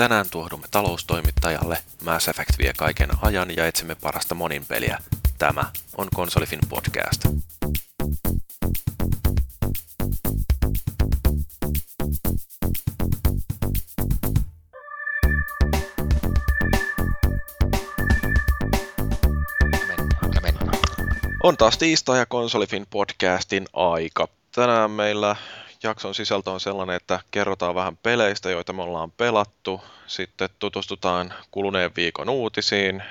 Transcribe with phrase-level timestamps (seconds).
[0.00, 4.98] Tänään tuohdumme taloustoimittajalle, Mass Effect vie kaiken ajan ja etsimme parasta monin peliä.
[5.38, 5.64] Tämä
[5.96, 7.24] on Konsolifin podcast.
[21.42, 24.28] On taas tiistai ja Konsolifin podcastin aika.
[24.54, 25.36] Tänään meillä
[25.82, 29.80] jakson sisältö on sellainen, että kerrotaan vähän peleistä, joita me ollaan pelattu.
[30.06, 33.02] Sitten tutustutaan kuluneen viikon uutisiin.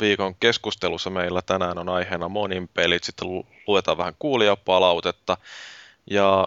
[0.00, 3.04] Viikon keskustelussa meillä tänään on aiheena monin pelit.
[3.04, 3.28] Sitten
[3.66, 5.36] luetaan vähän kuulijapalautetta.
[6.10, 6.46] Ja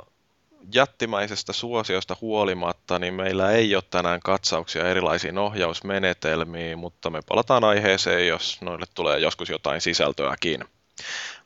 [0.74, 8.28] jättimäisestä suosiosta huolimatta, niin meillä ei ole tänään katsauksia erilaisiin ohjausmenetelmiin, mutta me palataan aiheeseen,
[8.28, 10.66] jos noille tulee joskus jotain sisältöäkin.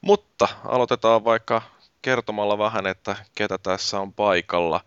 [0.01, 1.61] Mutta aloitetaan vaikka
[2.01, 4.81] kertomalla vähän, että ketä tässä on paikalla.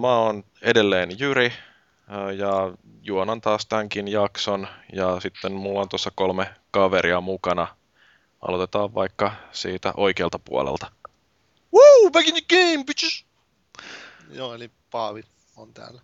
[0.00, 1.52] Mä oon edelleen Jyri
[2.36, 2.72] ja
[3.02, 7.68] juonan taas tämänkin jakson ja sitten mulla on tuossa kolme kaveria mukana.
[8.40, 10.90] Aloitetaan vaikka siitä oikealta puolelta.
[11.74, 13.24] Woo, back in the game, bitches!
[14.30, 15.24] Joo, eli Paavi
[15.56, 16.00] on täällä.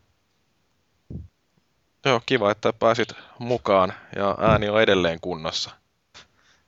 [2.04, 5.70] Joo, kiva, että pääsit mukaan ja ääni on edelleen kunnossa.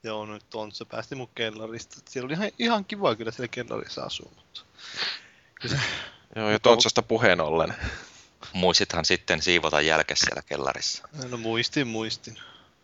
[0.04, 0.72] Joo, nyt on.
[0.72, 1.96] Se päästi mun kellarista.
[2.04, 4.60] Siellä oli ihan, ihan kiva kyllä siellä kellarissa asua, mutta...
[5.66, 5.80] Se...
[6.36, 7.74] Joo, ja Tontsasta puheen ollen.
[8.52, 11.08] Muistithan sitten siivota jälkeen siellä kellarissa.
[11.30, 12.38] No muistin, muistin.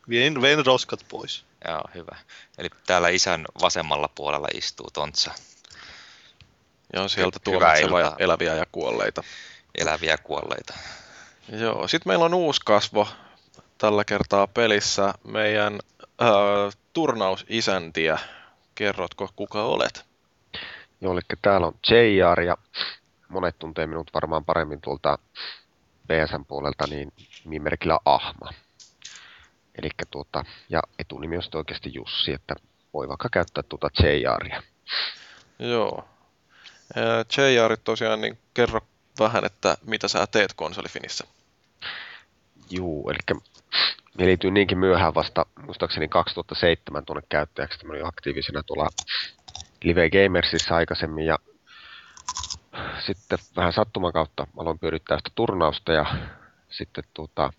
[0.09, 1.45] Vien, vein roskat pois.
[1.69, 2.17] Joo, hyvä.
[2.59, 5.31] Eli täällä isän vasemmalla puolella istuu Tontsa.
[6.93, 9.23] Joo, sieltä tuomitsevat eläviä ja kuolleita.
[9.75, 10.75] Eläviä ja kuolleita.
[11.49, 13.09] Joo, sitten meillä on uusi kasvo
[13.79, 15.15] tällä kertaa pelissä.
[15.25, 15.79] Meidän
[16.23, 18.19] äh, turnauisäntiä.
[18.75, 20.05] Kerrotko, kuka olet?
[21.01, 22.57] Joo, eli täällä on JR ja
[23.29, 25.19] monet tuntee minut varmaan paremmin tuolta
[26.07, 27.13] PSN puolelta, niin
[27.45, 28.51] nimimerkillä Ahma.
[29.83, 32.55] Eli tuota, ja etunimi on oikeasti Jussi, että
[32.95, 34.63] voi vaikka käyttää tuota JRia.
[35.59, 36.09] Joo.
[37.37, 38.81] JR tosiaan, niin kerro
[39.19, 41.25] vähän, että mitä sä teet konsolifinissä.
[42.71, 43.39] Juu, eli
[44.19, 48.89] me liityin niinkin myöhään vasta, muistaakseni 2007 tuonne käyttäjäksi, mä olin aktiivisena tuolla
[49.85, 51.39] Live Gamersissa aikaisemmin ja
[53.07, 56.07] sitten vähän sattuman kautta aloin pyörittää sitä turnausta ja
[56.69, 57.53] sitten tuota,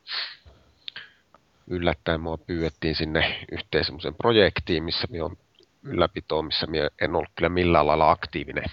[1.67, 5.37] yllättäen mua pyydettiin sinne yhteen semmoiseen projektiin, missä minä on
[5.83, 8.65] ylläpitoon, missä minä en ollut kyllä millään lailla aktiivinen.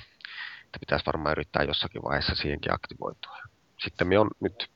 [0.65, 3.38] Että pitäisi varmaan yrittää jossakin vaiheessa siihenkin aktivoitua.
[3.78, 4.71] Sitten minä on nyt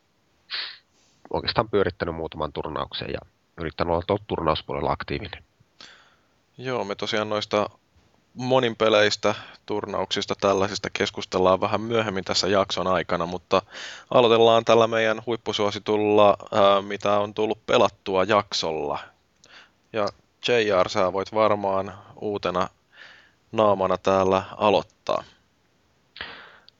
[1.33, 3.19] oikeastaan pyörittänyt muutaman turnauksen ja
[3.57, 5.45] yrittänyt olla tuolla turnauspuolella aktiivinen.
[6.59, 7.71] Joo, me tosiaan noista
[8.35, 9.35] monin peleistä,
[9.67, 13.63] turnauksista, tällaisista keskustellaan vähän myöhemmin tässä jakson aikana, mutta
[14.11, 18.99] aloitellaan tällä meidän huippusuositulla, ää, mitä on tullut pelattua jaksolla.
[19.93, 20.09] Ja
[20.49, 22.69] JR, sä voit varmaan uutena
[23.53, 25.25] naamana täällä aloittaa.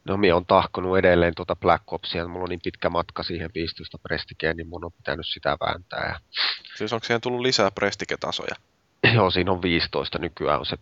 [0.05, 3.99] No minä on tahkonut edelleen tuota Black Opsia, mulla on niin pitkä matka siihen 15
[3.99, 6.09] prestikeen, niin mun on pitänyt sitä vääntää.
[6.09, 6.21] Ja...
[6.77, 8.55] Siis onko siihen tullut lisää prestiketasoja?
[9.15, 10.77] Joo, siinä on 15 nykyään on se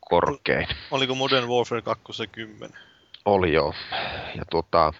[0.00, 0.68] korkein.
[0.90, 2.78] Oliko Modern Warfare 2 se 10?
[3.24, 3.74] Oli joo.
[4.34, 4.92] Ja tuota,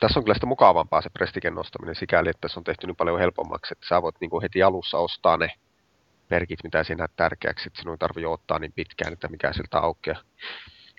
[0.00, 3.18] tässä on kyllä sitä mukavampaa se prestigen nostaminen sikäli, että se on tehty niin paljon
[3.18, 5.48] helpommaksi, että sä voit niin kuin heti alussa ostaa ne
[6.28, 9.78] perkit, mitä sinä näet tärkeäksi, että sinun ei tarvitse ottaa niin pitkään, että mikä siltä
[9.78, 10.20] aukeaa.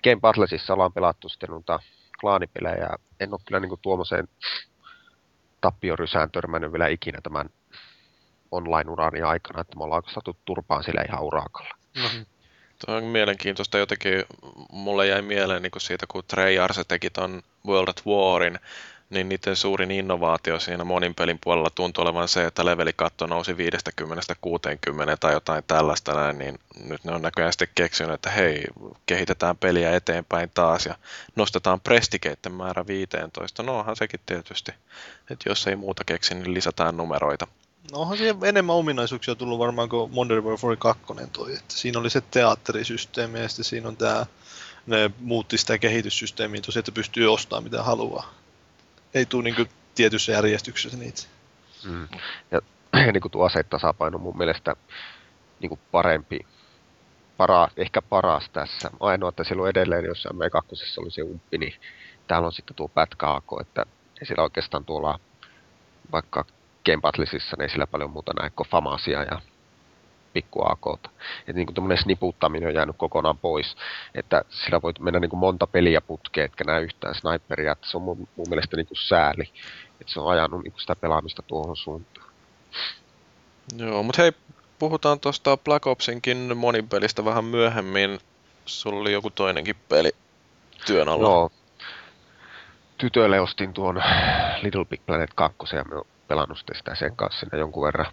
[0.04, 1.78] Game Battlesissa ollaan pelattu sitten noita
[2.22, 2.88] klaanipelejä.
[3.20, 4.28] En ole kyllä niin tuommoiseen
[5.60, 7.46] tappiorysään törmännyt vielä ikinä tämän
[8.50, 11.74] online-urani aikana, että me ollaan saatu turpaan sillä ihan urakalla.
[11.96, 12.26] Mm-hmm.
[12.86, 14.24] Tuo on mielenkiintoista jotenkin,
[14.72, 18.58] mulle jäi mieleen niin kuin siitä, kun Treyarch teki ton World at Warin,
[19.12, 23.56] niin niiden suurin innovaatio siinä monin pelin puolella tuntui olevan se, että levelikatto nousi 50-60
[25.20, 28.64] tai jotain tällaista näin, niin nyt ne on näköjään sitten keksinyt, että hei,
[29.06, 30.94] kehitetään peliä eteenpäin taas ja
[31.36, 33.62] nostetaan prestikeitten määrä 15.
[33.62, 34.72] No onhan sekin tietysti,
[35.30, 37.46] että jos ei muuta keksi, niin lisätään numeroita.
[37.92, 42.10] No onhan siihen enemmän ominaisuuksia tullut varmaan kuin Modern Warfare 2 toi, että siinä oli
[42.10, 44.26] se teatterisysteemi ja sitten siinä on tämä,
[44.86, 48.41] ne muutti sitä kehityssysteemiä tosiaan, että pystyy ostamaan mitä haluaa
[49.14, 51.22] ei tule niin tietyssä järjestyksessä niitä.
[51.84, 52.08] Mm.
[52.50, 52.60] Ja,
[53.12, 54.76] niin kuin tuo asetasapaino on mun mielestä
[55.60, 56.40] niin kuin parempi,
[57.36, 58.90] para, ehkä paras tässä.
[59.00, 61.74] Ainoa, että silloin edelleen, jos M2 oli se umpi, niin
[62.26, 63.86] täällä on sitten tuo pätkäako, että
[64.20, 65.20] ei sillä oikeastaan tuolla
[66.12, 66.44] vaikka
[66.84, 69.40] Game Battlesissa, niin ei sillä paljon muuta näe kuin Famasia ja
[70.32, 71.10] pikku AKta.
[71.40, 73.76] Että niin kuin sniputtaminen on jäänyt kokonaan pois.
[74.14, 77.72] Että sillä voi mennä niin kuin monta peliä putkeen, etkä näe yhtään sniperia.
[77.72, 79.50] Että se on mun, mun mielestä niin kuin sääli.
[80.00, 82.26] Että se on ajanut niin kuin sitä pelaamista tuohon suuntaan.
[83.76, 84.32] Joo, mutta hei,
[84.78, 88.18] puhutaan tuosta Black Opsinkin monipelistä vähän myöhemmin.
[88.66, 90.12] Sulla oli joku toinenkin peli
[90.86, 91.28] työn alla.
[91.28, 91.50] Joo.
[92.98, 94.02] Tytölle ostin tuon
[94.62, 98.06] Little Big Planet 2 ja me pelannut sitä sen kanssa siinä jonkun verran.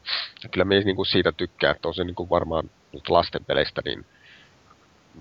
[0.44, 3.82] Ja kyllä me niin siitä tykkää, että on se niin kuin varmaan nyt lasten peleistä
[3.86, 4.06] niin,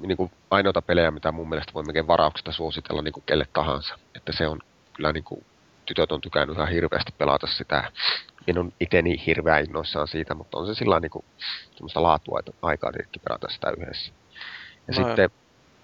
[0.00, 3.98] niin kuin ainoita pelejä, mitä mun mielestä voi melkein varauksesta suositella niin kuin kelle tahansa.
[4.14, 4.60] Että se on
[4.92, 5.44] kyllä niin kuin,
[5.86, 7.92] tytöt on tykännyt ihan hirveästi pelata sitä.
[8.46, 11.24] En on itse niin hirveän innoissaan siitä, mutta on se sillä niin kuin,
[11.74, 14.12] semmoista laatua, että aikaa tietenkin pelata sitä yhdessä.
[14.88, 15.30] Ja no, sitten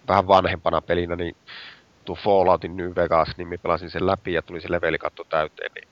[0.08, 1.36] vähän vanhempana pelinä, niin
[2.04, 5.88] tuo Falloutin New Vegas, niin mä pelasin sen läpi ja tuli se levelikatto täyteen, niin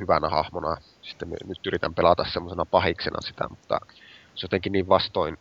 [0.00, 0.76] hyvänä hahmona.
[1.02, 3.80] Sitten nyt yritän pelata semmoisena pahiksena sitä, mutta
[4.34, 5.38] se jotenkin niin vastoin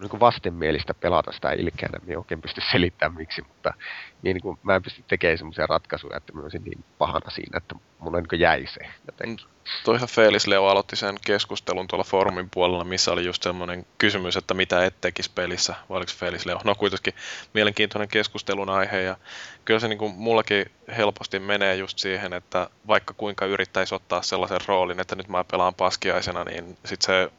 [0.00, 1.98] niin kuin vastenmielistä pelata sitä ilkeänä.
[2.06, 3.74] Minä oikein pysty selittämään miksi, mutta
[4.22, 7.56] niin, niin kuin, mä en pysty tekemään semmoisia ratkaisuja, että mä olisin niin pahana siinä,
[7.56, 9.46] että mulla niin jäi se jotenkin.
[9.46, 9.52] Mm,
[9.84, 14.54] toihan Felis Leo aloitti sen keskustelun tuolla foorumin puolella, missä oli just semmoinen kysymys, että
[14.54, 16.60] mitä et tekisi pelissä, vai oliko Felis Leo?
[16.64, 17.14] No kuitenkin
[17.54, 19.16] mielenkiintoinen keskustelun aihe, ja
[19.64, 24.60] kyllä se niin kuin mullakin helposti menee just siihen, että vaikka kuinka yrittäisi ottaa sellaisen
[24.66, 27.32] roolin, että nyt mä pelaan paskiaisena, niin sitten se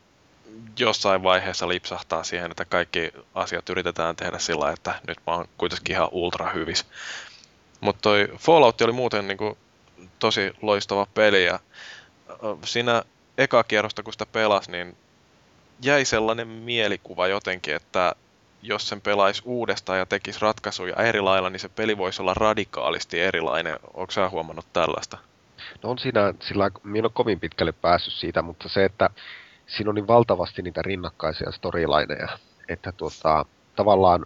[0.80, 5.96] jossain vaiheessa lipsahtaa siihen, että kaikki asiat yritetään tehdä sillä, että nyt mä oon kuitenkin
[5.96, 6.86] ihan ultra hyvis.
[7.82, 9.58] Mutta toi Fallout oli muuten niinku
[10.20, 11.60] tosi loistava peli ja
[12.66, 13.04] siinä
[13.38, 14.98] eka kierrosta kun sitä pelasi, niin
[15.82, 18.16] jäi sellainen mielikuva jotenkin, että
[18.62, 23.20] jos sen pelaisi uudestaan ja tekisi ratkaisuja eri lailla, niin se peli voisi olla radikaalisti
[23.20, 23.80] erilainen.
[23.94, 25.18] Onko sä huomannut tällaista?
[25.84, 29.10] No on siinä, sillä minä en ole kovin pitkälle päässyt siitä, mutta se, että
[29.78, 32.38] siinä on niin valtavasti niitä rinnakkaisia storylineja,
[32.70, 33.46] että tuota,
[33.76, 34.26] tavallaan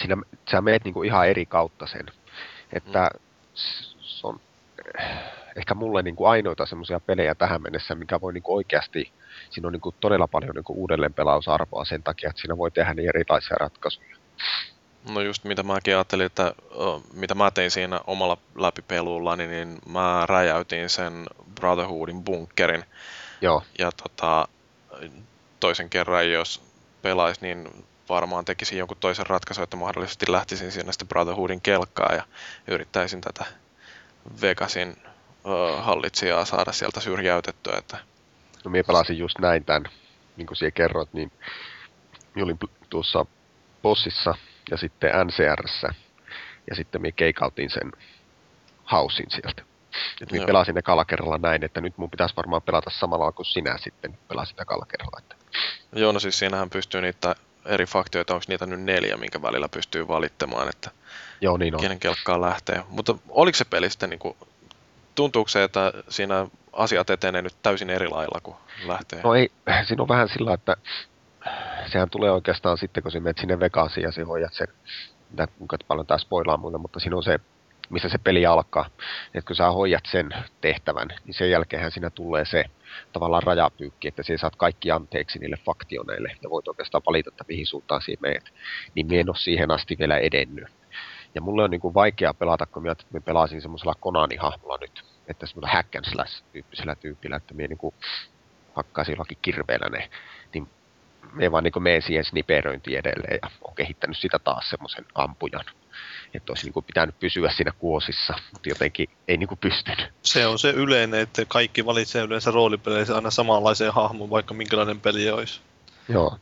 [0.00, 0.16] siinä,
[0.50, 2.06] sä meet niinku ihan eri kautta sen.
[2.72, 3.20] Että mm.
[4.00, 4.40] se on
[5.56, 9.12] ehkä mulle niinku ainoita semmoisia pelejä tähän mennessä, mikä voi niinku oikeasti,
[9.50, 13.08] siinä on niinku todella paljon niinku uudelleen pelausarvoa sen takia, että siinä voi tehdä niin
[13.08, 14.16] erilaisia ratkaisuja.
[15.14, 16.54] No just mitä mäkin ajattelin, että
[17.12, 22.84] mitä mä tein siinä omalla läpipelullani, niin mä räjäytin sen Brotherhoodin bunkerin
[23.40, 23.62] Joo.
[23.78, 24.48] Ja tota,
[25.60, 26.62] toisen kerran, jos
[27.02, 32.22] pelaisi, niin varmaan tekisin jonkun toisen ratkaisun, että mahdollisesti lähtisin sinne sitten Brotherhoodin kelkkaa ja
[32.68, 33.44] yrittäisin tätä
[34.40, 34.96] Vegasin
[35.44, 37.76] uh, hallitsijaa saada sieltä syrjäytettyä.
[37.78, 37.98] Että...
[38.64, 39.84] No minä pelasin just näin tämän,
[40.36, 41.32] niin kuin siellä kerroit, niin
[42.34, 42.58] minä olin
[42.90, 43.26] tuossa
[43.82, 44.34] bossissa
[44.70, 45.88] ja sitten NCRssä
[46.70, 47.92] ja sitten minä keikautin sen
[48.84, 49.75] hausin sieltä.
[50.22, 53.78] Et niin pelasin ekalla kerralla näin, että nyt mun pitäisi varmaan pelata samalla kuin sinä
[53.78, 55.18] sitten pelasit ekalla kerralla.
[55.18, 55.36] Että.
[55.92, 57.34] Joo, no siis siinähän pystyy niitä
[57.64, 60.90] eri faktioita, onko niitä nyt neljä, minkä välillä pystyy valittamaan, että
[61.40, 61.80] Joo, niin on.
[61.80, 62.82] kenen kelkkaan lähtee.
[62.88, 64.36] Mutta oliko se peli sitten, niin kuin,
[65.14, 68.56] tuntuuko se, että siinä asiat etenee nyt täysin eri lailla kuin
[68.86, 69.20] lähtee?
[69.22, 69.50] No ei,
[69.86, 70.76] siinä on vähän sillä, että
[71.92, 74.68] sehän tulee oikeastaan sitten, kun sä menet sinne Vegasiin ja sä hoidat sen,
[75.30, 77.40] mitä kuinka paljon tämä spoilaa mulle, mutta siinä on se
[77.90, 78.90] missä se peli alkaa.
[79.34, 80.28] Että kun sä hoidat sen
[80.60, 82.64] tehtävän, niin sen jälkeenhän siinä tulee se
[83.12, 87.66] tavallaan rajapyykki, että sä saat kaikki anteeksi niille faktioneille ja voit oikeastaan valita, että mihin
[87.66, 88.52] suuntaan siinä meet.
[88.94, 90.68] Niin mie en ole siihen asti vielä edennyt.
[91.34, 95.46] Ja mulle on niin kuin vaikea pelata, kun mä, että pelasin semmoisella Konani-hahmolla nyt, että
[95.46, 97.94] semmoisella hack and slash tyyppisellä tyypillä, että mie niin
[98.74, 100.10] hakkaisin jollakin kirveellä ne,
[100.54, 100.68] niin
[101.32, 105.64] me vaan niin menen siihen sniperöintiin edelleen ja olen kehittänyt sitä taas semmoisen ampujan
[106.34, 110.12] että olisi niin pitänyt pysyä siinä kuosissa, mutta jotenkin ei niin pystynyt.
[110.22, 115.30] Se on se yleinen, että kaikki valitsee yleensä roolipeleissä aina samanlaisen hahmon, vaikka minkälainen peli
[115.30, 115.60] olisi.
[116.08, 116.38] Joo.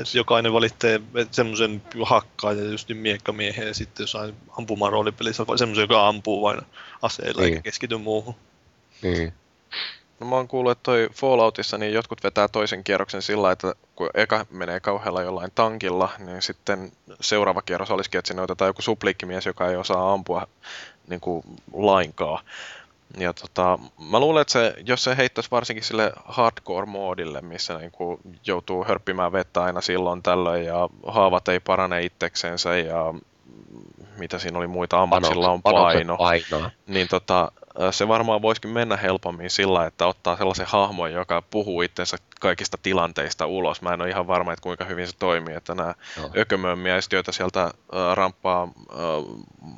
[0.00, 1.00] Et jokainen valitsee
[1.30, 6.60] semmoisen hakkaajan, just niin miekkamiehen, ja sitten jossain ampumaan roolipelissä semmoisen, joka ampuu vain
[7.02, 7.52] aseilla niin.
[7.52, 8.34] eikä keskity muuhun.
[9.02, 9.32] Niin.
[10.20, 14.10] No mä oon kuullut, että toi Falloutissa niin jotkut vetää toisen kierroksen sillä, että kun
[14.14, 19.46] eka menee kauhealla jollain tankilla, niin sitten seuraava kierros olisikin, että sinne otetaan joku suplikkimies,
[19.46, 20.46] joka ei osaa ampua
[21.08, 22.44] niin kuin lainkaan.
[23.18, 23.78] Ja tota,
[24.10, 29.32] mä luulen, että se, jos se heittäisi varsinkin sille hardcore-moodille, missä niin kuin joutuu hörppimään
[29.32, 33.14] vettä aina silloin tällöin ja haavat ei parane itseksensä ja
[34.18, 36.18] mitä siinä oli muita ammatsilla on paino,
[36.86, 37.52] niin tota,
[37.90, 43.46] se varmaan voisikin mennä helpommin sillä, että ottaa sellaisen hahmon, joka puhuu itsensä kaikista tilanteista
[43.46, 43.82] ulos.
[43.82, 46.30] Mä en ole ihan varma, että kuinka hyvin se toimii, että nämä no.
[46.36, 47.72] ökömömmiäiset, joita sieltä äh,
[48.14, 48.68] ramppaa äh,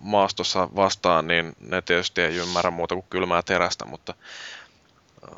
[0.02, 4.14] maastossa vastaan, niin ne tietysti ei ymmärrä muuta kuin kylmää terästä, mutta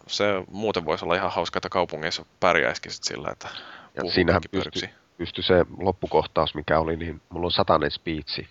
[0.06, 3.49] se muuten voisi olla ihan hauska, että kaupungeissa pärjäisikin sit sillä, että
[3.94, 5.00] Ja puhuu siinähän kaikki pystyi, pörksi.
[5.18, 8.49] pystyi se loppukohtaus, mikä oli, niin mulla on satanen speechi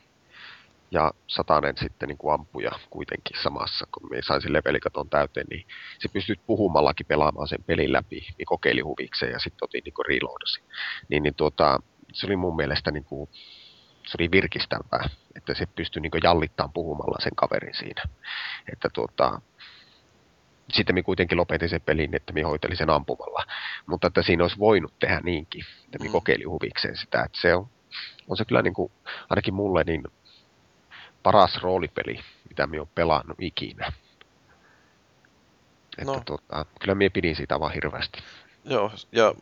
[0.93, 5.67] ja satanen sitten niin kuin ampuja kuitenkin samassa, kun me sain sen levelikaton täyteen, niin
[5.99, 10.63] se pystyt puhumallakin pelaamaan sen pelin läpi, niin kokeili huvikseen ja sitten otin niin reloadasin.
[11.09, 11.79] Niin, niin tuota,
[12.13, 13.29] se oli mun mielestä niin kuin,
[14.07, 18.03] se oli virkistävää, että se pystyi niin jallittamaan puhumalla sen kaverin siinä.
[18.73, 19.41] Että tuota,
[20.73, 23.45] sitten minä kuitenkin lopetin sen pelin, että minä hoitelin sen ampumalla.
[23.85, 26.11] Mutta että siinä olisi voinut tehdä niinkin, että minä Mm.
[26.11, 27.23] kokeilin huvikseen sitä.
[27.23, 27.67] Että se on,
[28.27, 28.91] on se kyllä niin kuin,
[29.29, 30.03] ainakin mulle niin
[31.23, 33.91] paras roolipeli, mitä minä olen pelannut ikinä.
[35.97, 36.21] Että No.
[36.25, 38.19] tuota, kyllä minä pidin siitä vaan hirveästi.
[38.65, 39.33] Joo, ja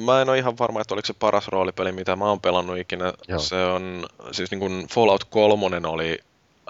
[0.00, 3.12] mä en ole ihan varma, että oliko se paras roolipeli, mitä mä oon pelannut ikinä.
[3.28, 3.38] Joo.
[3.38, 6.18] Se on, siis niin kuin Fallout 3 oli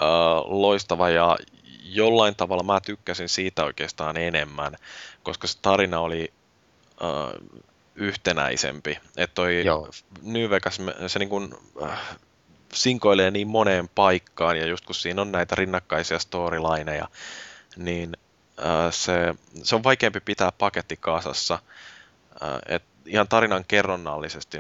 [0.03, 0.07] äh,
[0.45, 1.37] loistava ja
[1.85, 4.77] jollain tavalla mä tykkäsin siitä oikeastaan enemmän,
[5.23, 6.33] koska se tarina oli
[7.03, 7.49] äh,
[7.95, 8.99] yhtenäisempi.
[9.17, 9.89] Että toi Joo.
[10.23, 12.17] New Vegas, se niin kuin, äh,
[12.73, 17.09] sinkoilee niin moneen paikkaan ja just kun siinä on näitä rinnakkaisia storylineja,
[17.77, 18.17] niin
[18.59, 21.59] äh, se, se on vaikeampi pitää paketti kasassa.
[22.43, 24.59] Äh, et ihan tarinan kerronnallisesti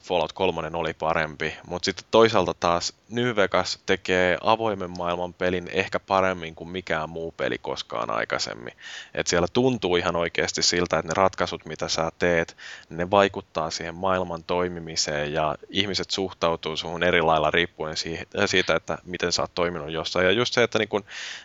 [0.00, 6.00] Fallout 3 oli parempi, mutta sitten toisaalta taas New Vegas tekee avoimen maailman pelin ehkä
[6.00, 8.72] paremmin kuin mikään muu peli koskaan aikaisemmin.
[9.14, 12.56] Et siellä tuntuu ihan oikeasti siltä, että ne ratkaisut, mitä sä teet,
[12.90, 18.98] ne vaikuttaa siihen maailman toimimiseen ja ihmiset suhtautuu suhun eri lailla riippuen siihen, siitä, että
[19.04, 20.26] miten sä oot toiminut jossain.
[20.26, 21.04] Ja just se, että niin kun,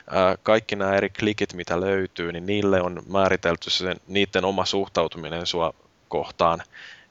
[0.10, 5.46] ää, kaikki nämä eri klikit, mitä löytyy, niin niille on määritelty sen, niiden oma suhtautuminen
[5.46, 5.74] sua
[6.08, 6.63] kohtaan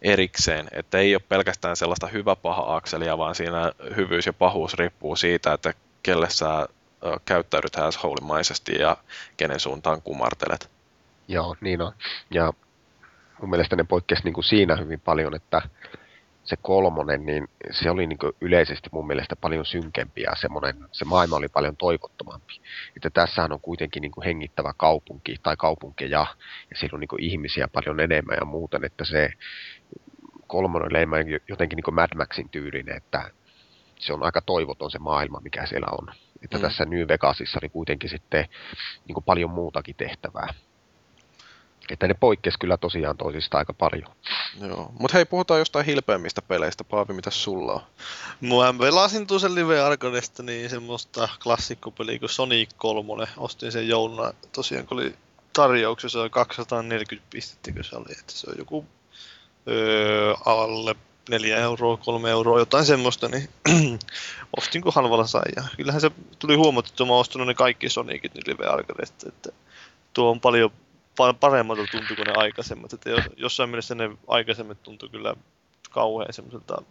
[0.02, 5.74] erikseen, että ei ole pelkästään sellaista hyvä-paha-akselia, vaan siinä hyvyys ja pahuus riippuu siitä, että
[6.02, 6.68] kelle sä
[7.24, 8.96] käyttäydyt asshole-maisesti ja
[9.36, 10.70] kenen suuntaan kumartelet.
[11.28, 11.92] Joo, niin on.
[12.30, 12.52] Ja
[13.40, 15.62] mun mielestä ne poikkesi niin kuin siinä hyvin paljon, että
[16.44, 21.36] se kolmonen, niin se oli niin yleisesti mun mielestä paljon synkempi ja semmoinen, se maailma
[21.36, 22.60] oli paljon toivottomampi.
[22.96, 26.26] Että tässähän on kuitenkin niin hengittävä kaupunki tai kaupunkeja
[26.70, 29.30] ja siinä on niin ihmisiä paljon enemmän ja muuten, että se
[30.46, 33.30] kolmonen enemmän jotenkin niin kuin Mad Maxin tyylinen, että
[33.98, 36.08] se on aika toivoton se maailma, mikä siellä on.
[36.42, 36.62] Että Mm.
[36.62, 36.68] mm.
[36.68, 38.48] tässä New Vegasissa oli kuitenkin sitten
[39.06, 40.54] niin kuin paljon muutakin tehtävää.
[41.90, 44.10] Että ne poikkesi kyllä tosiaan toisista aika paljon.
[44.60, 44.92] Joo.
[44.98, 46.84] Mutta hei, puhutaan jostain hilpeämmistä peleistä.
[46.84, 47.80] Paavi, mitä sulla on?
[48.40, 53.24] Mä pelasin tuossa Live Arcadesta niin semmoista klassikkopeliä kuin Sonic 3.
[53.36, 55.14] Ostin sen jouluna tosiaan, kun oli
[55.52, 58.12] tarjouksessa 240 pistettä, kun se oli.
[58.20, 58.86] Että se on joku
[59.68, 60.94] öö, alle
[61.30, 63.48] 4 euroa, 3 euroa, jotain semmoista, niin
[64.58, 65.42] ostin kun halvalla sai.
[65.56, 69.28] Ja kyllähän se tuli huomattu, että mä oon ostanut ne kaikki Sonicit niin Live Arcadesta,
[69.28, 69.50] että
[70.12, 70.70] tuo on paljon
[71.20, 72.92] pa- paremmalta tuntuu kuin ne aikaisemmat.
[72.92, 75.34] Että jos, jossain mielessä ne aikaisemmat tuntui kyllä
[75.90, 76.82] kauhean semmoiselta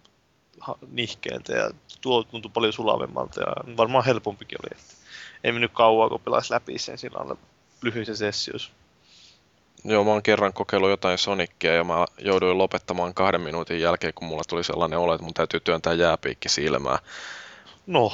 [0.91, 1.69] nihkeeltä ja
[2.01, 4.79] tuo tuntui paljon sulavemmalta ja varmaan helpompikin oli.
[4.81, 4.93] Että
[5.43, 7.35] ei mennyt kauaa, kun pelasi läpi sen sillä
[7.81, 8.71] lyhyissä sessiossa.
[9.83, 14.27] Joo, mä oon kerran kokeillut jotain Sonicia ja mä jouduin lopettamaan kahden minuutin jälkeen, kun
[14.27, 16.99] mulla tuli sellainen olo, että mun täytyy työntää jääpiikki silmään.
[17.87, 18.11] No,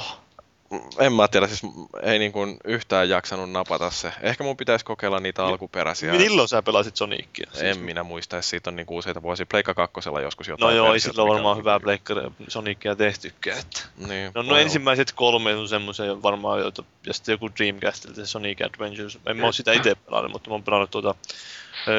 [0.98, 1.62] En mä tiedä, siis
[2.02, 4.12] ei niin kuin yhtään jaksanut napata se.
[4.20, 6.12] Ehkä mun pitäisi kokeilla niitä alkuperäisiä.
[6.12, 7.46] milloin sä pelasit Sonicia?
[7.52, 9.46] Siis- En minä muista, että siitä on niin kuin useita vuosia.
[9.46, 10.76] Pleikka kakkosella joskus No jotain.
[10.76, 13.58] joo, ei sillä varmaan hyvää Pleikkari Sonicia tehtykään.
[13.58, 13.80] Että.
[14.08, 18.58] Niin, No, no ensimmäiset kolme on semmoisia varmaan, joita, ja sitten joku Dreamcastilta se Sonic
[18.62, 19.18] Adventures.
[19.26, 21.14] En mä oo sitä itse pelannut, mutta mä oon pelannut tuota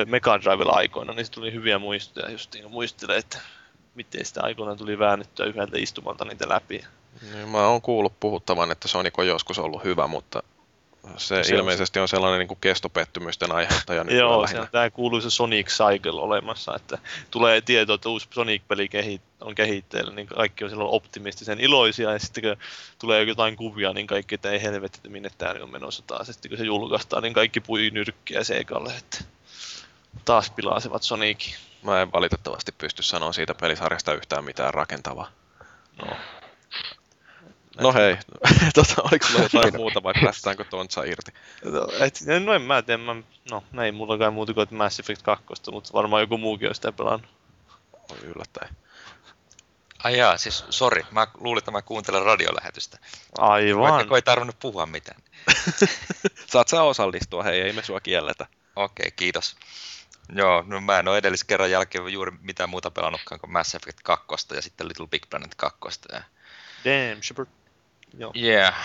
[0.08, 3.38] Mega Drivella aikoina, niin se tuli hyviä muistoja just niin muistelee, että
[3.96, 6.84] miten sitä aikoinaan tuli väännettyä yhdeltä istumalta niitä läpi.
[7.32, 10.44] Niin, mä oon kuullut puhuttavan, että Sonic on joskus ollut hyvä, mutta
[11.18, 15.30] se, Se ilmeisesti on sellainen niin kuin kestopettymysten aiheuttaja nykyään Joo, se on tämä kuuluisa
[15.30, 16.98] Sonic Cycle olemassa, että
[17.32, 18.90] tulee tieto, että uusi Sonic-peli
[19.42, 22.58] on kehitteillä, niin kaikki on silloin optimistisen iloisia, ja sitten kun
[23.00, 26.28] tulee jotain kuvia, niin kaikki, että ei helvetti, että minne tämä on menossa taas.
[26.28, 29.24] Sitten kun se julkaistaan, niin kaikki pui nyrkkiä seikalle, että
[30.26, 31.56] taas pilasevat Sonicin.
[31.84, 35.32] Mä en valitettavasti pysty sanoa siitä pelisarjasta yhtään mitään rakentavaa.
[36.06, 36.16] No.
[37.82, 38.18] No hei,
[38.76, 41.32] tota, oliko sulla jotain muuta vai päästäänkö Tontsa irti?
[41.64, 43.16] No, et, no en mä tiedä, mä,
[43.52, 47.32] no ei mullakaan muuta kuin Mass Effect 2, mutta varmaan joku muukin on sitä pelannut.
[48.12, 48.76] Oi yllättäen.
[50.04, 52.98] Ai jaa, siis sori, mä luulin, että mä kuuntelen radiolähetystä.
[53.38, 53.94] Aivan.
[53.94, 55.22] Vaikka ei tarvinnut puhua mitään.
[56.52, 58.48] Saat sä osallistua, hei, ei me sua kielletä.
[58.76, 59.56] Okei, kiitos.
[60.36, 64.00] Joo, no mä en ole edellis kerran jälkeen juuri mitään muuta pelannutkaan kuin Mass Effect
[64.04, 65.80] 2 ja sitten Little Big Planet 2.
[66.12, 66.22] Ja
[66.86, 67.50] Damn, Shepard.
[68.18, 68.32] Joo.
[68.36, 68.76] Yeah.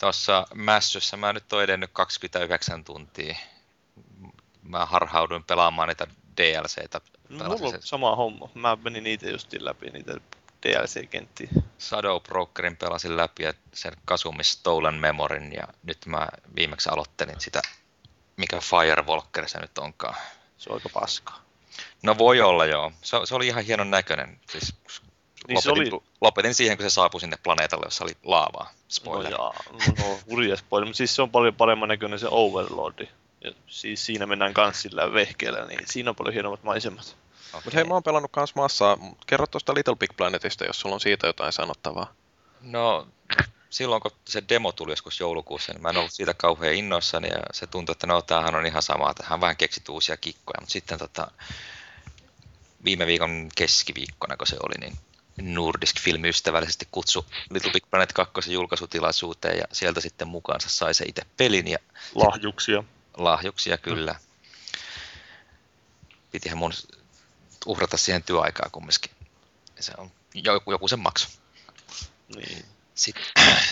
[0.00, 3.36] Tuossa Massyssä mä nyt oon edennyt 29 tuntia.
[4.62, 7.00] mä harhauduin pelaamaan niitä DLCitä.
[7.28, 8.48] No, mulla on sama homma.
[8.54, 10.12] Mä menin niitä justiin läpi, niitä
[10.66, 11.48] DLC-kenttiä.
[11.80, 17.62] Shadow Brokerin pelasin läpi ja sen Kasumi Stolen Memoryn ja nyt mä viimeksi aloittelin sitä,
[18.36, 20.14] mikä Firewalker se nyt onkaan.
[20.58, 21.42] Se on aika paskaa.
[22.02, 22.92] No voi olla joo.
[23.02, 24.40] Se, se oli ihan hienon näköinen.
[24.50, 24.74] Siis
[25.48, 28.70] Niin se lopetin, oli- lopetin siihen, kun se saapui sinne planeetalle, jossa oli laavaa.
[28.88, 29.30] Spoiler.
[29.30, 29.54] No jaa,
[29.98, 33.08] no, hurja spoiler, mutta siis se on paljon paremman näköinen se Overlordi.
[33.44, 37.16] Ja siis siinä mennään kans sillä vehkeellä, niin siinä on paljon hienommat maisemat.
[37.48, 37.60] Okei.
[37.64, 38.98] Mutta hei, mä oon pelannut kans massaa.
[39.26, 42.12] Kerro tuosta Little Big Planetista, jos sulla on siitä jotain sanottavaa.
[42.60, 43.08] No,
[43.70, 47.40] silloin kun se demo tuli joskus joulukuussa, niin mä en ollut siitä kauhean innoissani ja
[47.52, 50.72] se tuntui, että no tämähän on ihan sama, että hän vähän keksit uusia kikkoja, mutta
[50.72, 51.30] sitten tota,
[52.84, 54.98] viime viikon keskiviikkona, kun se oli, niin
[55.42, 61.04] Nordisk Film ystävällisesti kutsu Little Big Planet 2 julkaisutilaisuuteen ja sieltä sitten mukaansa sai se
[61.08, 61.78] itse pelin ja
[62.14, 62.84] Lahjuksia.
[63.16, 64.14] lahjuksia kyllä.
[66.30, 66.72] Pitihän mun
[67.66, 69.10] uhrata siihen työaikaa kumminkin.
[69.80, 71.28] Se on joku, joku sen maksu.
[72.36, 72.64] Niin.
[72.94, 73.24] Sitten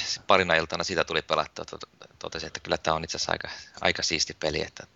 [0.06, 3.48] sit parina iltana siitä tuli pelattua, tot- totesin, että kyllä tämä on itse asiassa aika,
[3.80, 4.86] aika siisti peli, että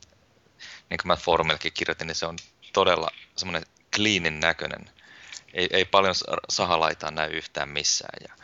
[0.90, 2.36] niin kuin mä foorumillekin kirjoitin, niin se on
[2.72, 4.90] todella semmoinen cleanin näköinen.
[5.54, 8.34] Ei, ei paljon sa- sahalaitaa näy yhtään missään ja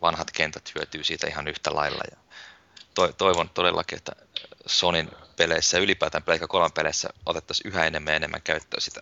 [0.00, 2.02] vanhat kentät hyötyy siitä ihan yhtä lailla.
[2.10, 2.16] Ja
[2.94, 4.12] to, toivon todellakin, että
[4.66, 9.00] Sonin peleissä ja ylipäätään Pleikka 3 peleissä otettaisiin yhä enemmän ja enemmän käyttöön sitä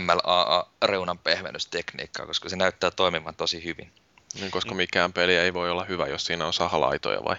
[0.00, 3.92] MLAA-reunan pehmennystekniikkaa, koska se näyttää toimivan tosi hyvin.
[4.34, 7.36] Niin, koska mikään peli ei voi olla hyvä, jos siinä on sahalaitoja vai?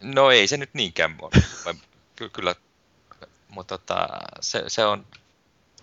[0.00, 1.76] No ei se nyt niinkään ole.
[2.16, 2.54] Ky- kyllä,
[3.48, 4.08] mutta tota,
[4.40, 5.06] se, se on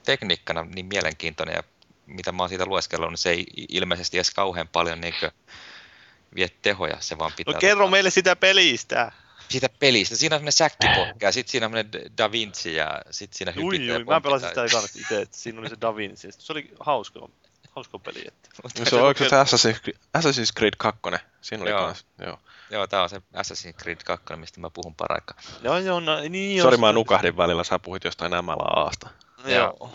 [0.05, 1.63] tekniikkana niin mielenkiintoinen ja
[2.07, 5.13] mitä mä oon siitä lueskellut, niin se ei ilmeisesti edes kauhean paljon niin
[6.35, 7.53] vie tehoja, se vaan pitää...
[7.53, 9.11] No kerro tota, meille sitä pelistä.
[9.49, 13.37] Siitä pelistä, siinä on semmoinen säkkipokka ja sitten siinä on semmoinen Da Vinci ja sitten
[13.37, 15.95] siinä Ui, hypitään ja ui, mä pelasin sitä kanssa itse, että siinä oli se Da
[15.95, 16.31] Vinci.
[16.31, 17.29] Se oli hauska,
[17.71, 18.23] hauska peli.
[18.27, 18.49] Että.
[18.79, 20.99] No, se on oikein se Assassin's Creed, Assassin's Creed 2.
[21.41, 21.85] Siinä oli Joo.
[21.85, 22.39] kans, joo.
[22.69, 25.37] Joo, tää on se Assassin's Creed 2, mistä mä puhun paraikaa.
[25.61, 29.09] Joo, joo, no, niin Sori, mä nukahdin välillä, sä puhuit jostain MLAasta.
[29.45, 29.91] Joo.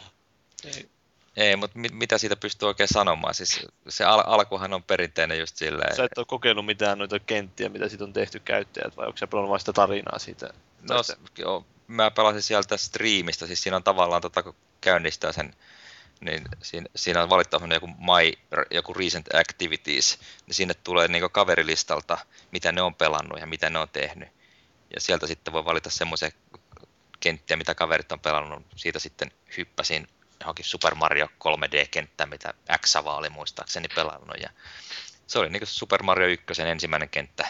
[0.64, 0.91] Ei,
[1.36, 3.34] Ei, mutta mit, mitä siitä pystyy oikein sanomaan?
[3.34, 5.96] Siis se al- alkuhan on perinteinen just silleen.
[5.96, 9.26] Sä et ole kokeillut mitään noita kenttiä, mitä siitä on tehty käyttäjät, vai onko sä
[9.26, 10.46] pelannut vain sitä tarinaa siitä?
[10.80, 14.54] No, Tai s- sitä- joo, mä pelasin sieltä striimistä, siis siinä on tavallaan tota, kun
[14.80, 15.54] käynnistää sen,
[16.20, 18.32] niin siinä, siinä on semmoinen joku My,
[18.70, 22.18] joku Recent Activities, niin sinne tulee niin kaverilistalta,
[22.50, 24.28] mitä ne on pelannut ja mitä ne on tehnyt.
[24.94, 26.30] Ja sieltä sitten voi valita semmoisia
[27.20, 28.62] kenttiä, mitä kaverit on pelannut.
[28.76, 30.08] Siitä sitten hyppäsin
[30.42, 34.36] johonkin Super Mario 3D-kenttään, mitä x oli muistaakseni pelannut.
[34.42, 34.50] Ja
[35.26, 37.46] se oli niin Super Mario 1 ensimmäinen kenttä,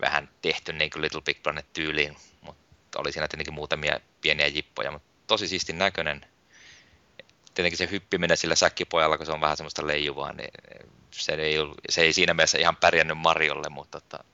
[0.00, 4.90] vähän tehty niin kuin Little Big Planet tyyliin, mutta oli siinä tietenkin muutamia pieniä jippoja,
[4.90, 6.26] mutta tosi siistin näköinen.
[7.54, 10.50] Tietenkin se hyppiminen sillä säkkipojalla, kun se on vähän semmoista leijuvaa, niin
[11.10, 14.24] se ei, ollut, se ei siinä mielessä ihan pärjännyt Mariolle, mutta tota,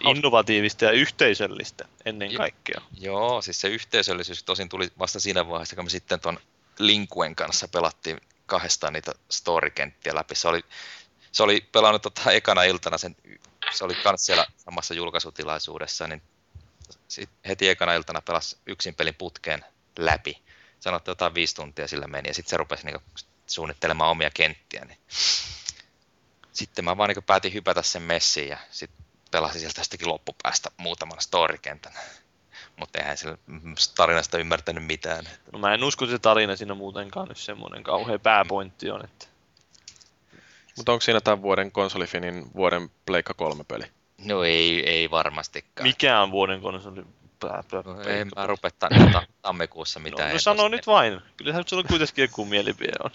[0.00, 2.80] Innovatiivista ja yhteisöllistä ennen kaikkea.
[3.00, 6.38] Joo, siis se yhteisöllisyys tosin tuli vasta siinä vaiheessa, kun me sitten tuon
[6.78, 10.34] Linkuen kanssa pelattiin kahdestaan niitä storykenttiä läpi.
[10.34, 10.64] Se oli,
[11.32, 13.16] se oli pelannut tota ekana iltana, sen,
[13.72, 16.22] se oli myös siellä samassa julkaisutilaisuudessa, niin
[17.08, 19.64] sit heti ekana iltana pelasi yksin pelin putkeen
[19.98, 20.42] läpi.
[20.80, 23.02] Sanoi, että jotain viisi tuntia sillä meni, ja sitten se rupesi niinku
[23.46, 24.84] suunnittelemaan omia kenttiä.
[24.84, 24.98] Niin.
[26.52, 31.20] Sitten mä vaan niinku päätin hypätä sen messiin, ja sitten pelasin sieltä tästäkin loppupäästä muutaman
[31.20, 31.92] storykentän.
[32.76, 33.36] Mutta eihän sillä
[33.96, 35.24] tarinasta ymmärtänyt mitään.
[35.52, 39.26] No mä en usko, että se tarina siinä muutenkaan nyt semmoinen kauhea pääpointti on, että
[40.76, 43.84] Mutta onko siinä tämän vuoden konsolifinin vuoden Pleikka 3 peli?
[44.24, 45.86] No ei, ei varmastikaan.
[45.88, 47.02] mikä on vuoden konsoli
[47.40, 48.88] pää, pää, No, en mä rupea ta-
[49.42, 50.32] tammikuussa No, mitään.
[50.32, 51.20] no sano nyt vain.
[51.36, 53.10] Kyllähän sulla kuitenkin joku mielipide on.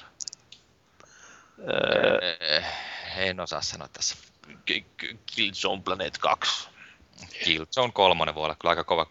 [1.60, 2.65] Öö, Eh,
[3.17, 4.15] En osaa sanoa tässä.
[5.36, 6.70] Killzone Planet 2.
[7.43, 9.06] Killzone 3 voi olla kyllä aika kova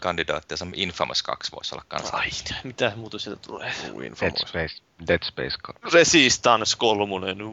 [0.00, 2.16] kandidaatti, ja se Infamous 2 voisi olla kanssa.
[2.16, 2.30] Ai,
[2.64, 3.72] mitä muuta sieltä tulee?
[3.92, 4.40] Uu, Dead Infamous.
[4.46, 5.82] Space, Dead Space 2.
[5.92, 7.04] Resistance 3.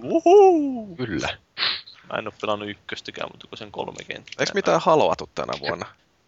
[0.03, 0.95] Wuhuu!
[0.95, 1.37] Kyllä.
[2.09, 4.33] Mä en oo pelannut ykköstäkään, mutta kun sen kolme kenttää.
[4.39, 5.85] Eikö mitään haloatu tänä vuonna?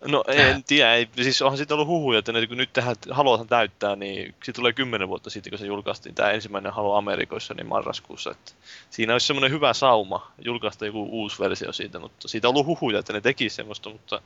[0.08, 3.46] No en tiedä, ei, siis onhan siitä ollut huhuja, että ne, kun nyt tähän haluaa
[3.46, 7.68] täyttää, niin se tulee kymmenen vuotta sitten, kun se julkaistiin tämä ensimmäinen Halo Amerikoissa, niin
[7.68, 8.32] marraskuussa.
[8.32, 8.52] Että
[8.89, 13.00] siinä olisi semmoinen hyvä sauma julkaista joku uusi versio siitä, mutta siitä on ollut huhuja,
[13.00, 14.22] että ne tekisi semmoista, mutta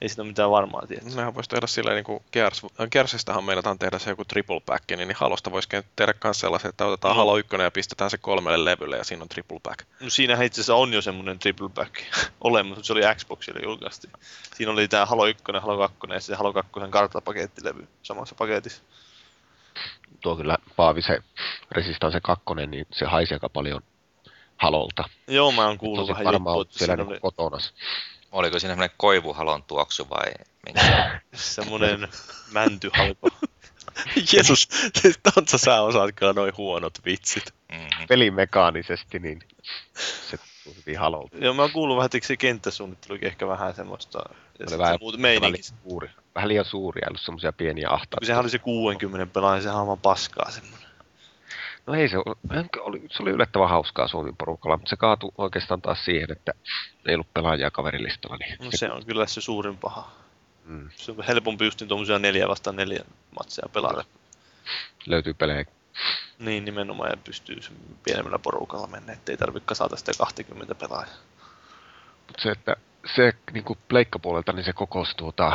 [0.00, 1.02] ei sitä mitään varmaa tiedä.
[1.14, 5.14] Nehän voisi tehdä silleen, niin kuin Gears, Gearsistahan meinataan tehdä se joku triple pack, niin
[5.14, 7.20] Halosta voisi tehdä myös sellaisen, että otetaan No.
[7.20, 9.78] Halo 1 ja pistetään se kolmelle levylle ja siinä on triple pack.
[10.00, 11.94] No siinähän itse asiassa on jo semmoinen triple back
[12.40, 14.12] olemassa, mutta se oli Xboxille julkaistiin.
[14.56, 18.82] Siinä oli tämä Halo 1, Halo 2 ja sitten Halo 2 kartapakettilevy samassa paketissa.
[20.20, 21.22] Tuo kyllä Paavi se
[21.70, 23.82] Resistance 2, niin se haisi aika paljon
[24.56, 25.04] halolta.
[25.26, 27.20] Joo, mä oon kuullut vähän juttua, että siellä oli...
[27.20, 27.58] kotona.
[28.32, 30.32] Oliko siinä semmoinen koivuhalon tuoksu vai
[30.66, 31.20] minkä?
[31.34, 32.08] semmoinen
[32.52, 33.28] mäntyhalko.
[34.32, 34.68] Jeesus,
[35.34, 37.54] Tontsa sä osaat kyllä noin huonot vitsit.
[37.72, 38.06] Mm-hmm.
[38.08, 39.40] Pelimekaanisesti, niin
[40.30, 40.38] se
[40.68, 41.36] tuntuu hyvin halolta.
[41.38, 44.18] Joo, mä oon kuullut vähän, että se kenttäsuunnittelukin ehkä vähän semmoista...
[44.68, 48.26] Oli vähän, vähän, liian suuri, vähän liian suuri, ollut semmoisia pieniä ahtaita.
[48.26, 50.88] Sehän oli se 60 pelaaja, sehän on vaan paskaa semmoinen.
[51.86, 52.16] No ei se,
[52.80, 56.52] oli, se oli yllättävän hauskaa Suomen porukalla, mutta se kaatui oikeastaan taas siihen, että
[57.06, 58.36] ei ollut pelaajia kaverilistalla.
[58.36, 60.10] Niin no se, se on kyllä se suurin paha.
[60.64, 60.90] Mm.
[60.96, 63.04] Se on helpompi just niin tuommoisia neljä vastaan neljä
[63.38, 64.04] matseja pelata.
[65.06, 65.64] Löytyy pelejä.
[66.38, 67.60] Niin, nimenomaan ja pystyy
[68.04, 71.14] pienemmällä porukalla mennä, ettei tarvitse kasata sitä 20 pelaajaa.
[72.26, 72.76] Mutta se, että
[73.16, 75.52] se niin kuin pleikkapuolelta, niin se kokosi tuota,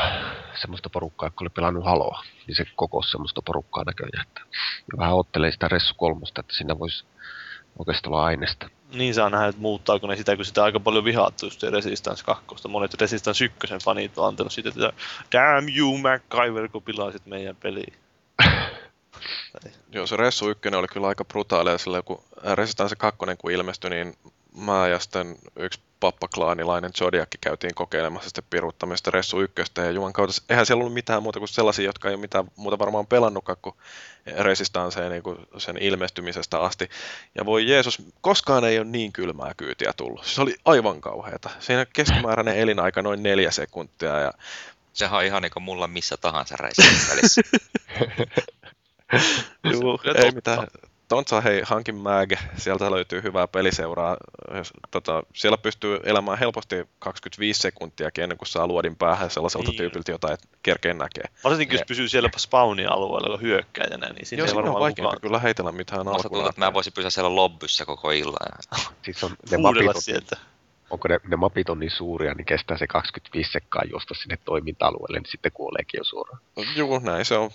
[0.61, 4.27] semmoista porukkaa, joka oli pelannut haloa, niin se kokosi semmoista porukkaa näköjään.
[4.27, 4.41] Että,
[4.91, 7.05] ja vähän ottelee sitä Ressu kolmosta, että siinä voisi
[7.79, 8.69] oikeastaan olla aineesta.
[8.93, 12.67] Niin saa nähdä, että muuttaako ne sitä, kun sitä aika paljon vihaattu just Resistance 2.
[12.67, 14.93] Monet Resistance 1 fanit on antanut siitä, että
[15.31, 17.93] damn you MacGyver, kun pilasit meidän peliä.
[19.91, 22.23] Joo, se Ressu 1 oli kyllä aika brutaalia, sillä kun
[22.53, 24.17] Resistance 2 kun ilmestyi, niin
[24.57, 30.41] mä ja sitten yksi pappaklaanilainen Zodiakki käytiin kokeilemassa sitten piruuttamista Ressu ykköstä ja Juman kautta,
[30.49, 33.75] eihän siellä ollut mitään muuta kuin sellaisia, jotka ei ole mitään muuta varmaan pelannutkaan kuin
[34.37, 36.89] Resistanceen niin kuin sen ilmestymisestä asti.
[37.35, 40.25] Ja voi Jeesus, koskaan ei ole niin kylmää kyytiä tullut.
[40.25, 41.49] Se oli aivan kauheata.
[41.59, 44.19] Siinä keskimääräinen elinaika noin neljä sekuntia.
[44.19, 44.31] Ja...
[44.93, 47.41] Sehän on ihan niin kuin mulla missä tahansa välissä.
[49.71, 50.67] Joo, ei mitään.
[51.07, 54.17] Tontsa, hei, hankin Mag, sieltä löytyy hyvää peliseuraa.
[54.91, 59.77] Tota, siellä pystyy elämään helposti 25 sekuntia ennen kuin saa luodin päähän sellaiselta niin.
[59.77, 61.23] tyypiltä, jota et kerkeen näkee.
[61.43, 65.21] Varsinkin, jos pysyy siellä spawnin alueella hyökkäjänä, niin siinä Joo, ei varmaan vaikea mukaan.
[65.21, 66.21] kyllä heitellä mitään alkuun.
[66.21, 68.59] tuntuu, että mä voisin pysyä siellä lobbyssä koko illan.
[69.05, 70.37] Siis on ne mapit on, sieltä.
[70.89, 75.19] Onko ne, ne mapit on niin suuria, niin kestää se 25 sekkaa juosta sinne toiminta-alueelle,
[75.19, 76.39] niin sitten kuoleekin jo suoraan.
[76.75, 77.51] Joo, näin se on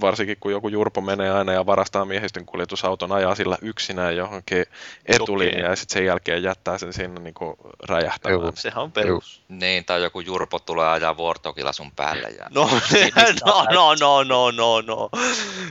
[0.00, 4.64] varsinkin kun joku jurpo menee aina ja varastaa miehistön kuljetusauton, ajaa sillä yksinään johonkin
[5.06, 7.56] etulinjaan ja sitten sen jälkeen jättää sen sinne niin kuin
[7.88, 8.40] räjähtämään.
[8.40, 8.52] Joo.
[8.54, 9.42] Sehän on perus.
[9.48, 12.28] Niin, tai joku jurpo tulee ajaa vuortokilla sun päälle.
[12.28, 12.46] Ja...
[12.50, 12.70] No,
[13.46, 15.10] no, no, no, no, no, no.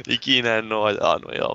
[0.07, 1.49] Ikinä en ole ajanut ja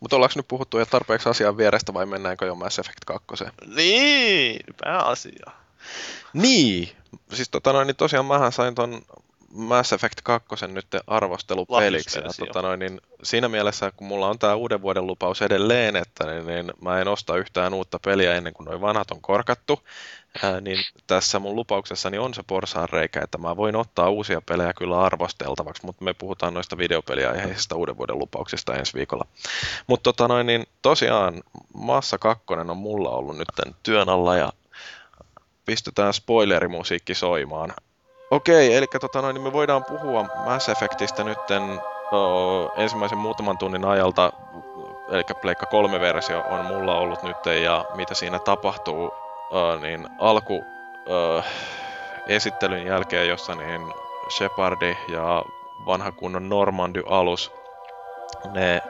[0.00, 3.26] mutta ollaanko nyt puhuttu jo tarpeeksi asian vierestä vai mennäänkö jo Mass Effect 2?
[3.76, 5.50] Niin, pääasia.
[6.32, 6.96] Niin,
[7.32, 9.02] siis tota noin, niin tosiaan mähän sain ton
[9.56, 12.18] Mass Effect 2 nyt arvostelupeliksi.
[12.18, 16.26] Ja, tota noin, niin siinä mielessä, kun mulla on tämä uuden vuoden lupaus edelleen, että
[16.26, 19.80] niin, niin mä en osta yhtään uutta peliä ennen kuin noin vanhat on korkattu,
[20.42, 24.72] ää, niin tässä mun lupauksessani on se porsaan reikä, että mä voin ottaa uusia pelejä
[24.72, 29.26] kyllä arvosteltavaksi, mutta me puhutaan noista videopeliaiheisista uuden vuoden lupauksista ensi viikolla.
[29.86, 31.42] Mutta tota noin, niin tosiaan
[31.74, 33.48] Massa 2 on mulla ollut nyt
[33.82, 34.52] työn alla ja
[35.64, 37.74] pistetään spoilerimusiikki soimaan.
[38.30, 41.62] Okei, eli tota noin, niin me voidaan puhua Mass Effectistä nytten
[42.12, 44.32] oh, ensimmäisen muutaman tunnin ajalta,
[45.08, 49.14] eli Pleikka 3-versio on mulla ollut nyt ja mitä siinä tapahtuu,
[49.50, 50.64] oh, niin alku
[51.06, 51.44] oh,
[52.26, 53.94] esittelyn jälkeen, jossa niin
[54.30, 55.44] Shepardi ja
[55.86, 57.52] vanha kunnon Normandy-alus,
[58.52, 58.82] ne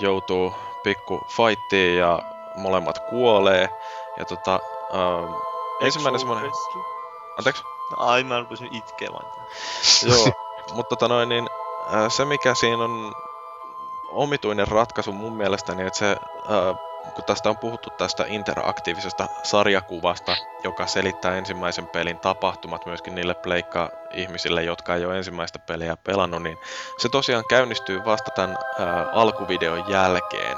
[0.00, 2.18] joutuu pikku fightiin ja
[2.56, 3.68] molemmat kuolee.
[4.18, 4.60] Ja tota,
[4.92, 5.42] uh,
[5.80, 6.50] ensimmäinen semmoinen...
[7.38, 7.62] Anteeksi?
[7.96, 9.24] Ai, mä rupesin itkemään.
[10.08, 10.32] Joo,
[10.72, 11.48] mutta tota noin, niin,
[12.08, 13.14] se mikä siinä on
[14.10, 16.16] omituinen ratkaisu mun mielestäni, että se,
[17.14, 24.62] kun tästä on puhuttu tästä interaktiivisesta sarjakuvasta, joka selittää ensimmäisen pelin tapahtumat myöskin niille pleikka-ihmisille,
[24.62, 26.58] jotka ei ole ensimmäistä peliä pelannut, niin
[26.98, 30.56] se tosiaan käynnistyy vasta tämän ää, alkuvideon jälkeen.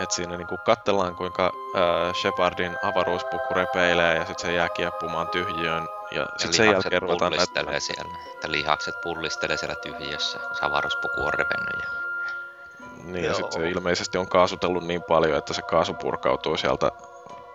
[0.00, 1.42] Et siinä niinku katsellaan, kuinka
[1.74, 7.32] ää, Shepardin avaruuspuku repeilee ja sitten se jää kieppumaan tyhjiön ja, sitten sen jälkeen ruvetaan
[7.32, 7.80] näyttämään.
[7.80, 8.14] siellä.
[8.34, 11.82] Että lihakset pullistelee siellä tyhjössä, kun avaruuspuku on revennyt.
[11.82, 12.06] Ja...
[13.04, 13.30] Niin, Joo.
[13.30, 16.90] ja sitten se ilmeisesti on kaasutellut niin paljon, että se kaasu purkautuu sieltä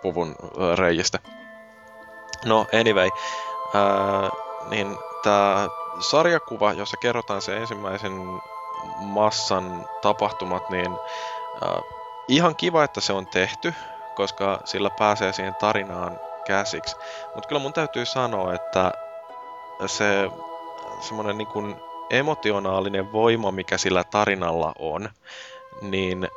[0.02, 0.36] puvun
[0.76, 1.18] reijistä.
[2.44, 3.10] No, anyway.
[3.74, 4.30] Ää,
[4.70, 5.68] niin tämä
[6.00, 8.12] sarjakuva, jossa kerrotaan se ensimmäisen
[8.98, 10.98] massan tapahtumat, niin
[11.62, 11.80] ää,
[12.28, 13.74] ihan kiva, että se on tehty,
[14.14, 16.96] koska sillä pääsee siihen tarinaan käsiksi.
[17.34, 18.92] Mutta kyllä mun täytyy sanoa, että
[19.86, 20.30] se
[21.00, 21.76] semmoinen niin
[22.10, 25.08] emotionaalinen voima, mikä sillä tarinalla on,
[25.80, 26.28] niin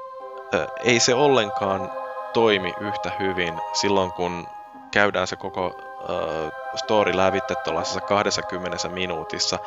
[0.83, 1.91] ei se ollenkaan
[2.33, 4.47] toimi yhtä hyvin silloin, kun
[4.91, 9.59] käydään se koko uh, story lävitte tuollaisessa 20 minuutissa.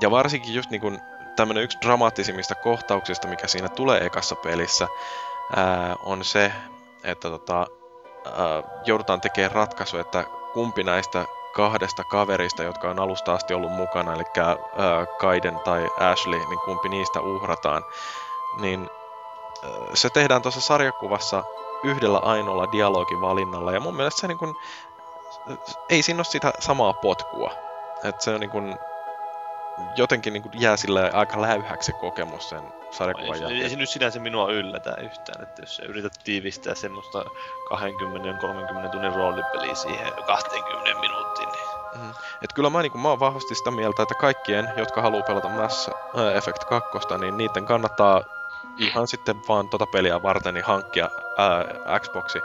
[0.00, 1.00] Ja varsinkin just niin
[1.36, 4.88] tämmöinen yksi dramaattisimmista kohtauksista, mikä siinä tulee ekassa pelissä,
[5.56, 6.52] ää, on se,
[7.04, 7.66] että tota,
[8.24, 14.14] ää, joudutaan tekemään ratkaisu, että kumpi näistä kahdesta kaverista, jotka on alusta asti ollut mukana,
[14.14, 14.56] eli ää,
[15.20, 17.84] Kaiden tai Ashley, niin kumpi niistä uhrataan.
[18.60, 18.90] Niin
[19.62, 21.44] ää, se tehdään tuossa sarjakuvassa
[21.82, 24.56] yhdellä ainoalla dialogivalinnalla, ja mun mielestä se niin kun,
[25.88, 27.50] ei siinä ole sitä samaa potkua.
[28.04, 28.78] että se on niin kun,
[29.96, 33.62] jotenkin niin jää sille aika läyhäksi se kokemus sen sarjakuvan ei, jälkeen.
[33.62, 37.24] ei se nyt sinänsä minua yllätä yhtään, että jos yrität tiivistää semmoista
[38.84, 41.70] 20-30 tunnin roolipeliä siihen 20 minuuttiin, niin...
[41.94, 42.10] Mm.
[42.42, 45.90] Et kyllä mä, niin mä oon vahvasti sitä mieltä, että kaikkien, jotka haluaa pelata Mass
[46.36, 48.22] Effect 2, niin niiden kannattaa
[48.78, 52.40] ihan sitten vaan tota peliä varten niin hankkia ää, Xboxi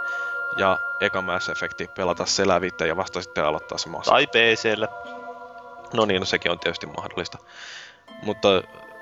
[0.57, 4.87] ja eka Mass Effecti pelata se lävitse ja vasta sitten aloittaa se Mass Tai PCllä.
[5.95, 7.37] No niin, no sekin on tietysti mahdollista.
[8.23, 8.47] Mutta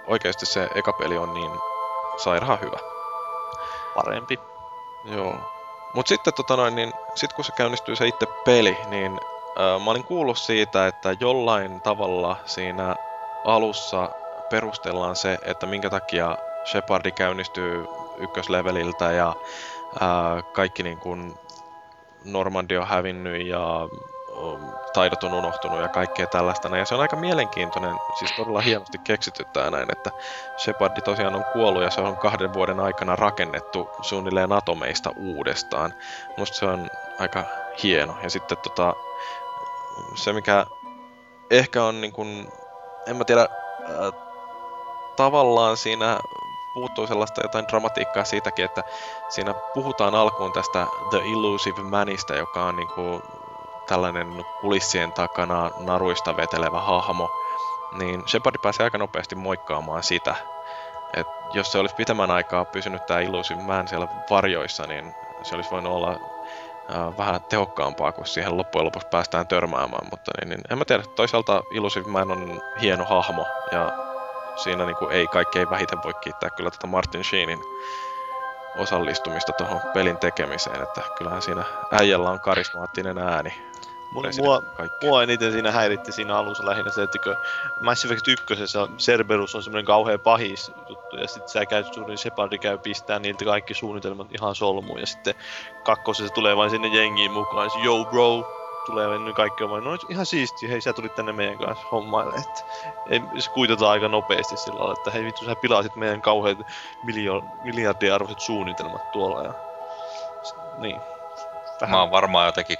[0.07, 1.51] oikeasti se eka peli on niin
[2.17, 2.77] sairaan hyvä.
[3.95, 4.39] Parempi.
[5.05, 5.35] Joo.
[5.93, 9.91] Mut sitten tota noin, niin sit kun se käynnistyy se itse peli, niin äh, mä
[9.91, 12.95] olin kuullut siitä, että jollain tavalla siinä
[13.45, 14.09] alussa
[14.49, 19.35] perustellaan se, että minkä takia Shepardi käynnistyy ykkösleveliltä ja
[20.01, 21.33] äh, kaikki niin kuin
[22.25, 23.89] Normandia on hävinnyt ja
[24.93, 26.77] taidot on unohtunut ja kaikkea tällaista.
[26.77, 30.11] Ja se on aika mielenkiintoinen, siis todella hienosti keksitty tää näin, että
[30.57, 35.93] Shepardi tosiaan on kuollut ja se on kahden vuoden aikana rakennettu suunnilleen atomeista uudestaan.
[36.37, 37.43] Musta se on aika
[37.83, 38.15] hieno.
[38.23, 38.93] Ja sitten tota,
[40.15, 40.65] se mikä
[41.51, 42.51] ehkä on niin kuin,
[43.07, 43.47] en mä tiedä,
[45.15, 46.19] tavallaan siinä
[46.73, 48.83] puuttuu sellaista jotain dramatiikkaa siitäkin, että
[49.29, 53.21] siinä puhutaan alkuun tästä The Illusive Manista, joka on niinku
[53.87, 57.31] tällainen kulissien takana naruista vetelevä hahmo,
[57.97, 60.35] niin Shepard pääsee aika nopeasti moikkaamaan sitä.
[61.13, 65.71] Et jos se olisi pitemmän aikaa pysynyt tämä Illusive Man siellä varjoissa, niin se olisi
[65.71, 70.07] voinut olla äh, vähän tehokkaampaa, kun siihen loppujen lopuksi päästään törmäämään.
[70.11, 73.91] Mutta niin, niin, en mä tiedä, toisaalta Illusive Man on hieno hahmo ja
[74.55, 77.59] siinä niin kuin ei kaikkein vähiten voi kiittää kyllä tätä Martin Sheenin
[78.75, 83.53] osallistumista tuohon pelin tekemiseen, että kyllähän siinä äijällä on karismaattinen ääni.
[84.11, 84.61] Mua, mua,
[85.03, 87.35] mua eniten siinä häiritti siinä alussa lähinnä se, että kun
[87.81, 88.45] Mass Effect 1.
[88.97, 93.45] Cerberus on semmoinen kauhea pahis juttu, ja sitten sä käyt suurin Shepard käy pistää niiltä
[93.45, 95.35] kaikki suunnitelmat ihan solmuun, ja sitten
[95.83, 99.97] kakkosessa tulee vain sinne jengiin mukaan, ja yo bro, tulee niin kaikki on vain, no
[100.09, 102.63] ihan siisti, hei sä tulit tänne meidän kanssa hommaille, että
[103.09, 106.57] ei, se kuitataan aika nopeasti sillä lailla, että hei vittu sä pilasit meidän kauheat
[107.03, 109.53] miljo- miljardiarvoiset suunnitelmat tuolla ja
[110.77, 111.01] niin.
[111.81, 111.95] Vähän.
[111.95, 112.77] Mä oon varmaan jotenkin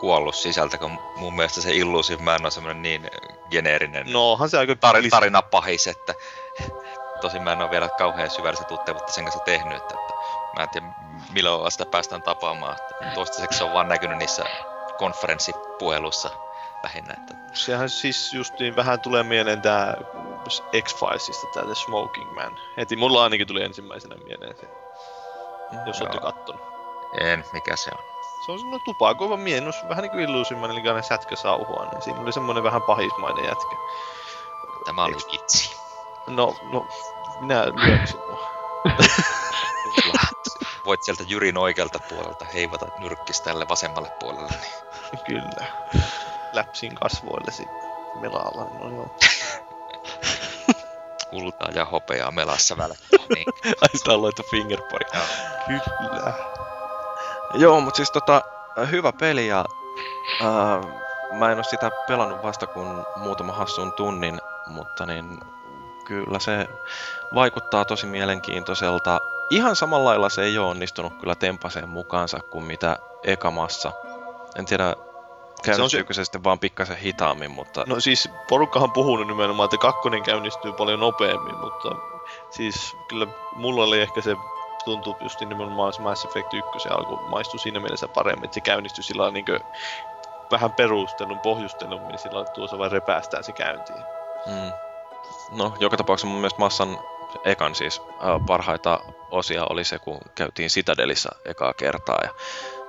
[0.00, 3.10] kuollut sisältä, kun mun mielestä se Illusive Man on semmonen niin
[3.50, 6.14] geneerinen no, onhan se aika tar- tarina pahis, että
[7.20, 10.14] tosin mä en ole vielä kauhean syvällistä tuttavuutta sen kanssa tehnyt, että, että
[10.56, 10.86] mä en tiedä
[11.32, 12.72] milloin sitä päästään tapaamaan.
[12.72, 14.44] Että toistaiseksi se on vaan näkynyt niissä
[15.00, 16.30] konferenssipuhelussa
[16.82, 17.14] lähinnä.
[17.18, 17.34] Että...
[17.52, 19.96] Sehän siis justiin vähän tulee mieleen tää
[20.82, 22.58] X-Filesista tää The Smoking Man.
[22.76, 24.68] Heti mulla ainakin tuli ensimmäisenä mieleen se,
[25.86, 26.62] jos ootte kattonut.
[27.20, 28.04] En, mikä se on?
[28.46, 32.32] Se on semmonen tupakoiva mienus, vähän niinku Illusion eli ne sätkä sauhua, niin siinä oli
[32.32, 33.76] semmonen vähän pahismainen jätkä.
[34.84, 35.76] Tämä oli vitsi.
[36.26, 36.86] No, no,
[37.40, 38.50] minä lyön sinua.
[40.90, 44.50] Voit sieltä Jyrin oikealta puolelta heivata nyrkkis tälle vasemmalle puolelle.
[44.50, 45.24] Niin.
[45.26, 45.66] Kyllä.
[46.52, 47.66] Läpsin kasvoillesi
[48.20, 49.16] melalla, no joo.
[51.30, 53.26] Kultaa ja hopeaa melassa välkkää.
[53.34, 53.46] Niin.
[53.82, 55.06] Ai sitä on loitu fingerpori.
[55.66, 56.32] Kyllä.
[57.54, 58.42] Joo, mutta siis tota,
[58.90, 59.64] hyvä peli ja
[60.40, 60.86] äh,
[61.32, 65.40] mä en oo sitä pelannut vasta kun muutama hassun tunnin, mutta niin
[66.04, 66.68] kyllä se
[67.34, 69.20] vaikuttaa tosi mielenkiintoiselta.
[69.50, 73.92] Ihan samalla lailla se ei ole onnistunut kyllä tempaseen mukaansa kuin mitä ekamassa.
[74.58, 74.96] En tiedä,
[75.64, 77.84] käynnistyykö se, se sitten vaan pikkasen hitaammin, mutta...
[77.86, 81.88] No siis porukkahan puhunut nimenomaan, että kakkonen käynnistyy paljon nopeammin, mutta
[82.50, 84.36] siis kyllä mulla oli ehkä se
[84.84, 89.04] tuntuu just nimenomaan se Mass Effect 1 alku maistui siinä mielessä paremmin, että se käynnistyi
[89.04, 89.44] sillä niin
[90.50, 94.02] vähän perustelun, pohjustelun, niin sillä tuossa vain repäästään se käyntiin.
[94.46, 94.72] Mm.
[95.50, 96.98] No, joka tapauksessa mun mielestä Massan
[97.44, 102.30] ekan siis äh, parhaita osia oli se, kun käytiin Citadelissä ekaa kertaa ja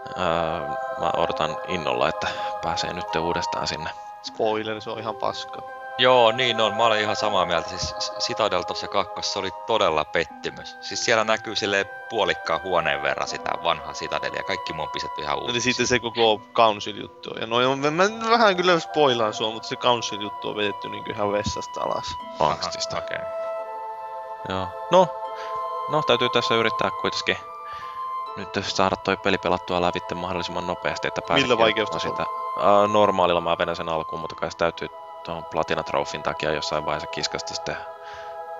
[0.10, 2.28] äh, mä odotan innolla, että
[2.64, 3.90] pääsee nyt uudestaan sinne.
[4.24, 5.82] Spoiler, se on ihan paska.
[5.98, 6.76] Joo, niin on.
[6.76, 7.70] Mä olen ihan samaa mieltä.
[7.70, 10.78] Siis Citadel tuossa kakkossa oli todella pettymys.
[10.82, 14.44] Siis siellä näkyy sille puolikkaan huoneen verran sitä vanhaa Citadelia.
[14.44, 15.52] Kaikki muu on pistetty ihan uusiksi.
[15.52, 17.30] Eli sitten se koko Council-juttu.
[17.40, 21.32] Ja noin, mä, mä, vähän kyllä spoilaan sua, mutta se Council-juttu on vedetty niin ihan
[21.32, 22.06] vessasta alas.
[22.40, 22.98] Angstista.
[22.98, 23.18] Okei.
[23.18, 23.41] Okay.
[24.50, 24.68] Joo.
[24.92, 25.08] No,
[25.90, 27.38] no, täytyy tässä yrittää kuitenkin
[28.38, 32.16] nyt saada toi peli pelattua lävitte mahdollisimman nopeasti, että pääsee Millä vaikeustasolla?
[32.16, 32.26] sitä.
[32.58, 34.90] Uh, normaalilla mä vedän sen alkuun, mutta kai se täytyy
[35.24, 37.78] tuon Platina Trophyn takia jossain vaiheessa kiskasta sitten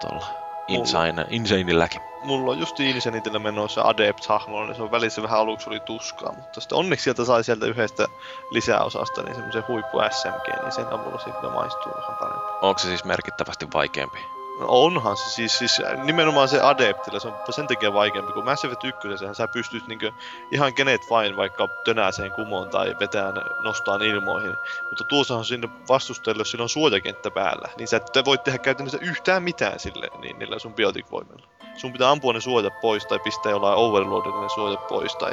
[0.02, 0.26] tuolla
[0.68, 2.02] insane, insaneilläkin.
[2.24, 6.62] Mulla on just Insanitillä menossa Adept-hahmolla, niin se on välissä vähän aluksi oli tuskaa, mutta
[6.62, 8.08] sitten onneksi sieltä sai sieltä yhdestä
[8.52, 12.48] lisäosasta niin semmoisen huippu SMG, niin sen avulla se kyllä maistuu vähän paremmin.
[12.62, 14.41] Onko se siis merkittävästi vaikeampi?
[14.68, 18.84] Onhan se siis, siis nimenomaan se Adeptilla, se on sen takia vaikeampi, kun Mass Effect
[18.84, 20.12] 1 sä pystyt niinkö
[20.52, 24.58] ihan kenet vain vaikka tönääseen kumoon tai vetään nostaan ilmoihin.
[24.90, 28.60] Mutta tuossa on sinne vastustajille, jos sillä on suojakenttä päällä, niin sä et voi tehdä
[28.60, 31.48] käytännössä yhtään mitään sille niin niillä sun biotic-voimilla.
[31.78, 35.32] Sun pitää ampua ne suojat pois tai pistää jollain overloadilla ne suojat pois tai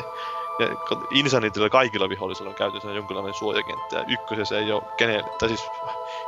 [0.58, 0.66] ja
[1.10, 5.62] Insanitilla kaikilla vihollisilla on käytössä jonkinlainen suojakenttä ja ykkösessä ei ole kenelle, tai siis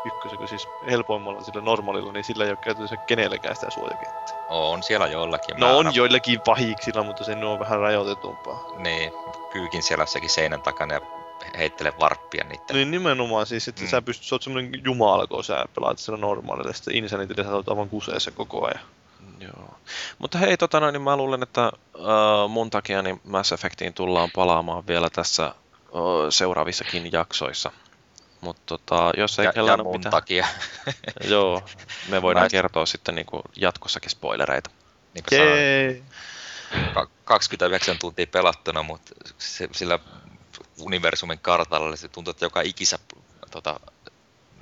[0.04, 4.36] ykkösessä, siis helpoimmalla sillä normaalilla, niin sillä ei ole käytössä kenellekään sitä suojakenttää.
[4.48, 5.54] On siellä joillakin.
[5.58, 8.64] No on aina- joillakin pahiksilla, mutta se on vähän rajoitetumpaa.
[8.76, 9.12] Niin,
[9.52, 11.00] kyykin siellä jossakin seinän takana ja
[11.58, 12.76] heittele varppia niitten.
[12.76, 13.84] Niin nimenomaan siis, että Mm.
[13.86, 13.90] mm.
[13.90, 17.68] sä pystyt, sä oot semmonen jumala, kun sä pelaat sillä normaalilla, sitten Insanitilla sä oot
[17.68, 18.80] aivan kuseessa koko ajan.
[19.40, 19.78] Joo.
[20.18, 24.30] Mutta hei, tota noin, niin mä luulen, että uh, mun takia niin Mass Effectiin tullaan
[24.34, 25.54] palaamaan vielä tässä
[25.90, 27.70] uh, seuraavissakin jaksoissa.
[28.40, 30.10] Mutta tota, jos ei ja, ja mun mitään...
[30.10, 30.46] takia.
[31.30, 31.62] Joo,
[32.08, 34.70] me voidaan Mä- kertoa sitten niinku jatkossakin spoilereita.
[35.14, 36.02] niin Jee!
[36.94, 39.98] ka- 29 tuntia pelattuna, mutta se, sillä
[40.80, 42.98] universumin kartalla se tuntuu, että joka ikisä,
[43.50, 43.80] tota,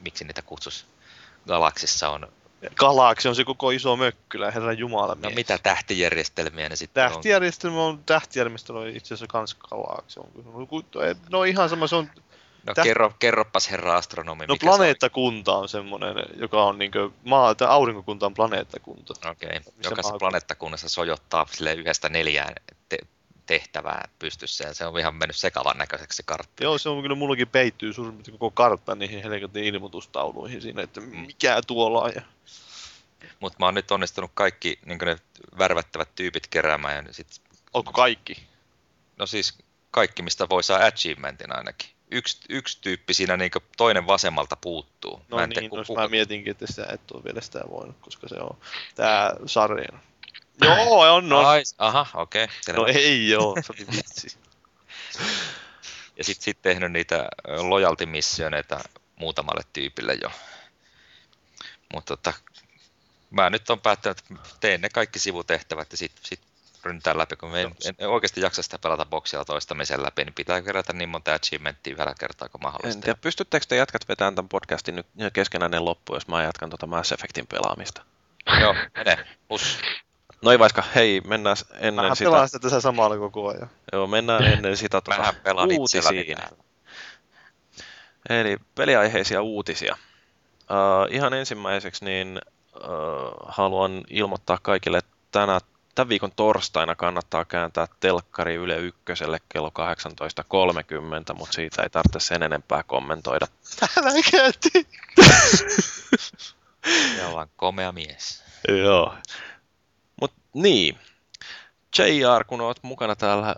[0.02, 0.86] miksi niitä kutsus,
[1.48, 2.28] galaksissa on,
[2.76, 5.34] Galaksi on se koko iso mökkylä, herran jumala no mies.
[5.34, 7.10] mitä tähtijärjestelmiä ne sitten on.
[7.10, 10.20] Tähtijärjestelmä on, tähtijärjestelmä on itse asiassa kans galaksi.
[10.20, 10.28] On.
[10.44, 10.66] No,
[11.30, 12.10] no ihan sama, se on,
[12.66, 14.76] No täht- kerro, kerropas herra astronomi, no mikä se on.
[14.76, 19.14] planeettakunta on semmonen, joka on niinkö, maa, tai aurinkokunta on planeettakunta.
[19.30, 19.60] Okei, okay.
[19.84, 22.54] Jokaisessa maa- planeettakunnassa sojottaa sille yhdestä neljään
[23.48, 26.64] tehtävää pystyssä ja se on ihan mennyt sekavan näköiseksi se kartta.
[26.64, 31.00] Joo, se on kyllä mullakin peittyy suurin piirtein koko kartta niihin helkatin ilmoitustauluihin siinä, että
[31.00, 31.06] Mm.
[31.16, 32.12] mikä tuolla on.
[32.14, 32.22] Ja...
[33.40, 35.16] Mutta mä oon nyt onnistunut kaikki niin ne
[35.58, 37.26] värvättävät tyypit keräämään ja sit,
[37.74, 38.46] Onko kaikki?
[39.16, 39.58] no siis
[39.90, 41.90] kaikki mistä voi saa achievementin ainakin.
[42.10, 45.22] Yksi, yksi tyyppi siinä niin toinen vasemmalta puuttuu.
[45.28, 47.60] No en tiedä, niin, ku- no, kuka- mä mietinkin, että sitä et ole vielä sitä
[47.70, 48.58] voinut, koska se on
[48.94, 49.98] tää sarja.
[50.62, 51.38] Joo, on, no.
[51.38, 52.44] Ai, aha, okei.
[52.44, 52.76] Okay.
[52.76, 54.38] No ei joo, se oli vitsi.
[56.16, 58.80] Ja sitten sit tehnyt niitä loyalty missioneita
[59.16, 60.30] muutamalle tyypille jo.
[61.94, 62.32] Mutta tota,
[63.30, 66.40] mä nyt on päättänyt, että teen ne kaikki sivutehtävät ja sitten sit
[66.84, 70.62] ryntään läpi, kun me en, en, oikeasti jaksa sitä pelata boksilla toistamisen läpi, niin pitää
[70.62, 73.02] kerätä niin monta achievementtia yhdellä kertaa kuin En mahdollista.
[73.02, 77.12] tiedä, pystyttekö te jätkät vetämään tämän podcastin nyt keskenään loppuun, jos mä jatkan tuota Mass
[77.12, 78.02] Effectin pelaamista?
[78.60, 79.78] Joo, mene, plus.
[80.42, 82.30] No ei vaikka, hei, mennään ennen Mähän sitä.
[82.30, 83.70] pelaan sitä tässä samalla koko ajan.
[83.92, 86.36] Joo, mennään ennen sitä tuota Mähän pelaan uutisiin.
[88.28, 89.96] Eli peliaiheisia uutisia.
[90.60, 92.40] Uh, ihan ensimmäiseksi niin
[92.76, 92.82] uh,
[93.48, 95.60] haluan ilmoittaa kaikille, että tänä,
[95.94, 102.42] tämän viikon torstaina kannattaa kääntää telkkari Yle Ykköselle kello 18.30, mutta siitä ei tarvitse sen
[102.42, 103.46] enempää kommentoida.
[103.80, 104.86] Täällä käytiin.
[107.16, 108.44] Me ollaan komea mies.
[108.68, 109.14] Joo.
[110.62, 110.98] Niin,
[111.98, 113.56] JR, kun oot mukana täällä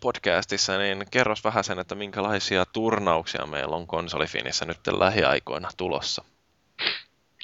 [0.00, 6.24] podcastissa, niin kerros vähän sen, että minkälaisia turnauksia meillä on konsolifinissä nyt lähiaikoina tulossa.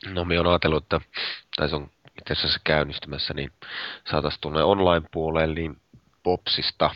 [0.07, 1.01] No me on ajatellut, että,
[1.57, 3.53] tai se on itse asiassa käynnistymässä, niin
[4.11, 5.81] saataisiin tuonne online-puolelle niin
[6.23, 6.95] Popsista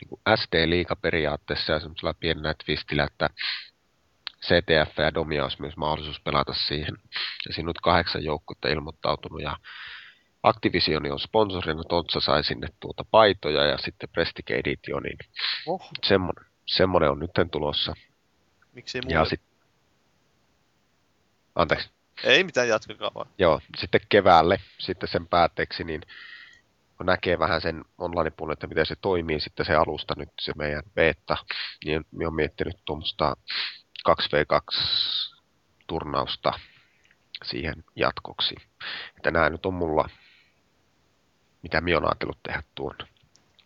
[0.00, 3.30] niin kuin SD-liiga periaatteessa ja semmoisella pienellä twistillä, että
[4.42, 6.96] CTF ja Domia olisi myös mahdollisuus pelata siihen.
[7.48, 9.56] Ja siinä on nyt kahdeksan joukkuetta ilmoittautunut ja
[10.42, 15.18] Activision on sponsorina, Tontsa sai sinne tuota paitoja ja sitten Prestige Edition, niin
[15.66, 17.94] Oh, semmoinen, semmoinen on nyt tulossa.
[18.72, 19.28] miksei Ja mulle?
[19.28, 19.48] sitten,
[21.54, 21.90] anteeksi,
[22.24, 23.26] Ei mitään jatkakaa vaan.
[23.38, 26.00] Joo, sitten keväälle, sitten sen päätteeksi, niin
[27.04, 31.36] näkee vähän sen online-puolen, että miten se toimii, sitten se alusta nyt, se meidän beta,
[31.84, 33.36] niin me on miettinyt tuommoista
[34.08, 36.52] 2v2-turnausta
[37.44, 38.54] siihen jatkoksi.
[39.16, 40.08] Että nämä nyt on mulla,
[41.62, 42.94] mitä minä olen ajatellut tehdä tuon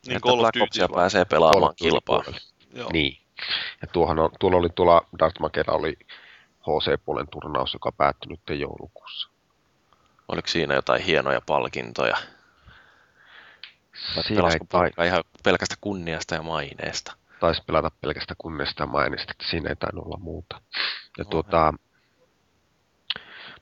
[0.06, 2.24] Niin että Black Opsia pääsee pelaamaan kilpaa.
[2.92, 3.18] Niin.
[3.82, 5.96] Ja tuohan on, tuolla oli tuolla Darth Makella oli
[6.60, 9.28] HC-puolen turnaus, joka päättyi nyt joulukuussa.
[10.28, 12.16] Oliko siinä jotain hienoja palkintoja?
[14.16, 17.12] Vai Siinä ei tai, ihan pelkästä kunniasta ja maineesta?
[17.42, 20.60] taisi pelata pelkästä kunniasta ja mainista, että siinä ei tainnut olla muuta.
[21.18, 21.30] Ja Oho.
[21.30, 21.74] tuota,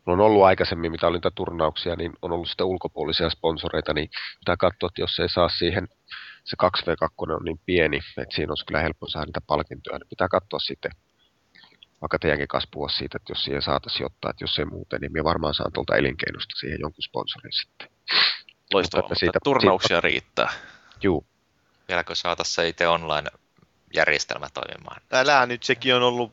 [0.06, 4.10] mulla on ollut aikaisemmin, mitä oli niitä turnauksia, niin on ollut sitten ulkopuolisia sponsoreita, niin
[4.38, 5.88] pitää katsoa, että jos ei saa siihen,
[6.44, 10.28] se 2v2 on niin pieni, että siinä olisi kyllä helppo saada niitä palkintoja, niin pitää
[10.28, 10.92] katsoa sitten,
[12.00, 15.12] vaikka teidänkin kanssa puhua siitä, että jos siihen saataisiin ottaa, että jos ei muuten, niin
[15.12, 17.88] minä varmaan saan tuolta elinkeinosta siihen jonkun sponsorin sitten.
[18.74, 20.48] Loistavaa, Mutta mutta, siitä- turnauksia riittää.
[21.02, 21.26] Juu,
[21.88, 25.02] Vieläkö saataisiin se itse online-järjestelmä toimimaan?
[25.12, 26.32] Älä nyt, sekin on ollut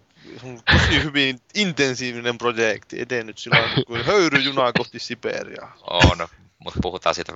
[0.72, 5.78] tosi hyvin intensiivinen projekti edennyt silloin kuin höyryjunaa kohti Siperiaa.
[5.90, 6.28] On,
[6.60, 7.34] mutta puhutaan siitä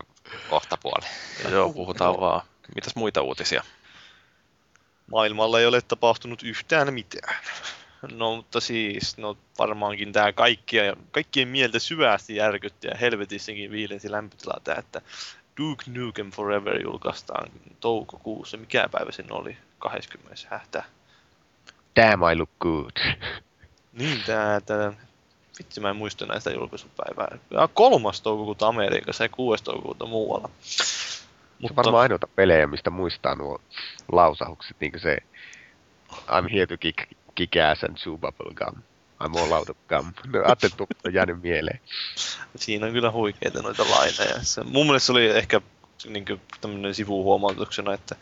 [0.50, 1.06] kohta puoli.
[1.52, 2.22] Joo, puhutaan Joo.
[2.22, 2.42] vaan.
[2.76, 3.64] Mitäs muita uutisia?
[5.12, 7.36] Maailmalla ei ole tapahtunut yhtään mitään.
[8.12, 14.62] No mutta siis, no varmaankin tämä kaikkia, kaikkien mieltä syvästi järkytti ja helvetissäkin viilensi lämpötila
[14.64, 15.02] tää, että
[15.58, 18.58] Duke Nukem Forever julkaistaan toukokuussa.
[18.58, 19.58] Mikä päivä sen oli?
[19.80, 20.48] 20.
[20.50, 20.84] hähtää.
[21.96, 22.92] Damn I look good.
[23.94, 24.94] Niin, tää, tää,
[25.60, 27.38] vitsi mä en muista näistä julkaisupäivää.
[27.52, 30.50] Ja kolmas toukokuuta Amerikassa ja kuudes toukokuuta muualla.
[30.62, 33.62] Se on varmaan ainoita pelejä, mistä muistaa nuo
[34.12, 35.18] lausahukset, niin kuin se
[36.12, 36.98] I'm here to kick,
[37.36, 38.82] kick ass and chew bubble gum.
[39.24, 40.14] I'm all out of gum.
[40.34, 40.76] No, ajattelin,
[41.06, 41.80] on jäänyt mieleen.
[42.56, 44.44] Siinä on kyllä huikeita noita laineja.
[44.44, 45.62] Se, mun mielestä se oli ehkä
[46.10, 46.26] niin
[46.62, 48.16] tämmöinen sivuhuomautuksena, että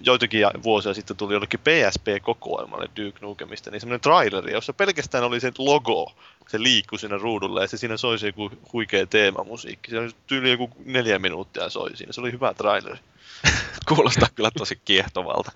[0.00, 5.52] joitakin vuosia sitten tuli jollekin PSP-kokoelmalle Duke Nukemista, niin semmoinen traileri, jossa pelkästään oli se
[5.58, 6.12] logo,
[6.48, 9.90] se liikkui siinä ruudulla ja se siinä soi se joku huikea teemamusiikki.
[9.90, 12.98] Se oli tyyli joku neljä minuuttia soi siinä, se oli hyvä traileri.
[13.88, 15.52] Kuulostaa kyllä tosi kiehtovalta.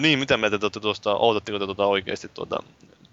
[0.00, 2.62] Niin, mitä mieltä te olette tuosta, odotatteko te tuota oikeasti tuota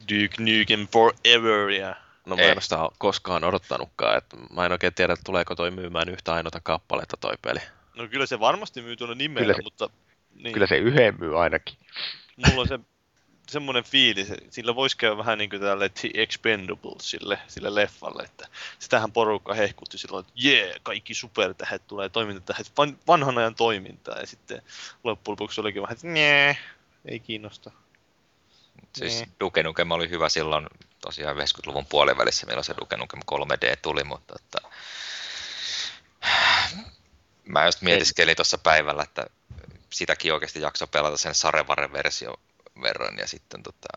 [0.01, 1.95] Duke Nukem Forever ja
[2.25, 5.71] No mä en ole sitä koskaan odottanutkaan, että mä en oikein tiedä, että tuleeko toi
[5.71, 7.59] myymään yhtä ainoata kappaletta toi peli.
[7.95, 9.89] No kyllä se varmasti myy tuolla nimellä, Kyllä se- mutta
[10.35, 11.77] niin, Kyllä se yhden myy ainakin.
[12.37, 12.79] mulla on se
[13.49, 18.23] semmoinen fiilis, että sillä voisi käydä vähän niin kuin tälle The Expendables sille, sille leffalle,
[18.23, 18.47] että
[18.79, 24.27] sitähän porukka hehkutti silloin, että jee, kaikki supertähet tulee toimintatähet, van, vanhan ajan toimintaa, ja
[24.27, 24.61] sitten
[25.03, 26.57] loppujen lopuksi olikin vähän, että nee,
[27.05, 27.71] ei kiinnosta.
[28.97, 29.31] Siis Niin.
[29.39, 30.67] Duke Nukem oli hyvä silloin
[31.01, 34.57] tosiaan 90-luvun puolivälissä, milloin se Duke Nukem 3D tuli, mutta että...
[37.45, 39.25] mä just mietiskelin tuossa päivällä, että
[39.89, 42.33] sitäkin oikeasti jakso pelata sen Sarevare-versio
[42.81, 43.87] verran ja sitten tota,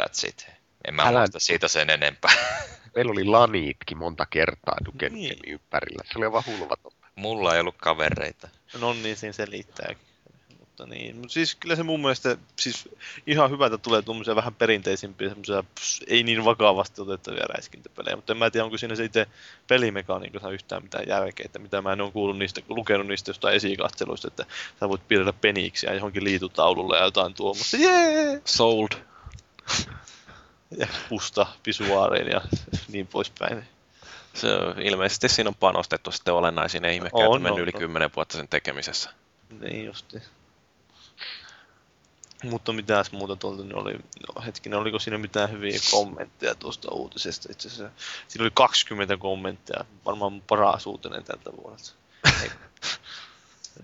[0.00, 0.46] that's it.
[0.88, 2.32] En mä Älä- muista siitä sen enempää.
[2.96, 5.38] Meillä oli laniitkin monta kertaa Duke Niin.
[5.46, 6.04] Ympärillä.
[6.12, 7.06] Se oli aivan hulvatonta.
[7.14, 8.48] Mulla ei ollut kavereita.
[8.80, 10.06] No niin, siinä selittääkin.
[10.78, 12.88] Mutta niin, mutta siis kyllä se mun mielestä siis
[13.26, 15.64] ihan hyvältä tulee tuommoisia vähän perinteisimpiä, semmoisia
[16.06, 19.26] ei niin vakavasti otettavia räiskintäpelejä, mutta en mä tiedä, onko siinä se itse
[19.68, 24.28] pelimekaniikassa yhtään mitään järkeä, että mitä mä en ole kuullut niistä, lukenut niistä jostain esikatseluista,
[24.28, 24.46] että
[24.80, 28.42] sä voit piirrellä peniksiä johonkin liitutaululle ja jotain tuommoista, jee!
[28.44, 28.88] Sold.
[30.78, 32.40] Ja pusta pisuaariin ja
[32.88, 33.64] niin poispäin.
[34.34, 34.48] Se,
[34.82, 37.80] ilmeisesti siinä on panostettu sitten olennaisiin, että on, yli on.
[37.80, 39.10] 10 vuotta sen tekemisessä.
[39.60, 40.22] Niin justi.
[42.44, 47.48] Mutta mitäs muuta tuolta nyt oli, no, hetkinen, oliko siinä mitään hyviä kommentteja tuosta uutisesta?
[47.52, 47.90] Itse asiassa
[48.28, 51.92] siinä oli 20 kommenttia, varmaan paras uutinen tältä vuodelta.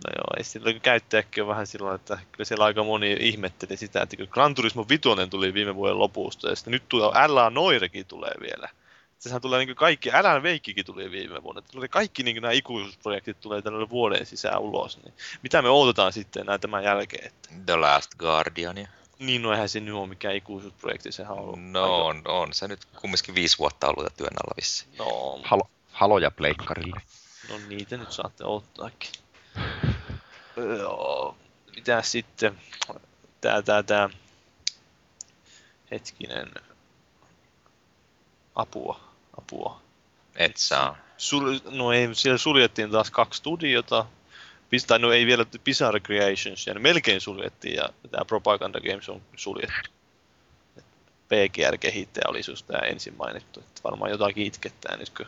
[0.05, 4.03] No joo, ei sillä käyttäjäkin on vähän silloin, että kyllä siellä aika moni ihmetteli sitä,
[4.03, 8.07] että kun Gran Turismo 5 tuli viime vuoden lopusta, ja sitten nyt tulee, LA Noirekin
[8.07, 8.69] tulee vielä.
[9.23, 11.63] Sehän tulee niin kaikki, Alan Veikkikin tuli viime vuonna.
[11.63, 14.99] Tulee kaikki niin nämä ikuisuusprojektit tulee tällä vuoden sisään ulos.
[15.05, 17.27] Niin mitä me odotetaan sitten näin tämän jälkeen?
[17.27, 18.89] Että, The Last Guardian.
[19.19, 22.53] niin no eihän se nyt ole mikään ikuisuusprojekti, sehän on ollut No aika- on, on.
[22.55, 24.87] Se nyt kumminkin viisi vuotta ollut työn alla vissi.
[24.99, 27.03] No, Halo, haloja pleikkarille.
[27.49, 29.11] no niitä nyt saatte ottaakin.
[30.79, 31.37] Joo,
[31.77, 32.59] mitä sitten?
[33.41, 34.11] Tää, tää, tää.
[35.91, 36.51] Hetkinen.
[38.55, 39.01] Apua,
[39.39, 39.81] apua.
[40.37, 40.97] Et saa.
[41.17, 44.07] Sul, no ei, siellä suljettiin taas kaksi studiota.
[44.71, 49.23] Pistää, no ei vielä Bizarre Creations, ja ne melkein suljettiin, ja tämä Propaganda Games on
[49.37, 49.91] suljettu.
[51.29, 55.27] PGR-kehittäjä oli just tämä ensin mainittu, että varmaan jotakin itkettää nyt, kun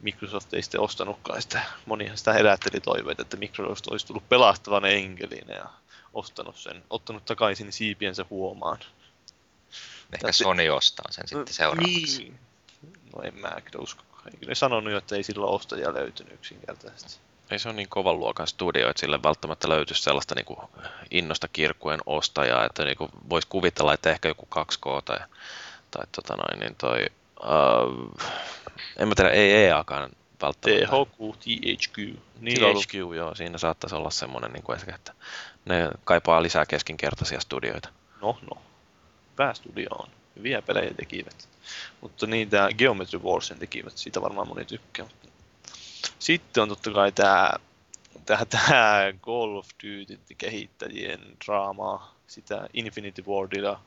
[0.00, 1.62] Microsoft ei sitten ostanutkaan sitä.
[1.86, 5.66] Monihan sitä herätteli toiveita, että Microsoft olisi tullut pelastavan enkelinä ja
[6.14, 8.78] ostanut sen, ottanut takaisin siipiensä huomaan.
[10.12, 12.22] Ehkä Tästä- Sony ostaa sen sitten seuraavaksi.
[12.22, 12.38] Niin.
[13.16, 14.02] No en mä kyllä usko.
[14.26, 17.20] Eikö ne sanonut jo, että ei silloin ostajia löytynyt yksinkertaisesti.
[17.50, 20.58] ei se ole niin kovan luokan studio, että sille välttämättä löytyisi sellaista niin kuin
[21.10, 22.96] innosta kirkkujen ostajaa, että niin
[23.30, 25.18] voisi kuvitella, että ehkä joku 2K tai,
[25.90, 27.06] tai tota noin, niin toi,
[27.42, 28.20] uh,
[28.96, 30.10] en mä tiedä, ei EAkaan
[30.42, 30.86] välttämättä.
[30.86, 31.96] THQ, THQ.
[32.40, 33.16] Niin THQ, ollut...
[33.16, 35.14] joo, siinä saattaisi olla semmoinen, niin kuin, että
[35.64, 37.88] ne kaipaa lisää keskinkertaisia studioita.
[38.22, 38.62] No, no.
[39.36, 40.08] Päästudio on.
[40.36, 41.48] Hyviä pelejä tekivät.
[42.00, 45.06] Mutta niin, tämä Geometry Warsin tekivät, siitä varmaan moni tykkää.
[46.18, 47.50] Sitten on totta kai tämä
[48.26, 53.80] tämä, tämä Call of Duty kehittäjien draamaa, sitä Infinity Wardilla.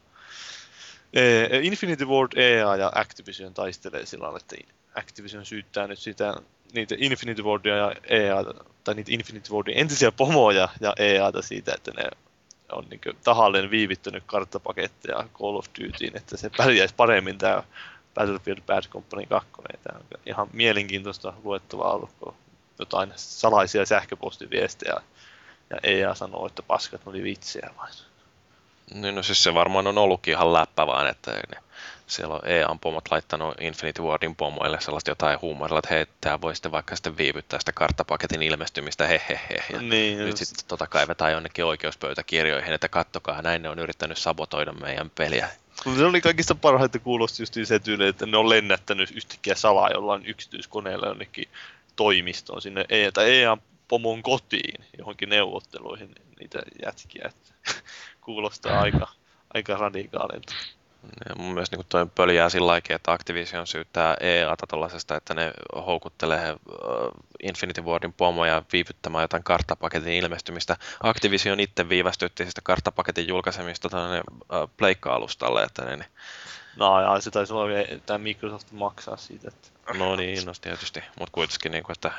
[1.61, 4.55] Infinity Ward EA ja Activision taistelee sillä että
[4.95, 6.33] Activision syyttää nyt sitä,
[6.73, 8.43] niitä Infinity Wardia ja EA,
[8.83, 12.03] tai niitä Infinity Wardin entisiä pomoja ja EAta siitä, että ne
[12.71, 17.63] on niin tahalleen viivittänyt karttapaketteja Call of Dutyin, että se pärjäisi paremmin tämä
[18.15, 19.49] Battlefield Bad Company 2.
[19.83, 22.33] Tämä on ihan mielenkiintoista luettavaa ollut, kun
[22.79, 25.01] jotain salaisia sähköpostiviestejä
[25.69, 27.93] ja EA sanoo, että paskat oli vitsejä vain.
[28.93, 31.57] Niin no siis se varmaan on ollutkin ihan läppä vaan, että ne,
[32.07, 36.71] siellä on EA-pomot laittanut Infinity Wardin pomoille sellaista jotain huumorilla, että hei, tämä voi sitten
[36.71, 39.63] vaikka sitten viivyttää sitä karttapaketin ilmestymistä, hehehe.
[39.73, 44.73] Ja niin, nyt sitten tota kaivetaan jonnekin oikeuspöytäkirjoihin, että kattokaa, näin ne on yrittänyt sabotoida
[44.73, 45.49] meidän peliä.
[45.97, 50.25] Se oli kaikista parhaita kuulosti just se tyyli, että ne on lennättänyt yhtäkkiä salaa jollain
[50.25, 51.47] yksityiskoneella jonnekin
[51.95, 53.57] toimistoon sinne EA, tai EA
[53.87, 57.29] pomon kotiin johonkin neuvotteluihin niitä jätkiä.
[57.29, 57.73] Että
[58.25, 59.07] kuulostaa aika,
[59.53, 60.53] aika radikaalilta.
[61.29, 65.51] Ja mun mielestä niin toi pöljää sillä lailla, että Activision syyttää EAta tuollaisesta, että ne
[65.75, 66.55] houkuttelee
[67.43, 70.77] Infinity Wardin pomoja viivyttämään jotain karttapaketin ilmestymistä.
[71.03, 74.21] Activision itse viivästytti sitä karttapaketin julkaisemista tuonne
[74.77, 75.63] Pleikka-alustalle.
[75.63, 76.05] Että ne, niin...
[76.75, 79.47] No ja se taisi olla, että Microsoft maksaa siitä.
[79.47, 79.97] Että...
[79.97, 82.11] No niin, no tietysti, mutta kuitenkin, niin kuin, että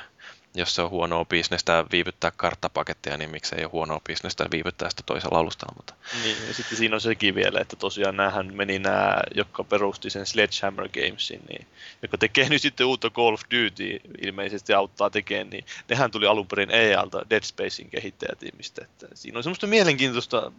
[0.58, 5.38] jos se on huonoa bisnestä viivyttää karttapakettia, niin miksei ole huonoa bisnestä viivyttää sitä toisella
[5.38, 5.74] alustalla.
[5.76, 5.94] Mutta...
[6.22, 10.26] Niin, ja sitten siinä on sekin vielä, että tosiaan näähän meni nämä, jotka perusti sen
[10.26, 11.66] Sledgehammer Gamesin, niin,
[12.02, 16.46] joka tekee nyt sitten uutta Call of Duty, ilmeisesti auttaa tekemään, niin nehän tuli alun
[16.46, 18.84] perin EAlta Dead Spacein kehittäjätiimistä.
[18.84, 20.52] Että siinä on semmoista mielenkiintoista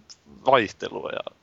[0.46, 1.36] vaihtelua ja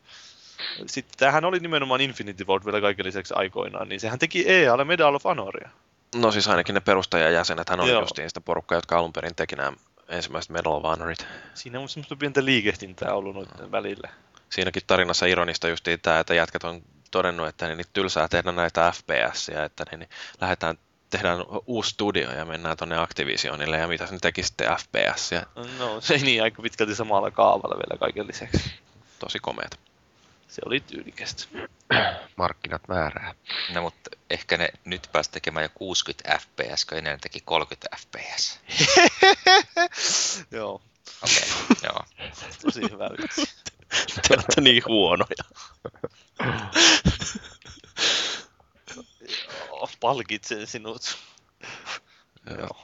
[0.87, 5.15] sitten tämähän oli nimenomaan Infinity Ward vielä kaiken lisäksi aikoinaan, niin sehän teki EAlle Medal
[5.15, 5.69] of Honoria.
[6.15, 8.01] No siis ainakin ne perustajajäsenet, hän oli Joo.
[8.01, 9.73] justiin sitä porukkaa, jotka alun perin teki nämä
[10.09, 11.27] ensimmäiset Medal of Honorit.
[11.55, 14.09] Siinä on semmoista pientä liikehtintää ollut noiden välillä.
[14.51, 19.49] Siinäkin tarinassa ironista justiin tämä, että jätkät on todennut, että niin tylsää tehdä näitä FPS,
[19.49, 20.79] että niin, niin lähdetään
[21.11, 25.31] tehdään uusi studio ja mennään tuonne Activisionille ja mitä se teki sitten FPS.
[25.79, 28.71] No se ei niin aika pitkälti samalla kaavalla vielä kaiken lisäksi.
[29.19, 29.79] Tosi komeet.
[30.49, 31.45] Se oli tyylikästä.
[32.37, 33.35] Markkinat määrää.
[33.75, 38.61] No mutta ehkä ne nyt pääsi tekemään jo 60 fps, kun ennen teki 30 fps.
[40.57, 40.83] joo.
[41.23, 42.05] Okei, okay, joo.
[42.63, 43.55] Tosi hyvä vitsi.
[44.29, 45.45] Te olette niin huonoja.
[50.01, 51.19] palkitsen sinut.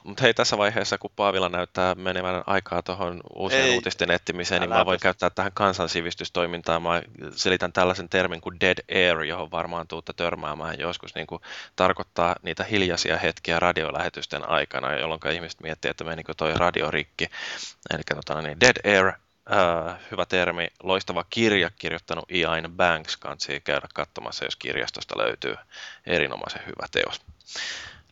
[0.04, 3.74] Mutta hei, tässä vaiheessa, kun Paavilla näyttää menevän aikaa tuohon uusien Ei.
[3.74, 6.82] uutisten etsimiseen, niin mä voin käyttää tähän kansansivistystoimintaan.
[6.82, 7.02] Mä
[7.36, 11.14] selitän tällaisen termin kuin dead air, johon varmaan tuutte törmäämään joskus.
[11.14, 11.42] Niin kuin
[11.76, 17.28] tarkoittaa niitä hiljaisia hetkiä radiolähetysten aikana, jolloin ihmiset miettii, että menikö toi radio rikki.
[17.94, 23.88] Eli tota, niin dead air, äh, hyvä termi, loistava kirja kirjoittanut Ian Banks, kansi käydä
[23.94, 25.54] katsomassa, jos kirjastosta löytyy
[26.06, 27.20] erinomaisen hyvä teos.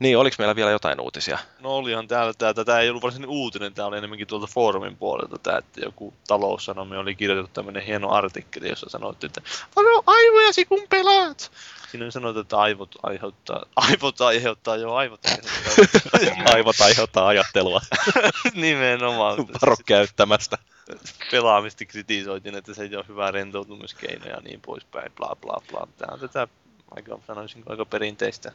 [0.00, 1.38] Niin, oliko meillä vielä jotain uutisia?
[1.60, 5.38] No olihan täällä, tää, tätä ei ollut varsinainen uutinen, tämä oli enemmänkin tuolta foorumin puolelta,
[5.38, 9.40] tää, että joku taloussanomi oli kirjoitettu tämmöinen hieno artikkeli, jossa sanottiin, että
[9.76, 11.50] varo aivojasi kun pelaat!
[11.90, 16.52] Siinä sanotaan, että aivot aiheuttaa, aivot aiheuttaa jo aivot aiheuttaa.
[16.54, 17.80] aivot aiheuttaa ajattelua.
[18.54, 19.38] Nimenomaan.
[19.38, 20.58] Varo käyttämästä.
[21.30, 25.88] Pelaamista kritisoitiin, että se ei ole hyvä rentoutumiskeino ja niin poispäin, bla bla bla.
[25.98, 26.48] Tämä on tätä
[26.90, 28.52] aika, sanoisin, aika perinteistä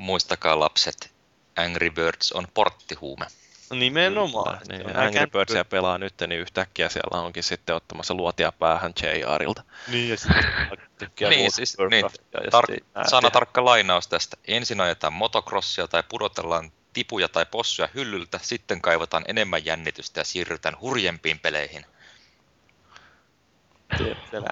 [0.00, 1.12] muistakaa lapset,
[1.56, 3.26] Angry Birds on porttihuume.
[3.70, 4.60] No nimenomaan.
[4.68, 9.62] Niin, Angry Birdsia pelaa nyt, niin yhtäkkiä siellä onkin sitten ottamassa luotia päähän JRilta.
[9.88, 10.44] Niin, ja sitten
[11.30, 14.36] niin, siis, niin, tar- sana tarkka lainaus tästä.
[14.48, 20.80] Ensin ajetaan motocrossia tai pudotellaan tipuja tai possuja hyllyltä, sitten kaivataan enemmän jännitystä ja siirrytään
[20.80, 21.86] hurjempiin peleihin.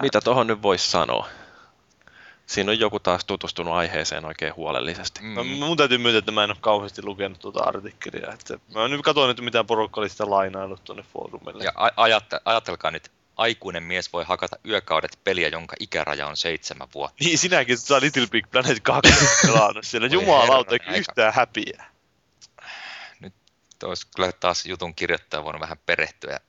[0.00, 1.28] Mitä tuohon nyt voisi sanoa?
[2.48, 5.20] Siinä on joku taas tutustunut aiheeseen oikein huolellisesti.
[5.22, 5.34] Mm.
[5.34, 8.32] No, mun täytyy myöntää, että mä en ole kauheasti lukenut tuota artikkelia.
[8.32, 11.64] Että mä nyt katsoin, että mitä porukka oli sitä lainaillut tuonne foorumille.
[11.64, 17.24] Ja ajat- ajatelkaa nyt, aikuinen mies voi hakata yökaudet peliä, jonka ikäraja on seitsemän vuotta.
[17.24, 19.12] Niin, sinäkin saa Little Big Planet 2
[19.46, 20.08] pelannut siellä.
[20.08, 21.84] Jumalauta, yhtään häpiä.
[23.20, 23.34] Nyt
[23.84, 26.40] olisi kyllä taas jutun kirjoittaja voinut vähän perehtyä,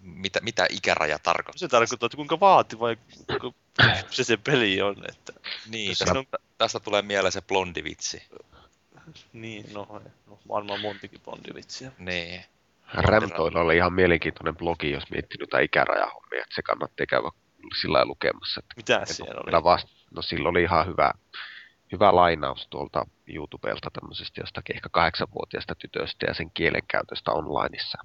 [0.00, 1.58] mitä, mitä ikäraja tarkoittaa.
[1.58, 3.61] Se tarkoittaa, että kuinka vaativa ja kuinka
[4.10, 4.96] se se peli on.
[5.08, 5.32] Että...
[5.70, 6.24] Niin, tästä, on...
[6.58, 8.22] tästä tulee mieleen se blondivitsi.
[9.32, 11.92] Niin, no, no varmaan montikin blondivitsiä.
[11.98, 12.44] Niin.
[12.94, 17.28] Remtoilla oli ihan mielenkiintoinen blogi, jos miettii noita ikärajahommia, että se kannattaa käydä
[17.80, 18.60] sillä lailla lukemassa.
[18.60, 19.64] Että Mitä siellä oli?
[19.64, 21.12] Vasta, no sillä oli ihan hyvä,
[21.92, 27.98] hyvä lainaus tuolta YouTubelta tämmöisestä jostakin ehkä kahdeksanvuotiaasta tytöstä ja sen kielenkäytöstä onlineissa.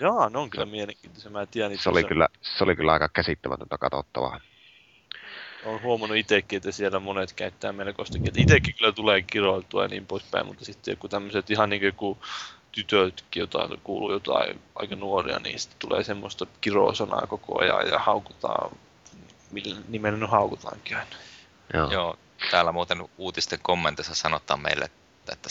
[0.00, 1.30] Joo, ne on kyllä mielenkiintoisia.
[1.30, 4.40] Mä en tiedä, se, oli kyllä, se oli kyllä aika käsittämätöntä katsottavaa.
[5.64, 8.32] Olen huomannut itsekin, että siellä monet käyttää melkoistakin.
[8.36, 12.18] Itsekin kyllä tulee kiroiltua ja niin poispäin, mutta sitten joku tämmöiset ihan niin kuin
[12.72, 18.76] tytötkin jotain, kuuluu jotain aika nuoria, niin sitten tulee semmoista kirosanaa koko ajan ja haukutaan,
[19.50, 21.16] millä nimellä nyt haukutaankin aina.
[21.74, 21.90] Joo.
[21.90, 22.18] Joo,
[22.50, 25.48] täällä muuten uutisten kommenteissa sanotaan meille, että, että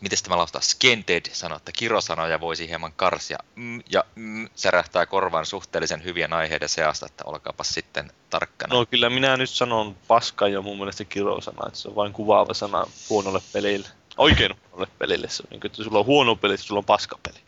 [0.00, 5.46] miten tämä laustaa, Skended sanoo, että kirosanoja voisi hieman karsia mm, ja mm, särähtää korvan
[5.46, 8.74] suhteellisen hyvien aiheiden seasta, että olkaapa sitten tarkkana.
[8.74, 12.54] No kyllä minä nyt sanon paska jo mun mielestä kirosana, että se on vain kuvaava
[12.54, 13.88] sana huonolle pelille.
[14.16, 17.18] Oikein huonolle pelille, se on niin kuin, että sulla on huono peli, sulla on paska
[17.22, 17.38] peli.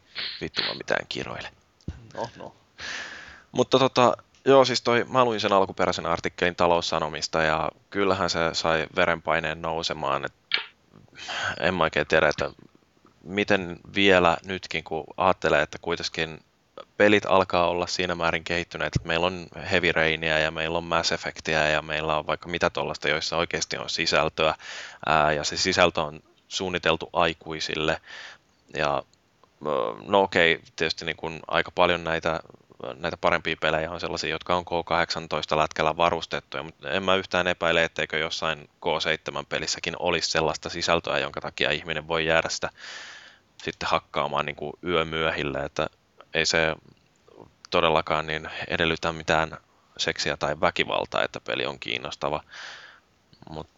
[0.40, 1.52] Vittu mä mitään kiroille.
[2.14, 2.54] No, no.
[3.52, 8.86] Mutta tota, Joo, siis toi, mä luin sen alkuperäisen artikkelin taloussanomista ja kyllähän se sai
[8.96, 10.24] verenpaineen nousemaan.
[10.24, 10.32] Et
[11.60, 12.50] en mä oikein tiedä, että
[13.22, 16.40] miten vielä nytkin, kun ajattelee, että kuitenkin
[16.96, 21.12] pelit alkaa olla siinä määrin kehittyneet, että meillä on Heavy Rainia ja meillä on Mass
[21.12, 24.54] Effectia ja meillä on vaikka mitä tuollaista, joissa oikeasti on sisältöä
[25.06, 28.00] ää, ja se sisältö on suunniteltu aikuisille.
[28.74, 29.02] Ja
[30.06, 32.40] no okei, okay, tietysti niin kuin aika paljon näitä
[32.96, 37.84] näitä parempia pelejä on sellaisia, jotka on K18 lätkällä varustettuja, mutta en mä yhtään epäile,
[37.84, 42.70] etteikö jossain K7-pelissäkin olisi sellaista sisältöä, jonka takia ihminen voi jäädä sitä
[43.62, 45.86] sitten hakkaamaan niin kuin yömyöhille, että
[46.34, 46.76] ei se
[47.70, 49.58] todellakaan niin edellytä mitään
[49.96, 52.42] seksiä tai väkivaltaa, että peli on kiinnostava.
[53.50, 53.72] Mutta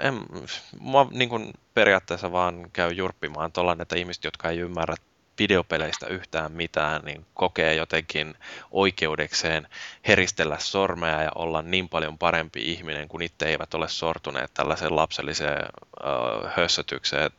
[0.00, 4.94] en, mä niin kuin periaatteessa vaan käy jurppimaan tuolla, että ihmiset, jotka ei ymmärrä
[5.40, 8.34] videopeleistä yhtään mitään, niin kokee jotenkin
[8.70, 9.68] oikeudekseen
[10.08, 15.66] heristellä sormea ja olla niin paljon parempi ihminen, kun itse eivät ole sortuneet tällaiseen lapselliseen
[16.04, 17.30] uh, hössötykseen.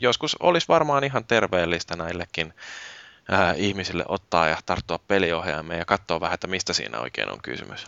[0.00, 6.34] Joskus olisi varmaan ihan terveellistä näillekin uh, ihmisille ottaa ja tarttua peliohjaimeen ja katsoa vähän,
[6.34, 7.86] että mistä siinä oikein on kysymys.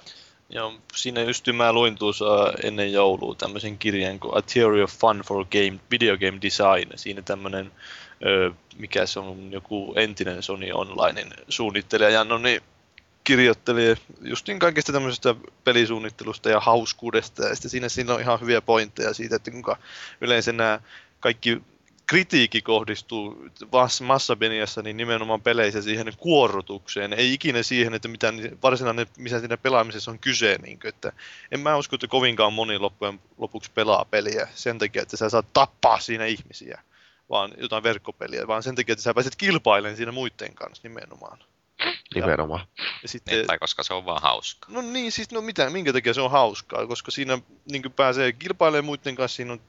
[0.52, 2.24] Joo, siinä just mä luin tuossa
[2.64, 6.90] ennen joulua tämmöisen kirjan kuin A Theory of Fun for Game, Video Game Design.
[6.94, 7.72] Siinä tämmöinen
[8.78, 12.60] mikä se on joku entinen Sony Onlinein suunnittelija, ja no niin
[13.24, 19.14] kirjoitteli justin kaikesta tämmöisestä pelisuunnittelusta ja hauskuudesta, ja sitten siinä, siinä on ihan hyviä pointteja
[19.14, 19.76] siitä, että kuinka
[20.20, 20.80] yleensä nämä
[21.20, 21.62] kaikki
[22.06, 23.46] kritiikki kohdistuu
[24.02, 30.10] massabeniassa niin nimenomaan peleissä siihen kuorrutukseen, ei ikinä siihen, että mitä varsinainen, missä siinä pelaamisessa
[30.10, 30.56] on kyse.
[30.62, 31.12] Niin kuin, että
[31.52, 35.52] en mä usko, että kovinkaan moni loppujen lopuksi pelaa peliä sen takia, että sä saat
[35.52, 36.80] tappaa siinä ihmisiä
[37.30, 41.38] vaan jotain verkkopeliä, vaan sen takia, että sä pääset kilpailemaan siinä muiden kanssa nimenomaan.
[42.14, 42.66] Nimenomaan.
[42.78, 44.70] Ja, ja sitten, niin, tai koska se on vaan hauskaa.
[44.72, 47.38] No niin, siis no mitä, minkä takia se on hauskaa, koska siinä
[47.70, 49.60] niin pääsee kilpailemaan muiden kanssa, siinä on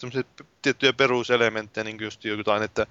[0.61, 2.87] tiettyjä peruselementtejä, niin just jotain, että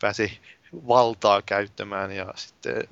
[0.00, 0.30] pääsee
[0.72, 2.88] valtaa käyttämään ja sitten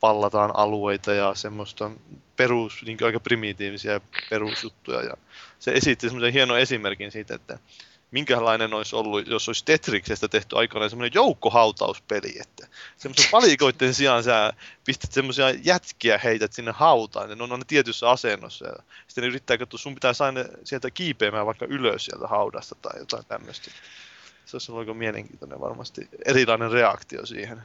[0.00, 1.90] pallataan alueita ja semmoista
[2.36, 5.02] perus, niin aika primitiivisiä perusjuttuja.
[5.02, 5.16] Ja
[5.58, 7.58] se esitti semmoisen hienon esimerkin siitä, että
[8.10, 14.52] minkälainen olisi ollut, jos olisi Tetriksestä tehty aikanaan semmoinen joukkohautauspeli, että semmoisen palikoiden sijaan sä
[14.84, 18.74] pistät semmoisia jätkiä heität sinne hautaan, ja ne on aina tietyssä asennossa, ja
[19.06, 23.24] sitten ne yrittää katsoa, sun pitää saada sieltä kiipeämään vaikka ylös sieltä haudasta tai jotain
[23.24, 23.70] tämmöistä.
[24.46, 27.62] Se olisi ollut mielenkiintoinen varmasti, erilainen reaktio siihen.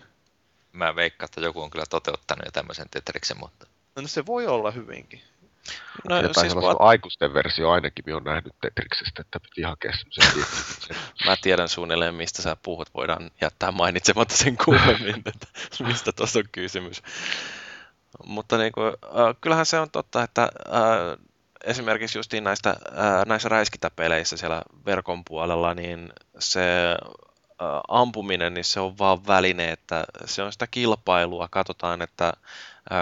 [0.74, 3.68] Mä veikkaan, että joku on kyllä toteuttanut jo tämmöisen Tetriksen, mutta...
[3.96, 5.22] No se voi olla hyvinkin.
[6.10, 10.46] No, ja siis va- aikuisten versio ainakin minä olen nähnyt Tetriksestä, että piti hakea semmoisen
[11.26, 12.90] Mä tiedän suunnilleen, mistä sä puhut.
[12.94, 15.48] Voidaan jättää mainitsematta sen kuumemmin, että
[15.80, 17.04] mistä tuossa on kysymys.
[18.26, 21.18] Mutta niin kuin, äh, kyllähän se on totta, että äh,
[21.64, 26.62] esimerkiksi justiin näistä, äh, näissä räiskintäpeleissä siellä verkon puolella, niin se
[27.88, 31.48] ampuminen, niin se on vaan väline, että se on sitä kilpailua.
[31.52, 32.34] Katsotaan, että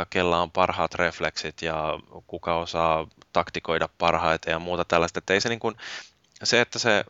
[0.10, 5.20] kella on parhaat refleksit ja kuka osaa taktikoida parhaiten ja muuta tällaista.
[5.20, 5.76] Että ei se, niin kuin,
[6.44, 7.04] se, että se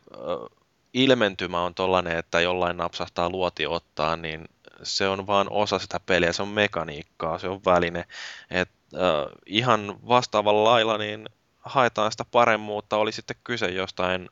[0.94, 4.48] ilmentymä on tollainen, että jollain napsahtaa luoti ottaa, niin
[4.82, 8.04] se on vaan osa sitä peliä, se on mekaniikkaa, se on väline.
[8.50, 11.26] Et, äh, ihan vastaavalla lailla niin
[11.60, 14.28] haetaan sitä paremmuutta, oli sitten kyse jostain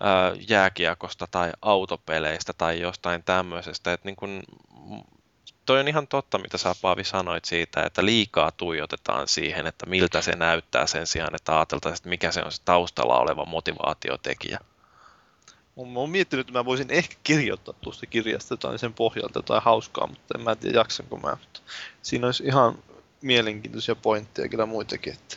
[0.00, 3.92] ää, jääkiekosta tai autopeleistä tai jostain tämmöisestä.
[3.92, 4.42] Että niin kun,
[5.66, 10.22] toi on ihan totta, mitä sä Paavi sanoit siitä, että liikaa tuijotetaan siihen, että miltä
[10.22, 14.58] se näyttää sen sijaan, että ajateltaisiin, että mikä se on se taustalla oleva motivaatiotekijä.
[15.76, 20.06] Mä oon miettinyt, että mä voisin ehkä kirjoittaa tuosta kirjasta jotain sen pohjalta tai hauskaa,
[20.06, 21.30] mutta en mä tiedä jaksanko mä.
[21.30, 21.60] Mutta
[22.02, 22.78] siinä olisi ihan
[23.22, 25.12] mielenkiintoisia pointteja kyllä muitakin.
[25.12, 25.36] Että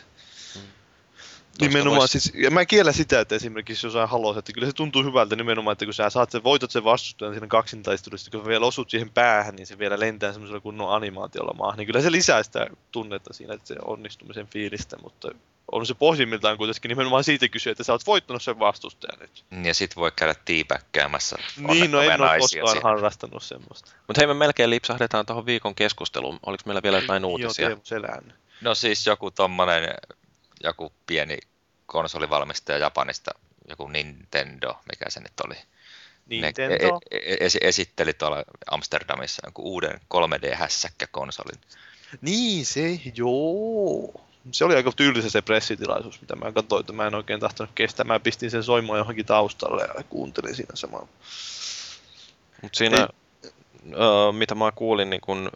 [1.60, 2.12] Nimenomaan vois...
[2.12, 5.72] siis, ja mä kiellä sitä, että esimerkiksi jos haluaa, että kyllä se tuntuu hyvältä nimenomaan,
[5.72, 9.56] että kun sä saat sen, voitot sen vastustajan siinä kaksintaistelussa, kun vielä osut siihen päähän,
[9.56, 13.54] niin se vielä lentää semmoisella kunnon animaatiolla maahan, niin kyllä se lisää sitä tunnetta siinä,
[13.54, 15.28] että se onnistumisen fiilistä, mutta
[15.72, 19.44] on se pohjimmiltaan kuitenkin nimenomaan siitä kysyä, että sä oot voittanut sen vastustajan nyt.
[19.64, 21.36] Ja sit voi käydä tiipäkkäämässä.
[21.56, 22.82] Niin, no en ole koskaan siihen.
[22.82, 23.90] harrastanut semmoista.
[24.06, 26.38] Mutta hei, me melkein lipsahdetaan tuohon viikon keskusteluun.
[26.46, 27.70] Oliko meillä vielä jotain uutisia?
[27.70, 28.20] Joo,
[28.60, 29.94] No siis joku tommonen
[30.64, 31.38] joku pieni
[31.86, 33.30] konsolivalmistaja Japanista,
[33.68, 35.54] joku Nintendo, mikä se nyt oli.
[36.26, 36.74] Nintendo?
[36.84, 41.60] Ne e- e- esi- esitteli tuolla Amsterdamissa jonkun uuden 3D-hässäkkäkonsolin.
[42.20, 44.20] Niin se, joo.
[44.52, 48.04] Se oli aika tyylisä se pressitilaisuus, mitä mä katsoin, että mä en oikein tahtonut kestää.
[48.04, 51.08] Mä pistin sen soimaan johonkin taustalle ja kuuntelin siinä samalla.
[52.62, 54.32] Mut siinä, Ei.
[54.32, 55.50] mitä mä kuulin niin kun,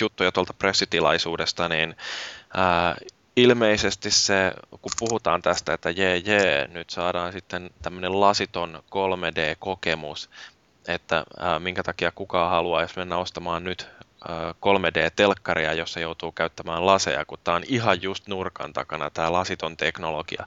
[0.00, 1.96] juttuja tuolta pressitilaisuudesta, niin
[3.36, 10.30] ilmeisesti se, kun puhutaan tästä, että jee jee, nyt saadaan sitten tämmöinen lasiton 3D-kokemus,
[10.88, 13.86] että ää, minkä takia kukaan haluaisi mennä ostamaan nyt
[14.28, 19.76] ää, 3D-telkkaria, jossa joutuu käyttämään laseja, kun tämä on ihan just nurkan takana tämä lasiton
[19.76, 20.46] teknologia.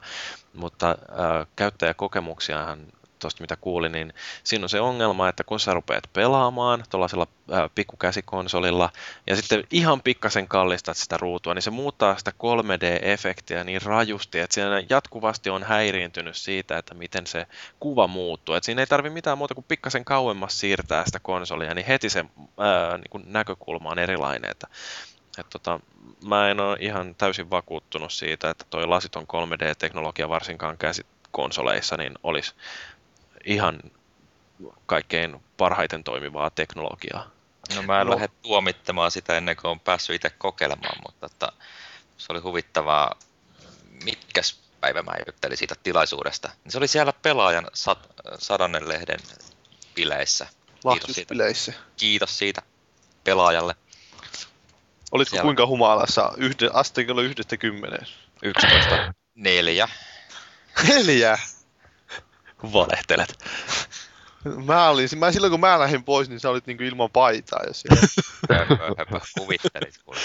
[0.54, 2.86] Mutta ää, käyttäjäkokemuksiahan
[3.24, 4.12] tuosta mitä kuulin, niin
[4.44, 7.26] siinä on se ongelma, että kun sä rupeat pelaamaan tuollaisella
[7.74, 8.90] pikkukäsikonsolilla
[9.26, 14.54] ja sitten ihan pikkasen kallistat sitä ruutua, niin se muuttaa sitä 3D-efektiä niin rajusti, että
[14.54, 17.46] siinä jatkuvasti on häiriintynyt siitä, että miten se
[17.80, 18.54] kuva muuttuu.
[18.54, 22.24] Että siinä ei tarvi mitään muuta kuin pikkasen kauemmas siirtää sitä konsolia, niin heti se
[22.58, 24.50] ää, niin kuin näkökulma on erilainen.
[24.50, 24.66] Että,
[25.38, 25.80] että tota,
[26.26, 32.54] mä en ole ihan täysin vakuuttunut siitä, että toi lasiton 3D-teknologia varsinkaan käsikonsoleissa niin olisi
[33.46, 33.80] ihan
[34.86, 37.30] kaikkein parhaiten toimivaa teknologiaa.
[37.74, 38.12] No mä en no.
[38.14, 41.52] lähde tuomittamaan sitä ennen kuin on päässyt itse kokeilemaan, mutta että
[42.18, 43.18] se oli huvittavaa.
[44.04, 46.50] Mitkäs päivä mä juttelin siitä tilaisuudesta.
[46.68, 49.20] Se oli siellä pelaajan sat, sadannen lehden
[49.94, 50.46] bileissä.
[50.92, 51.28] Kiitos siitä.
[51.28, 51.72] bileissä.
[51.96, 52.62] Kiitos siitä
[53.24, 53.74] pelaajalle.
[55.12, 55.42] Olitko siellä...
[55.42, 56.32] kuinka humalassa?
[56.36, 58.06] Yhde, asteikolla yhdestä kymmeneen?
[58.42, 59.14] 11.
[59.34, 59.88] Neljä.
[60.88, 61.38] Neljä?
[62.72, 63.44] Valehtelet.
[64.64, 67.72] Mä olin, mä silloin kun mä lähdin pois, niin sä olit niinku ilman paitaa jo
[67.72, 68.08] siellä.
[69.38, 70.20] Kuvittelit kuule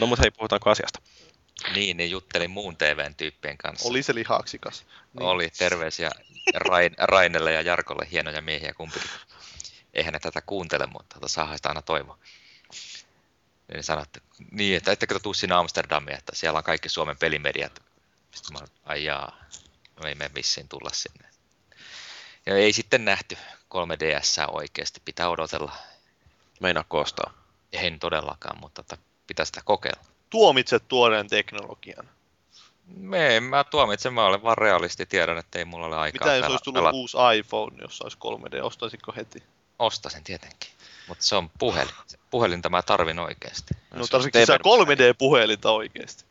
[0.00, 1.00] No mut hei, puhutaanko asiasta?
[1.74, 3.88] Niin, niin juttelin muun TVn tyyppien kanssa.
[3.88, 4.84] Oli se lihaksikas.
[5.12, 5.22] Niin.
[5.26, 6.10] Oli, terveisiä
[6.54, 9.10] Rain, Rainelle ja Jarkolle, hienoja miehiä kumpikin.
[9.94, 12.18] Eihän ne tätä kuuntele, mutta tota saa aina toivoa.
[13.72, 17.82] Niin sanoitte, niin, että ettekö tuu sinne Amsterdamiin, että siellä on kaikki Suomen pelimediat.
[18.30, 19.36] Sitten mä ai jaa,
[19.96, 21.33] no ei me vissiin tulla sinne.
[22.46, 23.36] Ja ei sitten nähty
[23.74, 25.72] 3DS oikeasti, pitää odotella.
[26.60, 27.32] Meina koostaa.
[27.72, 30.04] En todellakaan, mutta tota, pitää sitä kokeilla.
[30.30, 32.08] Tuomitset tuoreen teknologian.
[32.86, 36.50] Me, mä tuomitsen, mä olen vaan realisti, tiedän, että ei mulla ole aikaa Mitä jos
[36.50, 36.96] olisi tullut pelata.
[36.96, 39.42] uusi iPhone, jossa olisi 3D, ostaisitko heti?
[39.78, 40.70] Ostasin tietenkin,
[41.08, 41.94] mutta se on puhelin.
[42.30, 43.74] Puhelinta mä tarvin oikeasti.
[43.90, 46.24] No tarvitsetko sä 3D-puhelinta oikeasti?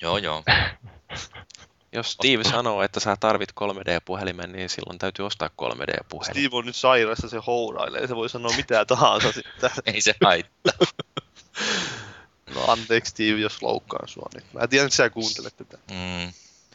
[0.00, 0.42] Joo, joo.
[1.94, 6.30] Jos Steve sanoo, että sä tarvit 3D-puhelimen, niin silloin täytyy ostaa 3D-puhelin.
[6.30, 9.70] Steve on nyt sairaassa, se hourailee, se voi sanoa mitä tahansa sitten.
[9.86, 10.72] Ei se haittaa.
[12.54, 14.44] no anteeksi Steve, jos loukkaan sua nyt.
[14.52, 15.78] Mä tiedän, että sä kuuntelet tätä.
[15.90, 16.32] Mm.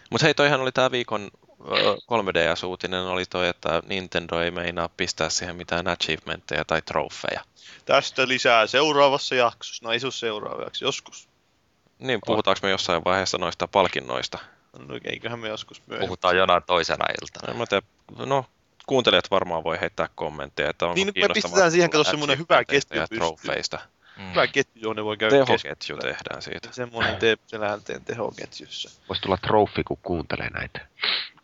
[0.10, 5.56] Mutta hei, toihan oli tää viikon 3DS-uutinen oli toi, että Nintendo ei meinaa pistää siihen
[5.56, 7.44] mitään achievementteja tai trofeja.
[7.86, 9.86] Tästä lisää seuraavassa jaksossa.
[9.86, 11.30] No ei se seuraavaksi, joskus.
[12.00, 14.40] Niin, puhutaanko me jossain vaiheessa noista palkinnoista?
[14.78, 16.08] No eiköhän me joskus myöhemmin.
[16.08, 17.54] Puhutaan jonain toisena iltana.
[17.54, 17.82] No, mä te,
[18.26, 18.46] no,
[18.86, 23.02] kuuntelijat varmaan voi heittää kommentteja, että onko Niin me pistetään siihen kato semmoinen hyvä ketju
[23.16, 23.80] trofeista.
[24.18, 24.30] Mm.
[24.30, 26.70] Hyvä ketju, jonne voi käydä Tehoketju tehdään siitä.
[26.72, 29.02] Semmoinen tee selänteen tehoketjussa.
[29.10, 30.88] Voisi tulla trofi, kun kuuntelee näitä.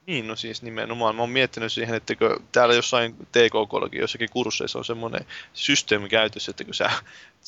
[0.07, 1.15] Niin, no siis nimenomaan.
[1.15, 6.49] Mä oon miettinyt siihen, että kun täällä jossain TKK, jossakin kursseissa on semmoinen systeemi käytössä,
[6.49, 6.91] että kun sä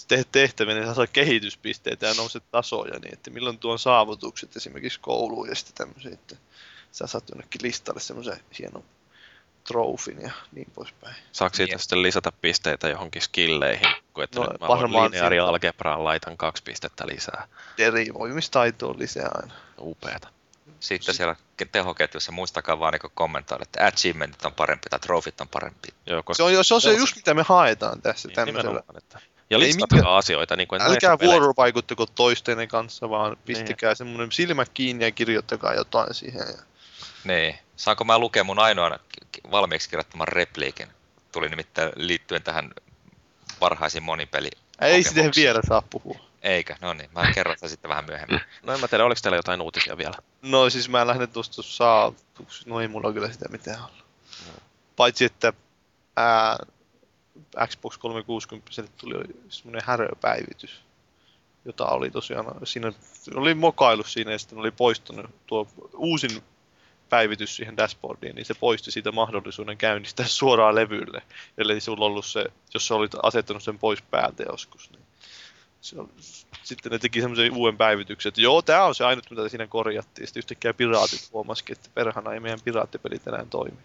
[0.07, 4.99] teet tehtäviä, niin sä saat kehityspisteitä ja nouset tasoja, niin että milloin tuon saavutukset esimerkiksi
[4.99, 6.35] kouluun ja sitten tämmöisiä, että
[6.91, 8.83] sä saat jonnekin listalle semmoisen hienon
[9.67, 11.15] trofin ja niin poispäin.
[11.31, 11.79] Saako siitä niin.
[11.79, 17.07] sitten lisätä pisteitä johonkin skilleihin, kun että no, nyt mä varmaan lineaarialgebraan laitan kaksi pistettä
[17.07, 17.47] lisää.
[17.77, 19.53] Derivoimistaitoon lisää aina.
[19.79, 20.36] Upeeta.
[20.79, 21.35] Sitten siellä
[21.71, 25.87] tehoketjussa muistakaa vaan niin kommentoida, että achievementit on parempi tai trofit on parempi.
[26.05, 28.83] Joo, koska Se on, se on se just mitä me haetaan tässä niin, tämmöisellä.
[28.97, 29.19] että...
[29.49, 30.55] Ja Ei listataan mitään- asioita.
[30.55, 36.13] Niin kuin, että Älkää vuorovaikuttako toistenne kanssa, vaan pistäkää semmoinen silmä kiinni ja kirjoittakaa jotain
[36.13, 36.47] siihen.
[36.47, 36.63] Ja...
[37.23, 37.59] Niin.
[37.75, 38.99] Saanko mä lukea mun ainoan
[39.51, 40.87] valmiiksi kirjoittaman repliikin?
[41.31, 42.71] Tuli nimittäin liittyen tähän
[43.61, 44.49] varhaisiin monipeli.
[44.81, 45.43] Ei sitten kokemuksiin.
[45.43, 46.26] vielä saa puhua.
[46.47, 48.39] Eikä, no niin, mä kerron sitä sitten vähän myöhemmin.
[48.63, 50.15] No en mä tiedä, oliko teillä jotain uutisia vielä?
[50.41, 54.03] No siis mä lähden tuosta saatuksi, no ei mulla kyllä sitä mitään olla.
[54.95, 55.53] Paitsi että
[56.15, 56.57] ää,
[57.67, 59.15] Xbox 360 tuli
[59.49, 60.81] semmoinen häröpäivitys,
[61.65, 62.93] jota oli tosiaan, siinä
[63.35, 66.43] oli mokailu siinä ja sitten oli poistunut tuo uusin
[67.09, 71.21] päivitys siihen dashboardiin, niin se poisti siitä mahdollisuuden käynnistää suoraan levylle.
[71.57, 75.06] Eli sulla ollut se, jos sä olit asettanut sen pois päältä joskus, niin
[76.63, 80.27] sitten ne teki semmoisen uuden päivityksen, että joo, tämä on se ainut, mitä siinä korjattiin.
[80.27, 83.77] Sitten yhtäkkiä piraatit huomasikin, että perhana ei meidän piraattipelit enää toimi.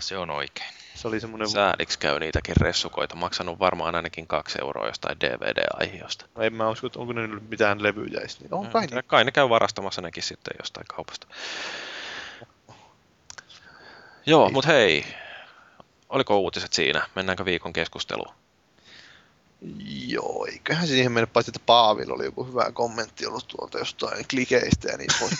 [0.00, 0.74] Se on oikein.
[0.94, 3.16] Se oli semmoinen, Sääliksi käy niitäkin ressukoita.
[3.16, 6.26] Maksanut varmaan ainakin kaksi euroa jostain DVD-aihiosta.
[6.34, 8.40] no en mä usko, että onko ne nyt mitään levyjä edes.
[8.40, 9.04] Niin on kai Mm, niin.
[9.06, 11.26] kai ne käy varastamassa nekin sitten jostain kaupasta.
[14.26, 15.04] Joo, mutta hei.
[16.08, 17.06] Oliko uutiset siinä?
[17.14, 18.34] Mennäänkö viikon keskusteluun?
[20.06, 24.88] Joo, eiköhän siihen mennä, paitsi että Paavilla oli joku hyvä kommentti ollut tuolta jostain klikeistä
[24.88, 25.34] ja niin pois.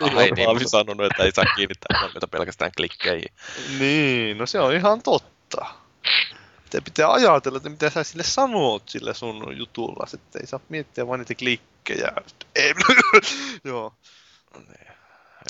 [0.16, 3.32] Ai niin, Paavi sanonut, että ei saa kiinnittää huomiota pelkästään klikkeihin.
[3.78, 5.66] niin, no se on ihan totta.
[6.70, 11.06] Te pitää ajatella, että mitä sä sille sanot sille sun jutulla, että ei saa miettiä
[11.06, 12.12] vain niitä klikkejä.
[12.54, 12.74] Ei,
[13.64, 13.94] joo.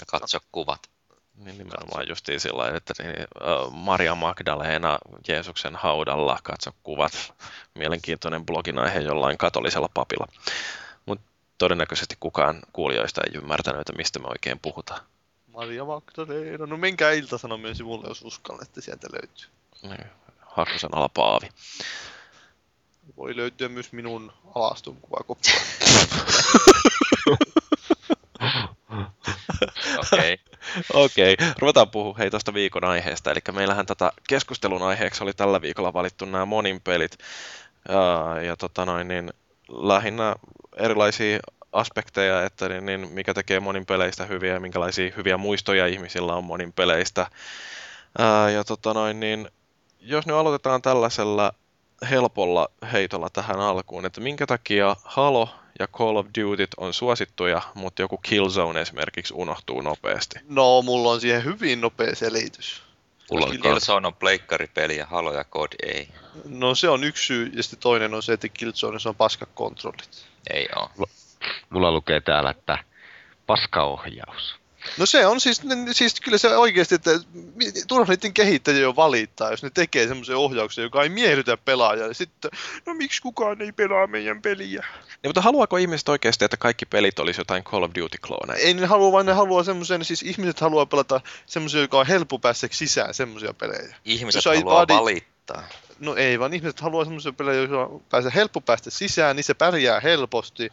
[0.06, 0.90] Katso kuvat.
[1.44, 3.26] Niin nimenomaan justiin sillä että niin,
[3.70, 7.34] Maria Magdalena Jeesuksen haudalla, katso kuvat.
[7.74, 10.26] Mielenkiintoinen blogin aihe jollain katolisella papilla.
[11.06, 11.26] Mutta
[11.58, 15.00] todennäköisesti kukaan kuulijoista ei ymmärtänyt, että mistä me oikein puhutaan.
[15.46, 16.66] Maria Magdalena.
[16.66, 19.46] No menkää Ilta-Sanomien sivulle, jos uskallatte, sieltä löytyy.
[19.82, 20.10] Niin,
[20.46, 21.48] Hakkusen ala Paavi.
[23.16, 25.52] Voi löytyä myös minun alaston kuvakoppaa.
[30.92, 31.32] Okei.
[31.32, 33.30] Okei, ruvetaan puhua hei tuosta viikon aiheesta.
[33.30, 37.18] Eli meillähän tätä keskustelun aiheeksi oli tällä viikolla valittu nämä monin pelit.
[37.88, 39.30] Ja, ja tota noin, niin
[39.68, 40.36] lähinnä
[40.76, 41.38] erilaisia
[41.72, 46.44] aspekteja, että niin, niin, mikä tekee monin peleistä hyviä ja minkälaisia hyviä muistoja ihmisillä on
[46.44, 47.26] monin peleistä.
[48.18, 49.48] Ää, ja tota noin, niin,
[50.00, 51.52] jos nyt aloitetaan tällaisella
[52.10, 55.48] helpolla heitolla tähän alkuun, että minkä takia Halo
[55.80, 60.38] ja Call of Duty on suosittuja, mutta joku Killzone esimerkiksi unohtuu nopeasti.
[60.48, 62.82] No, mulla on siihen hyvin nopea selitys.
[63.30, 66.08] Mulla on Killzone on pleikkaripeli ja Halo ja COD ei.
[66.44, 70.26] No se on yksi syy, ja sitten toinen on se, että Killzoneissa on paskakontrollit.
[70.50, 70.90] Ei oo.
[71.70, 72.78] Mulla lukee täällä, että
[73.46, 74.59] paskaohjaus.
[74.98, 77.10] No se on siis, ne- siis kyllä se oikeasti, että
[77.88, 82.06] turha niiden kehittäjiä jo valittaa, jos ne tekee semmoisen ohjauksen, joka ei miellytä pelaajaa.
[82.08, 82.50] Ja sitten,
[82.86, 84.86] no miksi kukaan ei pelaa meidän peliä?
[85.22, 88.58] Niin, mutta haluaako ihmiset oikeasti, että kaikki pelit olisi jotain Call of Duty-klooneja?
[88.58, 92.38] Ei ne halua, vaan ne haluaa semmoisen, siis ihmiset haluaa pelata semmoisia, joka on helppo
[92.38, 93.96] päästä sisään, semmoisia pelejä.
[94.04, 95.68] Ihmiset Jos haluaa vaadi- valittaa.
[95.98, 100.72] No ei, vaan ihmiset haluaa semmoisia pelejä, joissa pääsee helppo päästä sisään, niissä pärjää helposti,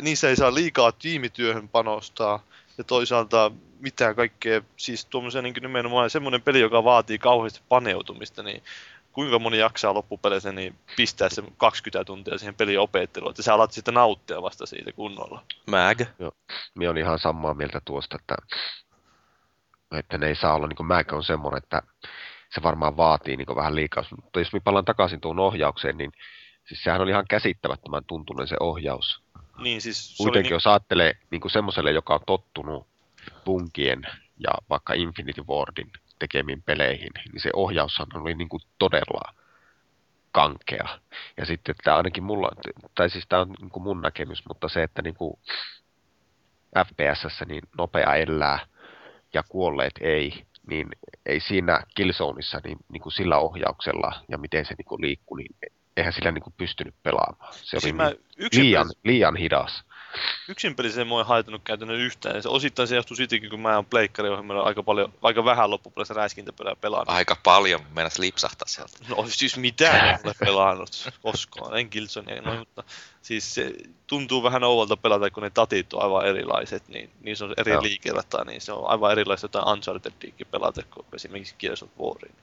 [0.00, 2.42] niissä ei saa liikaa tiimityöhön panostaa,
[2.78, 3.50] ja toisaalta
[3.80, 8.62] mitään kaikkea, siis tuommoisen niin nimenomaan semmoinen peli, joka vaatii kauheasti paneutumista, niin
[9.12, 13.72] kuinka moni jaksaa loppupeleissä niin pistää se 20 tuntia siihen pelin opetteluun, että sä alat
[13.72, 15.42] sitten nauttia vasta siitä kunnolla.
[15.66, 16.00] Mag?
[16.74, 18.36] Minä on ihan samaa mieltä tuosta, että,
[19.98, 21.82] että ne ei saa olla, niin kuin mäkin on semmoinen, että
[22.54, 24.04] se varmaan vaatii niin vähän liikaa.
[24.22, 26.12] Mutta jos me palaan takaisin tuon ohjaukseen, niin
[26.68, 29.22] siis sehän oli ihan käsittämättömän tuntunen se ohjaus.
[29.58, 32.86] Niin siis se Kuitenkin oli jos ajattelee niin kuin semmoiselle, joka on tottunut
[33.44, 34.02] punkien
[34.38, 39.34] ja vaikka Infinity Wardin tekemiin peleihin, niin se ohjaushan oli niin kuin todella
[40.32, 40.98] kankea.
[41.36, 42.50] Ja sitten että ainakin mulla,
[42.94, 45.38] tai siis tämä on niin kuin mun näkemys, mutta se, että niin kuin
[46.86, 48.66] FPSssä niin nopea elää
[49.34, 50.88] ja kuolleet ei, niin
[51.26, 55.72] ei siinä Killzoneissa niin, niin kuin sillä ohjauksella ja miten se niin kuin liikkui, niin
[55.98, 57.52] eihän sillä niin kuin pystynyt pelaamaan.
[57.52, 59.84] Se oli Siis mä niin, yksin liian, liian hidas.
[60.48, 62.36] yksin pelissä ei mua haitannut käytännön yhtään.
[62.36, 66.14] Ja se osittain se johtuu siitäkin, kun mä oon pleikkariohjelmalla aika paljon, aika vähän loppupeleissä
[66.14, 67.08] räiskintäpelejä pelannut.
[67.08, 68.98] Aika paljon mennäs lipsahtaa sieltä.
[69.08, 72.84] No siis mitään en ole pelannut koskaan, en Killzonea, no, mutta
[73.22, 73.72] siis se
[74.06, 78.44] tuntuu vähän ouvalta pelata, kun ne tatit on aivan erilaiset, niin niissä on eri liikerata,
[78.44, 82.34] niin se on aivan erilaista jotain Unchartedikin pelata kuin esimerkiksi Gears of Warin.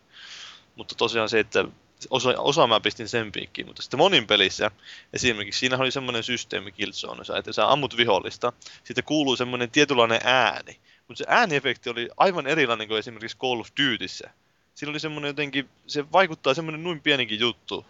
[0.76, 1.66] Mutta tosiaan se, että
[2.10, 4.72] osa, osa mä pistin sen piikkiin, mutta sitten monin pelissä,
[5.14, 10.80] esimerkiksi siinä oli semmoinen systeemi Killzoneissa, että sä ammut vihollista, sitten kuuluu semmoinen tietynlainen ääni,
[11.08, 14.30] mutta se ääniefekti oli aivan erilainen kuin esimerkiksi Call of Dutyssä.
[14.76, 17.86] Siinä oli semmoinen jotenkin, se vaikuttaa semmoinen noin pienikin juttu,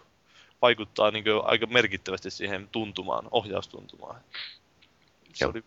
[0.62, 4.20] vaikuttaa niin aika merkittävästi siihen tuntumaan, ohjaustuntumaan.
[5.34, 5.50] Se Joo.
[5.50, 5.64] oli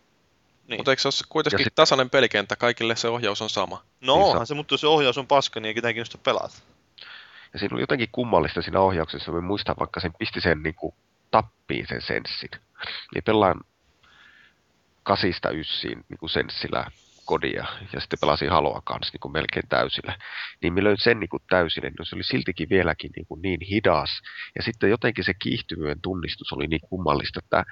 [0.68, 0.78] niin.
[0.78, 1.74] Mutta eikö se ole kuitenkin sit...
[1.74, 3.84] tasainen pelikenttä, kaikille se ohjaus on sama?
[4.00, 6.54] No niin onhan se, mutta jos se ohjaus on paska, niin ei ketään kiinnosta pelata.
[7.52, 10.94] Ja siinä oli jotenkin kummallista siinä ohjauksessa, mä muistan vaikka sen pisti sen niin kuin,
[11.30, 12.50] tappiin sen senssin.
[13.14, 13.60] Eli pelaan
[15.02, 16.86] kasista yssiin niin kuin senssillä
[17.24, 20.18] kodia ja sitten pelasin Haloa kanssa niin kuin melkein täysillä.
[20.62, 23.60] Niin mä löin sen niin kuin täysille, niin se oli siltikin vieläkin niin, kuin niin
[23.60, 24.10] hidas.
[24.56, 27.64] Ja sitten jotenkin se kiihtyvyyden tunnistus oli niin kummallista, että mä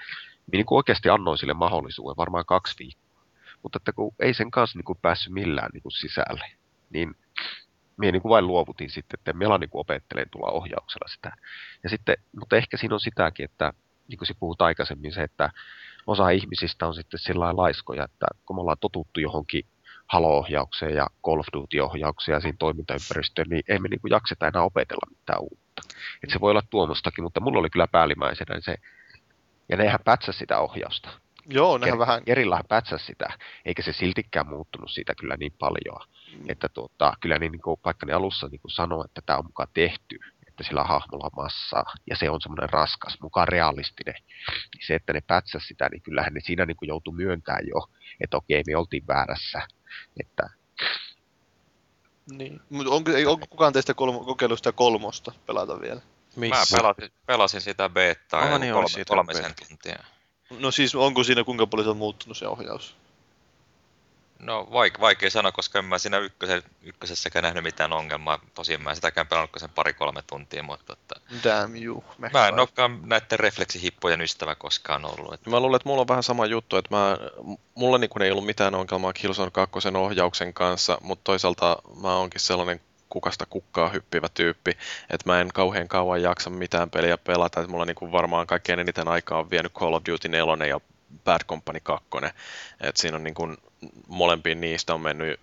[0.53, 3.23] niin kuin oikeasti annoin sille mahdollisuuden varmaan kaksi viikkoa.
[3.63, 6.47] Mutta että kun ei sen kanssa niin kuin päässyt millään niin kuin sisälle,
[6.91, 7.15] niin
[7.99, 11.33] minä niin vain luovutin sitten, että mela niin opettelen tulla ohjauksella sitä.
[11.83, 13.73] Ja sitten, mutta ehkä siinä on sitäkin, että
[14.09, 15.51] niin kuin puhut aikaisemmin, se, että
[16.07, 19.67] osa ihmisistä on sitten sillä laiskoja, että kun me ollaan totuttu johonkin
[20.07, 25.11] Halo-ohjaukseen ja Call of Duty-ohjaukseen ja siinä toimintaympäristöön, niin ei me niin jakseta enää opetella
[25.11, 25.83] mitään uutta.
[26.25, 28.77] Et se voi olla tuomostakin, mutta mulla oli kyllä päällimmäisenä se,
[29.69, 31.09] ja nehän pätsä sitä ohjausta.
[31.51, 32.23] Joo, nehän Ker- vähän...
[32.27, 33.29] Erillähän pätsä sitä,
[33.65, 36.01] eikä se siltikään muuttunut siitä kyllä niin paljon.
[36.33, 36.45] Mm.
[36.49, 39.45] Että tuota, kyllä niin, niin kuin, vaikka ne alussa niin kuin sanoo, että tämä on
[39.45, 44.15] mukaan tehty, että sillä hahmolla on massaa, ja se on semmoinen raskas, mukaan realistinen,
[44.75, 47.89] niin se, että ne pätsäs sitä, niin kyllähän ne siinä niin kuin joutui myöntämään jo,
[48.21, 49.63] että okei, me oltiin väärässä.
[50.21, 50.51] Että...
[52.33, 56.01] Niin, mutta onko, onko kukaan teistä kolmo, kokeillut sitä kolmosta pelata vielä?
[56.37, 56.77] Missä?
[56.77, 60.05] Mä pelasin, pelasin sitä betaa oh, niin kolme, kolmisen tuntia.
[60.51, 62.97] No siis onko siinä kuinka paljon se on muuttunut se ohjaus?
[64.39, 68.39] No vaik- vaikea sanoa, koska en mä siinä ykkösen, ykkösessäkään nähnyt mitään ongelmaa.
[68.55, 70.93] Tosiaan mä en sitäkään pelannut sen pari-kolme tuntia, mutta...
[70.93, 71.15] Että...
[71.45, 72.05] Damn you.
[72.33, 75.35] Mä en olekaan näiden refleksihippojen ystävä koskaan ollut.
[75.35, 75.51] Että...
[75.51, 77.19] Mä luulen, että mulla on vähän sama juttu, että mä,
[77.75, 82.81] mulla niin ei ollut mitään ongelmaa Killzone 2 ohjauksen kanssa, mutta toisaalta mä oonkin sellainen
[83.09, 84.71] kukasta kukkaa hyppivä tyyppi,
[85.11, 89.09] että mä en kauhean kauan jaksa mitään peliä pelata, että mulla niin varmaan kaikkein eniten
[89.09, 90.81] aikaa on vienyt Call of Duty 4 ja
[91.25, 92.09] Bad Company 2.
[92.81, 93.57] Et siinä on niin kuin,
[94.09, 95.41] molempiin niistä on mennyt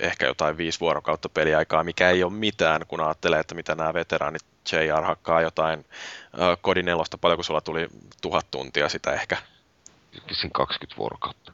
[0.00, 4.42] ehkä jotain viisi vuorokautta peliaikaa, mikä ei ole mitään, kun ajattelee, että mitä nämä veteraanit
[4.72, 5.84] JR hakkaa jotain
[6.60, 7.88] kodin nelosta, paljonko sulla tuli
[8.22, 9.36] tuhat tuntia sitä ehkä?
[10.12, 11.52] Siinä 20 vuorokautta.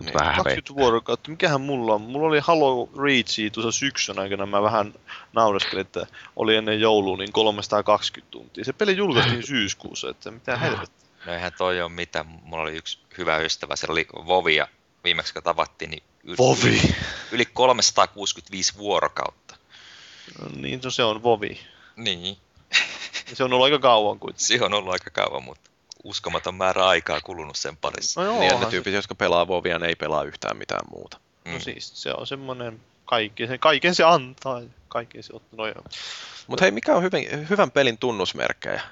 [0.00, 0.14] niin.
[0.14, 1.30] vähän 20 vuorokautta.
[1.30, 2.00] Mikähän mulla on?
[2.00, 4.46] Mulla oli Halo Reachia tuossa syksyn aikana.
[4.46, 4.94] Mä vähän
[5.32, 8.64] nauraskelin, että oli ennen joulua niin 320 tuntia.
[8.64, 11.08] Se peli julkaistiin syyskuussa, että mitä helvettiä.
[11.26, 12.26] No eihän toi ole mitään.
[12.26, 14.68] Mulla oli yksi hyvä ystävä, se oli Vovia
[15.04, 16.94] viimeksi kun tavattiin, niin yli, Vovi.
[17.32, 19.56] yli 365 vuorokautta.
[20.40, 21.60] No niin, no se on Vovi.
[21.96, 22.36] Niin.
[23.34, 24.46] Se on ollut aika kauan kuitenkin.
[24.46, 25.70] Se on ollut aika kauan, mutta
[26.08, 28.20] uskomaton määrä aikaa kulunut sen parissa.
[28.20, 28.96] No joo, niin, ne tyypit, se...
[28.96, 31.20] jotka pelaa Vovia, ne ei pelaa yhtään mitään muuta.
[31.44, 31.60] No mm.
[31.60, 35.66] siis, se on semmoinen, kaikki, se, kaiken se antaa, kaiken se ottaa.
[35.66, 35.82] No
[36.46, 38.82] Mutta hei, mikä on hyvän, hyvän pelin tunnusmerkkejä?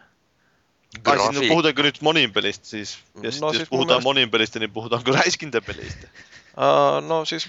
[1.04, 2.98] Ai siis, no, puhutaanko nyt monin pelistä siis?
[3.14, 4.04] Ja no, jos siis puhutaan mielestä...
[4.04, 6.08] monin pelistä, niin puhutaanko räiskintäpelistä?
[6.56, 7.48] Uh, no siis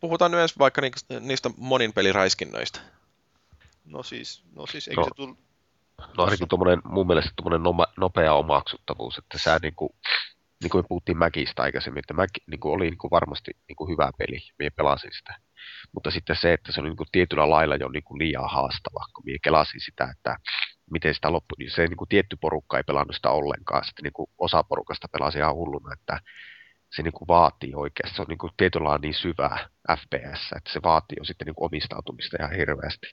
[0.00, 0.82] puhutaan nyt vaikka
[1.20, 2.80] niistä monin peliräiskinnöistä.
[3.84, 5.45] No siis, no siis eikö no, se tullut...
[6.18, 9.96] No ainakin tuommoinen, mun mielestä tuommoinen nopea omaksuttavuus, että sä niinku,
[10.62, 13.76] niin kuin me puhuttiin Mäkistä aikaisemmin, että Mac niin kuin oli niin kuin varmasti niin
[13.76, 15.34] kuin hyvä peli, minä pelasin sitä.
[15.92, 19.04] Mutta sitten se, että se oli niin kuin tietyllä lailla jo niin kuin liian haastava,
[19.14, 20.36] kun minä kelasin sitä, että
[20.90, 23.84] miten sitä loppui, niin se niin kuin tietty porukka ei pelannut sitä ollenkaan.
[23.84, 26.20] Sitten niin kuin osa porukasta pelasi ihan hulluna, että
[26.96, 28.16] se niin kuin vaatii oikeasti.
[28.16, 29.68] Se on niin kuin tietyllä niin syvää
[29.98, 33.06] FPS, että se vaatii jo sitten niin kuin omistautumista ihan hirveästi.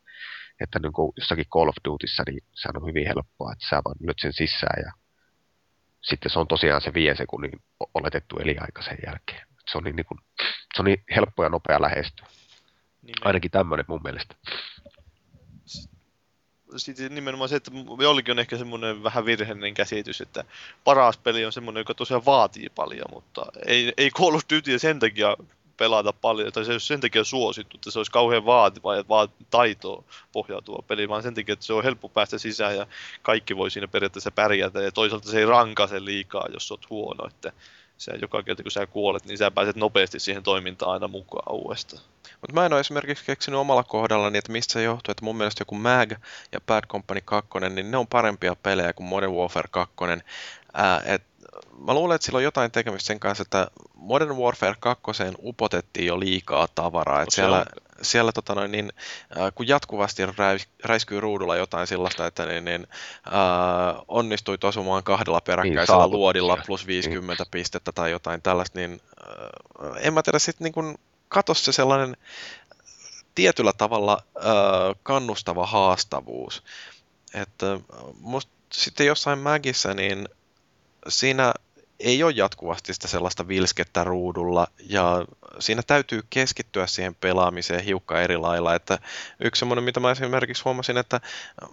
[0.59, 3.95] Että niin kuin jossakin Call of Dutyssa, niin se on hyvin helppoa, että sä vaan
[3.99, 4.91] lyöt sen sisään ja
[6.01, 7.51] sitten se on tosiaan se viien sekunnin
[7.93, 9.47] oletettu eliaika sen jälkeen.
[9.71, 10.19] Se on niin, niin kuin,
[10.75, 12.27] se on niin helppo ja nopea lähestyä.
[13.01, 14.35] Niin Ainakin tämmöinen mun mielestä
[16.79, 20.43] sitten nimenomaan se, että jollekin on ehkä semmoinen vähän virheellinen käsitys, että
[20.83, 24.99] paras peli on semmoinen, joka tosiaan vaatii paljon, mutta ei, ei Call of Duty sen
[24.99, 25.37] takia
[25.77, 29.03] pelata paljon, tai se ei ole sen takia suosittu, että se olisi kauhean vaativa ja
[29.09, 32.87] vaat, taitoa pohjautuva peli, vaan sen takia, että se on helppo päästä sisään ja
[33.21, 37.51] kaikki voi siinä periaatteessa pärjätä, ja toisaalta se ei rankase liikaa, jos olet huono, että
[38.03, 42.03] sä joka kerta kun sä kuolet, niin sä pääset nopeasti siihen toimintaan aina mukaan uudestaan.
[42.41, 45.61] Mutta mä en ole esimerkiksi keksinyt omalla kohdallani, että mistä se johtuu, että mun mielestä
[45.61, 46.11] joku Mag
[46.51, 49.95] ja Bad Company 2, niin ne on parempia pelejä kuin Modern Warfare 2.
[50.73, 51.23] Ää, et,
[51.77, 55.03] mä luulen, että sillä on jotain tekemistä sen kanssa, että Modern Warfare 2
[55.43, 57.21] upotettiin jo liikaa tavaraa.
[57.21, 57.65] Että siellä,
[58.01, 58.93] siellä tota noin, niin,
[59.37, 62.87] äh, kun jatkuvasti räis, räiskyy ruudulla jotain sellaista, että niin, niin,
[63.27, 67.51] äh, onnistui osumaan kahdella peräkkäisellä niin, luodilla plus 50 niin.
[67.51, 69.01] pistettä tai jotain tällaista, niin
[69.83, 70.97] äh, en mä tiedä, sitten niin
[71.27, 72.17] katos se sellainen
[73.35, 74.43] tietyllä tavalla äh,
[75.03, 76.63] kannustava haastavuus.
[77.33, 77.79] Että
[78.19, 80.29] musta sitten jossain Mägissä, niin
[81.07, 81.53] siinä
[81.99, 85.25] ei ole jatkuvasti sitä sellaista vilskettä ruudulla ja
[85.59, 88.75] siinä täytyy keskittyä siihen pelaamiseen hiukka eri lailla.
[88.75, 88.99] Että
[89.39, 91.21] yksi semmoinen, mitä mä esimerkiksi huomasin, että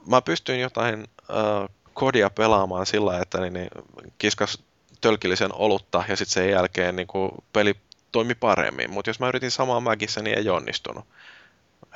[0.07, 3.71] mä pystyin jotain äh, kodia pelaamaan sillä, että niin, niin
[4.19, 4.63] kiskas
[5.01, 7.75] tölkillisen olutta ja sitten sen jälkeen niin kuin peli
[8.13, 8.91] toimi paremmin.
[8.91, 11.05] Mutta jos mä yritin samaa Magissä, niin ei onnistunut.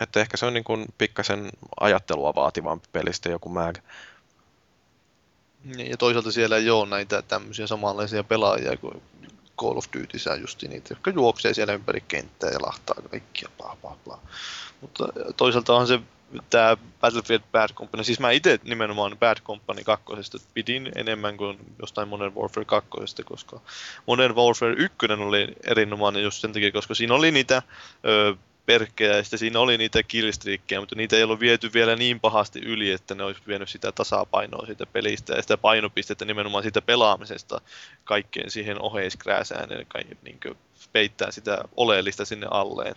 [0.01, 3.77] Että ehkä se on niin kuin pikkasen ajattelua vaativampi pelistä joku Mag.
[5.65, 9.03] Niin, ja toisaalta siellä ei ole näitä tämmöisiä samanlaisia pelaajia kuin
[9.61, 13.97] Call of Dutyssä just niitä, jotka juoksee siellä ympäri kenttää ja lahtaa kaikkia, bla bla
[14.05, 14.19] bla.
[14.81, 16.01] Mutta toisaalta on se
[16.51, 20.05] tämä Battlefield Bad Company, siis mä itse nimenomaan Bad Company 2
[20.55, 22.91] pidin enemmän kuin jostain Modern Warfare 2,
[23.25, 23.61] koska
[24.07, 24.97] Modern Warfare 1
[25.27, 27.63] oli erinomainen just sen takia, koska siinä oli niitä
[28.05, 28.37] ö,
[28.67, 32.61] perkkejä, ja sitten siinä oli niitä killstreakkejä, mutta niitä ei ollut viety vielä niin pahasti
[32.61, 37.61] yli, että ne olisi vienyt sitä tasapainoa siitä pelistä ja sitä painopistettä nimenomaan siitä pelaamisesta
[38.05, 39.87] kaikkeen siihen oheiskrääsään, eli
[40.23, 40.41] niin
[40.93, 42.95] peittää sitä oleellista sinne alleen.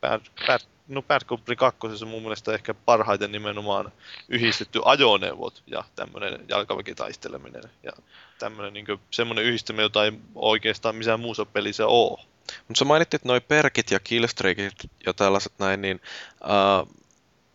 [0.00, 3.92] Bad, bad, no Bad Company 2 on mun mielestä ehkä parhaiten nimenomaan
[4.28, 7.92] yhdistetty ajoneuvot ja tämmöinen jalkaväkitaisteleminen ja
[8.38, 12.27] tämmöinen niin semmoinen yhdistäminen, jota ei oikeastaan missään muussa pelissä ole.
[12.68, 14.74] Mutta sä mainittit noin perkit ja killstreakit
[15.06, 16.00] ja tällaiset näin, niin
[16.42, 16.94] uh,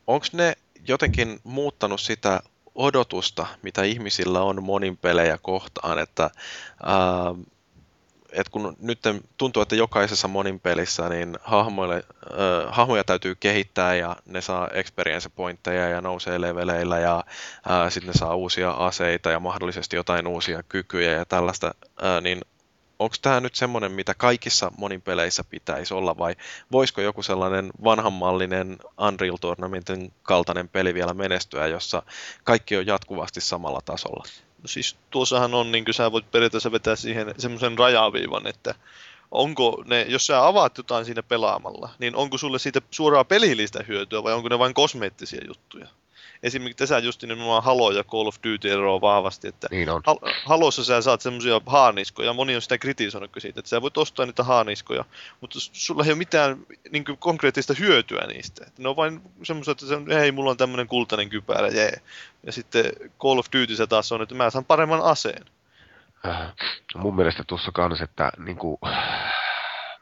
[0.08, 0.54] onko ne
[0.88, 2.42] jotenkin muuttanut sitä
[2.76, 6.30] odotusta, mitä ihmisillä on monin pelejä kohtaan, että
[6.84, 7.54] uh,
[8.34, 9.00] et kun nyt
[9.38, 15.30] tuntuu, että jokaisessa monin pelissä niin hahmoille, äh, hahmoja täytyy kehittää ja ne saa experience
[15.30, 17.24] pointteja ja nousee leveleillä ja
[17.72, 21.74] äh, sitten ne saa uusia aseita ja mahdollisesti jotain uusia kykyjä ja tällaista,
[22.04, 22.42] äh, niin
[23.00, 26.36] onko tämä nyt semmoinen, mitä kaikissa monin peleissä pitäisi olla, vai
[26.72, 28.78] voisiko joku sellainen vanhanmallinen
[29.08, 32.04] Unreal Tournamentin kaltainen peli vielä menestyä, jossa
[32.44, 34.24] kaikki on jatkuvasti samalla tasolla?
[34.62, 38.76] No siis tuossahan on, niin kuin sä voit periaatteessa vetää siihen semmoisen rajaviivan, että
[39.32, 44.24] onko ne, jos sä avaat jotain siinä pelaamalla, niin onko sulle siitä suoraa pelillistä hyötyä
[44.24, 45.88] vai onko ne vain kosmeettisia juttuja?
[46.44, 50.02] Esimerkiksi tässä just nimenomaan Halo ja Call of Duty eroaa vahvasti, että niin on.
[50.46, 54.44] Halossa sä saat semmoisia haaniskoja, moni on sitä kritisoinut siitä, että sä voit ostaa niitä
[54.44, 55.06] haaniskoja,
[55.42, 56.58] mutta sulla ei ole mitään
[56.92, 58.66] niin konkreettista hyötyä niistä.
[58.68, 62.02] Että ne on vain semmoisia, että se hei, mulla on tämmöinen kultainen kypärä, jee.
[62.46, 62.86] Ja sitten
[63.20, 65.46] Call of Duty se taas on, että mä saan paremman aseen.
[66.28, 66.54] Äh,
[66.96, 68.78] mun mielestä tuossa kans, että niin kuin,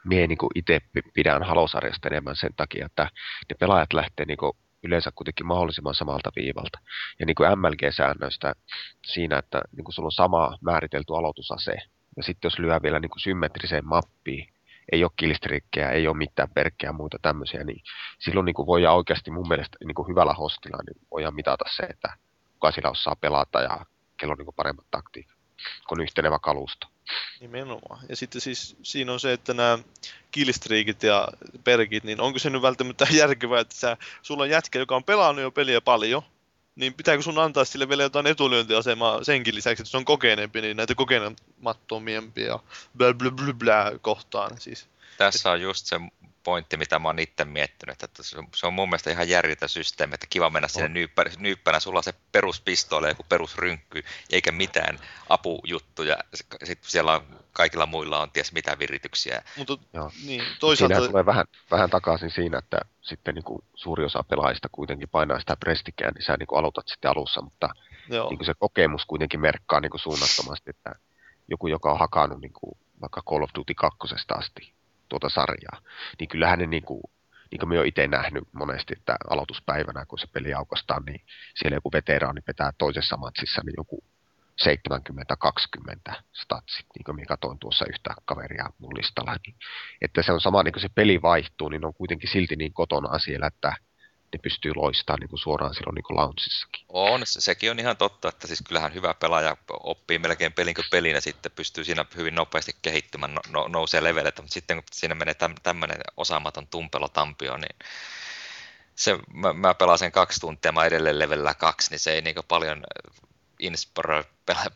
[0.04, 0.80] mie niin itse
[1.14, 3.02] pidän Halosarjasta enemmän sen takia, että
[3.48, 4.52] ne pelaajat lähtee niin kuin,
[4.82, 6.78] yleensä kuitenkin mahdollisimman samalta viivalta.
[7.18, 8.54] Ja niin kuin MLG-säännöistä
[9.06, 11.76] siinä, että niin kuin sulla on sama määritelty aloitusase,
[12.16, 14.52] ja sitten jos lyö vielä niin kuin symmetriseen mappiin,
[14.92, 17.82] ei ole kilistrikkejä, ei ole mitään perkkejä ja muita tämmöisiä, niin
[18.18, 21.82] silloin niin kuin voidaan oikeasti mun mielestä niin kuin hyvällä hostilla niin voidaan mitata se,
[21.82, 22.16] että
[22.52, 25.36] kuka sillä osaa pelata ja kello on niin kuin paremmat taktiikat,
[25.88, 26.86] kun yhtenevä kalusto.
[27.40, 28.04] Nimenomaan.
[28.08, 29.78] Ja sitten siis siinä on se, että nämä
[30.30, 31.28] killstreakit ja
[31.64, 35.42] perkit, niin onko se nyt välttämättä järkevää, että sä, sulla on jätkä, joka on pelannut
[35.42, 36.22] jo peliä paljon,
[36.76, 40.76] niin pitääkö sun antaa sille vielä jotain etulyöntiasemaa senkin lisäksi, että se on kokeneempi, niin
[40.76, 42.58] näitä kokenemattomiempia
[42.96, 44.91] blä blä blä blä kohtaan siis.
[45.24, 46.00] Tässä on just se
[46.42, 48.22] pointti, mitä mä oon itse miettinyt, että
[48.54, 52.02] se on mun mielestä ihan järjetön systeemi, että kiva mennä sinne nyyppänä, nyyppänä, sulla on
[52.02, 54.98] se peruspistooli, joku perusrynkky, eikä mitään
[55.28, 56.16] apujuttuja,
[56.64, 59.42] sitten siellä on, kaikilla muilla on ties mitä virityksiä.
[59.56, 59.78] Mutta
[60.26, 60.94] niin, toisaalta...
[60.94, 65.40] Siinä tulee vähän, vähän takaisin siinä, että sitten niin kuin suuri osa pelaajista kuitenkin painaa
[65.40, 67.68] sitä prestikään, niin sä niin kuin aloitat sitten alussa, mutta
[68.08, 70.94] niin kuin se kokemus kuitenkin merkkaa niin kuin suunnattomasti, että
[71.48, 73.98] joku, joka on hakannut niin kuin vaikka Call of Duty 2
[74.28, 74.72] asti,
[75.12, 75.78] tuota sarjaa,
[76.18, 77.02] niin kyllähän ne niin kuin,
[77.50, 81.20] niin kuin me olen itse nähnyt monesti, että aloituspäivänä, kun se peli aukastaan, niin
[81.54, 84.04] siellä joku veteraani vetää toisessa matsissa niin joku
[86.10, 89.36] 70-20 statsit, niin kuin minä katsoin tuossa yhtä kaveria mun listalla.
[89.46, 89.56] Niin,
[90.00, 93.18] että se on sama, niin kuin se peli vaihtuu, niin on kuitenkin silti niin kotona
[93.18, 93.76] siellä, että
[94.32, 96.84] ne pystyy loistamaan niin kuin suoraan silloin niin kuin launchисsakin.
[96.88, 101.04] On, se, sekin on ihan totta, että siis kyllähän hyvä pelaaja oppii melkein pelin kuin
[101.04, 105.14] ja sitten pystyy siinä hyvin nopeasti kehittymään, no, no nousee leveleitä, mutta sitten kun siinä
[105.14, 107.76] menee täm, tämmöinen osaamaton tumpelo tampio, niin
[108.94, 112.36] se, mä, mä pelaan sen kaksi tuntia, mä edelleen levelillä kaksi, niin se ei niin
[112.48, 112.84] paljon
[113.62, 114.24] inspiroi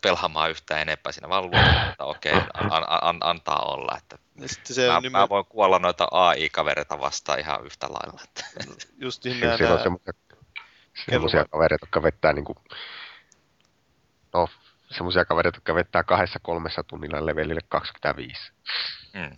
[0.02, 3.98] pelaamaan yhtään enempää siinä, vaan luotan, että okei, okay, an, an, antaa olla.
[3.98, 4.18] Että
[4.64, 5.12] se mä, nimen...
[5.12, 8.20] mä, voin kuolla noita AI-kavereita vastaan ihan yhtä lailla.
[8.24, 8.44] Että.
[9.04, 9.56] Just niin nämä...
[9.56, 10.12] Siellä on semmoisia,
[11.10, 12.58] semmoisia kavereita, jotka vettää niin kuin,
[14.34, 14.48] no,
[14.90, 18.52] semmoisia kavereita, jotka vettää kahdessa kolmessa tunnilla levelille 25.
[19.12, 19.36] Mm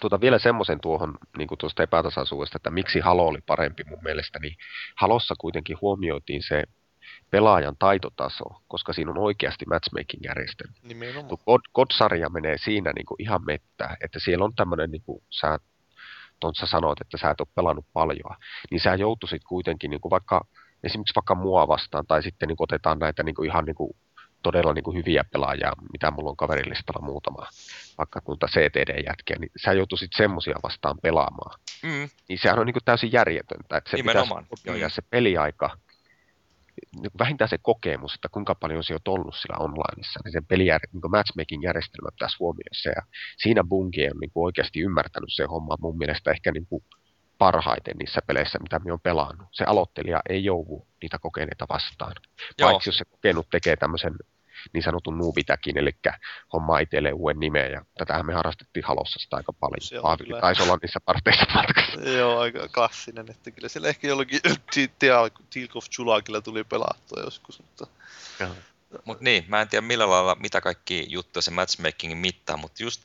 [0.00, 4.38] tuota, vielä semmoisen tuohon niin kuin tuosta epätasaisuudesta, että miksi Halo oli parempi mun mielestä,
[4.38, 4.56] niin
[4.96, 6.64] Halossa kuitenkin huomioitiin se
[7.30, 10.74] pelaajan taitotaso, koska siinä on oikeasti matchmaking-järjestelmä.
[11.44, 15.58] God, God-sarja menee siinä niin kuin ihan mettä, että siellä on tämmöinen, niin kuin sä,
[16.40, 18.36] Tontsa sanoit, että sä et ole pelannut paljon,
[18.70, 20.44] niin sä joutuisit kuitenkin niin kuin vaikka
[20.84, 23.90] esimerkiksi vaikka mua vastaan, tai sitten niin kuin otetaan näitä niin kuin ihan niin kuin
[24.42, 27.46] todella niin kuin hyviä pelaajia, mitä mulla on kaverilistalla muutama,
[27.98, 31.60] vaikka tuota CTD-jätkiä, niin sä joutuisit semmosia vastaan pelaamaan.
[31.82, 32.08] Mm.
[32.28, 34.46] Niin sehän on niin kuin täysin järjetöntä, että se Nimenomaan.
[34.64, 34.90] pitäisi mm.
[34.90, 35.78] se peliaika,
[37.00, 40.80] niin vähintään se kokemus, että kuinka paljon se on ollut sillä onlineissa, niin sen pelijär,
[40.92, 42.90] niin matchmaking-järjestelmä pitäisi huomioida se.
[42.96, 43.02] Ja
[43.36, 46.84] siinä Bungie on niin kuin oikeasti ymmärtänyt se homma mun mielestä ehkä niin kuin
[47.38, 49.48] parhaiten niissä peleissä, mitä me on pelannut.
[49.52, 52.12] Se aloittelija ei joudu niitä kokeneita vastaan.
[52.58, 52.70] Joo.
[52.70, 54.14] Paitsi jos se kokenut tekee tämmöisen
[54.72, 55.90] niin sanotun nuubitäkin, eli
[56.52, 59.80] homma itselleen uuden nimen, ja tätähän me harrastettiin Halossa sitä aika paljon.
[59.80, 62.00] Se Aavikin taisi olla niissä parteissa matkassa.
[62.18, 64.40] Joo, aika klassinen, että kyllä siellä ehkä jollakin
[64.98, 65.30] Teal
[65.74, 67.86] of Chulakilla tuli pelattua joskus, mutta...
[69.04, 73.02] Mutta niin, mä en tiedä millä lailla, mitä kaikki juttuja se matchmakingin mittaa, mutta just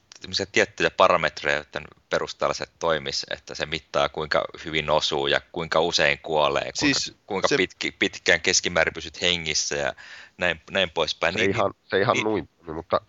[0.52, 6.20] tiettyjä parametreja, joiden perusteella se toimisi, että se mittaa kuinka hyvin osuu ja kuinka usein
[6.20, 7.58] kuolee, kuinka, siis kuinka se...
[7.58, 9.94] pitki, pitkään keskimäärin pysyt hengissä ja
[10.38, 11.34] näin, näin poispäin.
[11.34, 13.02] Se niin, ihan, se ihan niin, noin, mutta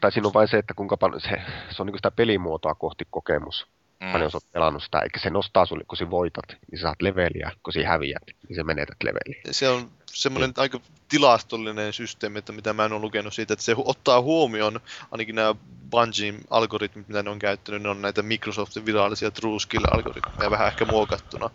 [0.00, 1.42] tai siinä on vain se, että kuinka paljon se,
[1.76, 3.66] se on niin sitä pelimuotoa kohti kokemus.
[4.02, 4.12] Mm.
[4.12, 7.02] Paljon sä oot pelannut sitä, eikä se nostaa sulle, kun sä voitat, niin sä saat
[7.02, 9.42] leveliä, kun sä häviät, niin sä menetät leveliä.
[9.50, 10.54] Se on semmoinen mm.
[10.56, 14.80] aika tilastollinen systeemi, että mitä mä en ole lukenut siitä, että se ottaa huomioon,
[15.10, 15.54] ainakin nämä
[15.90, 20.84] Bungien algoritmit, mitä ne on käyttänyt, ne on näitä Microsoftin virallisia True Skill-algoritmeja vähän ehkä
[20.84, 21.50] muokattuna.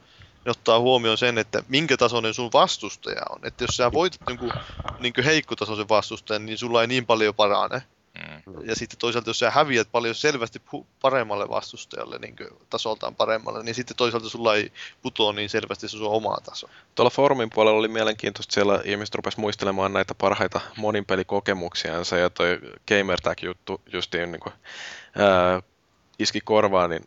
[0.45, 3.39] Ne ottaa huomioon sen, että minkä tasoinen sun vastustaja on.
[3.43, 4.51] Että jos sä voitat jonkun
[4.99, 7.81] niin heikkotasoisen vastustajan, niin sulla ei niin paljon parane.
[8.17, 8.69] Mm.
[8.69, 10.61] Ja sitten toisaalta, jos sä häviät paljon selvästi
[11.01, 12.35] paremmalle vastustajalle, niin
[12.69, 14.71] tasoltaan paremmalle, niin sitten toisaalta sulla ei
[15.01, 16.69] putoa niin selvästi se sun oma taso.
[16.95, 23.81] Tuolla foorumin puolella oli mielenkiintoista, siellä ihmiset rupesivat muistelemaan näitä parhaita moninpelikokemuksiansa, ja toi Gamertag-juttu
[23.93, 24.53] justiin niin kuin,
[25.15, 25.61] ää,
[26.19, 27.05] iski korvaan, niin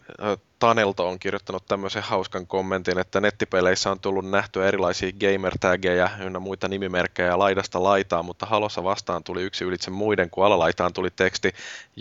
[0.61, 6.69] Tanelto on kirjoittanut tämmöisen hauskan kommentin, että nettipeleissä on tullut nähtyä erilaisia gamertageja ynnä muita
[6.69, 11.53] nimimerkkejä laidasta laitaan, mutta Halossa vastaan tuli yksi ylitse muiden, kun alalaitaan tuli teksti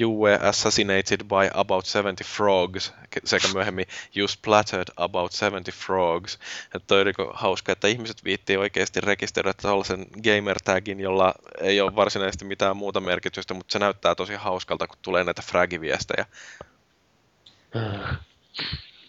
[0.01, 2.93] You were assassinated by about 70 frogs,
[3.25, 6.39] sekä myöhemmin You splattered about 70 frogs.
[6.75, 12.77] Että on hauska, että ihmiset viittii oikeasti rekisteröidä tällaisen gamertagin, jolla ei ole varsinaisesti mitään
[12.77, 16.25] muuta merkitystä, mutta se näyttää tosi hauskalta, kun tulee näitä fragiviestejä.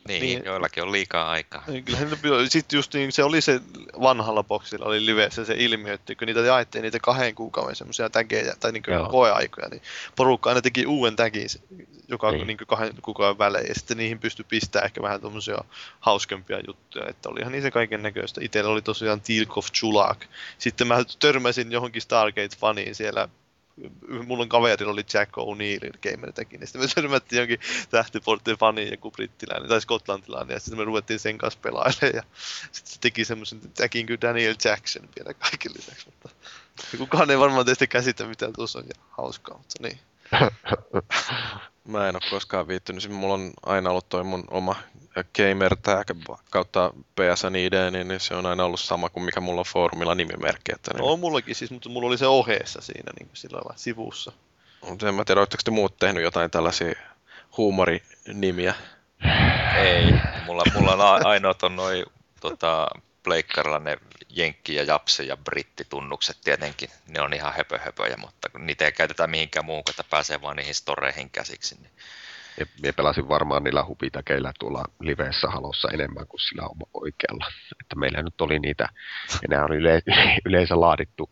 [0.09, 1.65] Niin, niin, joillakin on liikaa aikaa.
[1.67, 1.85] Niin,
[2.49, 3.61] sitten just niin, se oli se
[4.01, 8.55] vanhalla boksilla oli livessä se ilmiö, että kun niitä jaettiin niitä kahden kuukauden semmoisia tägejä
[8.61, 9.83] tai niin koeaikoja, niin
[10.17, 11.49] porukka aina teki uuden tägin
[12.09, 12.47] joka niin.
[12.47, 15.59] Niin kahden kuukauden välein, ja sitten niihin pystyi pistämään ehkä vähän tuommoisia
[16.01, 18.41] hauskempia juttuja, että olihan niissä kaiken näköistä.
[18.45, 20.25] Itsellä oli tosiaan Tilkov Chulak.
[20.59, 23.29] Sitten mä törmäsin johonkin Stargate-faniin siellä
[24.27, 29.11] mulla on kaverilla oli Jack O'Neillin gamertäkin, niin sitten me törmättiin jonkin tähtiportin faniin, joku
[29.11, 32.23] brittiläinen tai skotlantilainen, ja sitten me ruvettiin sen kanssa pelailemaan, ja
[32.73, 36.29] sitten se teki semmoisen täkin kuin Daniel Jackson vielä kaiken lisäksi, mutta
[36.99, 39.99] kukaan ei varmaan teistä käsitä, mitä tuossa on, ja hauskaa, mutta niin.
[41.89, 43.03] Mä en ole koskaan viittynyt.
[43.03, 44.77] Siis mulla on aina ollut toi mun oma
[45.37, 46.11] gamer tag
[46.51, 50.73] kautta PSN ID, niin se on aina ollut sama kuin mikä mulla on foorumilla nimimerkki.
[50.75, 51.07] Että niin...
[51.07, 54.33] No mullakin siis, mutta mulla oli se oheessa siinä niin sillä lailla sivussa.
[54.89, 56.95] Mutta en mä tiedä, oletteko te muut tehnyt jotain tällaisia
[57.57, 58.75] huumorinimiä?
[59.77, 60.13] Ei,
[60.47, 62.05] mulla, mulla on ainoat on noin
[62.41, 62.89] tota,
[63.23, 63.99] pleikkarilla ne
[64.29, 69.65] jenkki- ja japsi- ja brittitunnukset tietenkin, ne on ihan höpö-höpöjä, mutta niitä ei käytetä mihinkään
[69.65, 71.75] muuhun, että pääsee vaan niihin storeihin käsiksi.
[71.75, 71.91] Niin.
[72.61, 76.63] Ja minä pelasin varmaan niillä hupitakeilla tuolla liveessä halossa enemmän kuin sillä
[76.95, 77.47] oikealla.
[77.81, 78.89] Että meillä nyt oli niitä,
[79.43, 80.03] ja nämä oli yle,
[80.47, 81.31] yleensä laadittu,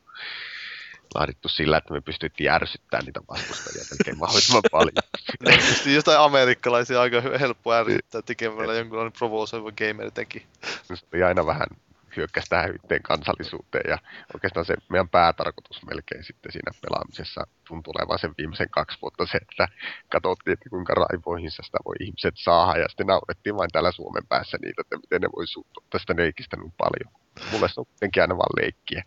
[1.14, 4.94] laadittu sillä, että me pystyttiin ärsyttämään niitä vastustajia melkein mahdollisimman paljon.
[5.40, 10.46] no, jotain amerikkalaisia aika helppo ärsyttää tekemällä jonkunlainen provosoiva gamer teki.
[10.82, 11.68] Se oli aina vähän
[12.16, 13.98] hyökkäsi tähän yhteen kansallisuuteen ja
[14.34, 19.38] oikeastaan se meidän päätarkoitus melkein sitten siinä pelaamisessa tuntuu olevan sen viimeisen kaksi vuotta se,
[19.42, 19.68] että
[20.12, 24.58] katsottiin, että kuinka raivoihinsa sitä voi ihmiset saada ja sitten naurettiin vain täällä Suomen päässä
[24.62, 27.12] niitä, että miten ne voi suuttua tästä neikistä niin paljon.
[27.52, 29.02] Mulle se on kuitenkin aina vaan leikkiä.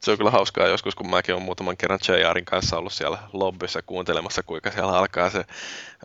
[0.00, 3.82] Se on kyllä hauskaa joskus, kun mäkin olen muutaman kerran JRin kanssa ollut siellä lobbyssa
[3.82, 5.44] kuuntelemassa, kuinka siellä alkaa se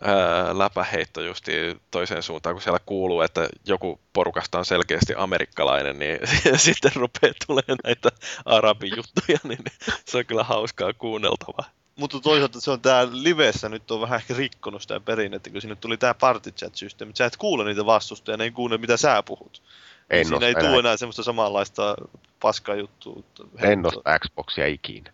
[0.02, 1.52] ää, läpäheitto justi
[1.90, 6.18] toiseen suuntaan, kun siellä kuuluu, että joku porukasta on selkeästi amerikkalainen, niin
[6.56, 8.08] sitten rupeaa tulemaan näitä
[8.44, 9.64] arabijuttuja, niin
[10.04, 11.70] se on kyllä hauskaa kuunneltavaa.
[11.98, 15.76] Mutta toisaalta se on tää livessä nyt on vähän ehkä rikkonut sitä perinnettä, kun sinne
[15.76, 17.12] tuli tää party chat systeemi.
[17.16, 19.62] Sä et kuule niitä vastustajia, ne ei kuule mitä sä puhut.
[20.10, 21.96] En Siinä ei tule enää semmoista samanlaista
[22.40, 23.22] paskaa juttua.
[23.62, 25.12] En nosta Xboxia ikinä.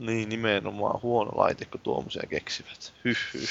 [0.00, 2.92] Niin, nimenomaan huono laite, kun tuommoisia keksivät.
[3.04, 3.48] Hyh, hyh.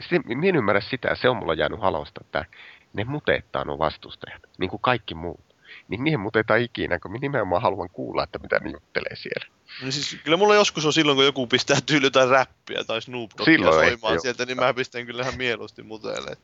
[0.00, 2.44] Sitten, minä en ymmärrä sitä, se on mulla jäänyt halosta, että
[2.92, 5.40] ne muteettaa nuo vastustajat, niin kuin kaikki muut.
[5.88, 9.46] Niin niihin mutetaan ikinä, kun minä nimenomaan haluan kuulla, että mitä ne juttelee siellä.
[9.82, 13.30] No siis, kyllä mulla joskus on silloin, kun joku pistää tyyli jotain räppiä tai Snoop
[13.44, 16.36] Silloin soimaan sieltä, niin mä pistän kyllä ihan mieluusti muteelle.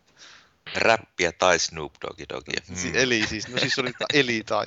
[0.74, 2.60] Räppiä tai Snoop Doggy Dogia.
[2.68, 2.92] Mm.
[2.94, 4.66] Eli siis, no siis oli ta- eli tai.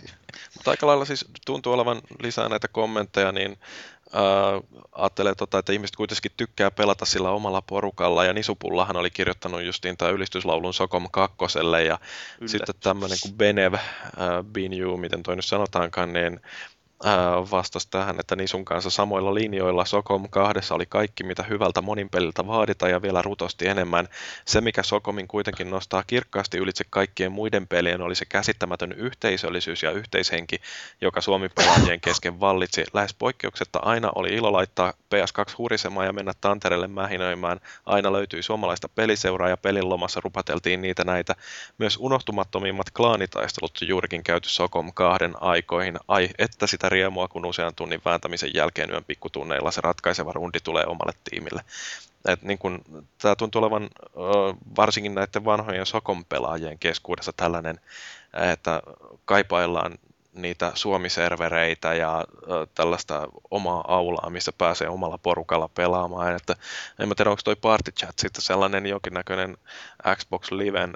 [0.56, 3.52] Mutta aika lailla siis tuntuu olevan lisää näitä kommentteja, niin
[4.15, 9.64] äh, ajattelee, tota, että ihmiset kuitenkin tykkää pelata sillä omalla porukalla, ja Nisupullahan oli kirjoittanut
[9.64, 11.99] justiin tämä ylistyslaulun Sokom kakkoselle, ja
[12.38, 12.52] Yllätys.
[12.52, 13.82] sitten tämmöinen kuin Benev, äh,
[14.52, 16.40] Binju, miten toi nyt sanotaankaan, niin
[17.52, 22.48] vastasi tähän, että Nisun kanssa samoilla linjoilla Sokom kahdessa oli kaikki, mitä hyvältä monin peliltä
[22.48, 24.07] vaaditaan ja vielä rutosti enemmän.
[24.45, 29.91] Se, mikä Sokomin kuitenkin nostaa kirkkaasti ylitse kaikkien muiden pelien, oli se käsittämätön yhteisöllisyys ja
[29.91, 30.61] yhteishenki,
[31.02, 32.84] joka Suomi-pelaajien kesken vallitsi.
[32.94, 37.60] Lähes poikkeuksetta aina oli ilo laittaa PS2 hurisemaan ja mennä Tantereelle mähinöimään.
[37.86, 41.36] Aina löytyi suomalaista peliseuraa ja pelin lomassa rupateltiin niitä näitä.
[41.78, 45.99] Myös unohtumattomimmat klaanitaistelut juurikin käyty Sokom kahden aikoihin.
[46.07, 50.84] Ai, että sitä riemua, kun usean tunnin vääntämisen jälkeen yön pikkutunneilla se ratkaiseva rundi tulee
[50.88, 51.61] omalle tiimille.
[52.41, 52.81] Niin kun,
[53.22, 53.89] tämä tuntuu olevan
[54.77, 57.80] varsinkin näiden vanhojen Sokon pelaajien keskuudessa tällainen,
[58.51, 58.81] että
[59.26, 59.97] kaipaillaan
[60.34, 62.26] niitä Suomi-servereitä ja
[62.76, 66.35] tällaista omaa aulaa, missä pääsee omalla porukalla pelaamaan.
[66.35, 66.55] Että,
[66.99, 69.57] en mä tiedä, onko toi Party Chat sitten sellainen jonkinnäköinen
[70.15, 70.93] Xbox Liven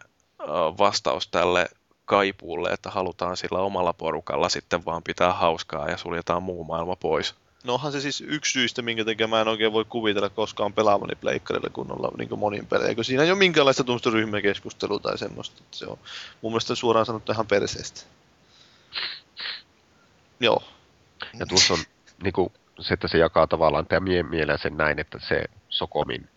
[0.77, 1.69] vastaus tälle
[2.11, 7.35] kaipuulle, että halutaan sillä omalla porukalla sitten vaan pitää hauskaa ja suljetaan muu maailma pois.
[7.63, 11.15] No onhan se siis yksi syystä, minkä takia mä en oikein voi kuvitella koskaan pelaamani
[11.15, 15.55] pleikkarilla kunnolla niin monin pelejä, kun siinä ei ole minkäänlaista tuommoista ryhmäkeskustelua tai semmoista.
[15.63, 15.97] Että se on
[16.41, 18.01] mun mielestä suoraan sanottu ihan perseestä.
[20.39, 20.63] Joo.
[21.39, 21.79] Ja tuossa on
[22.23, 26.29] niin kuin, se, että se jakaa tavallaan tämä mie- mieleen sen näin, että se Sokomin,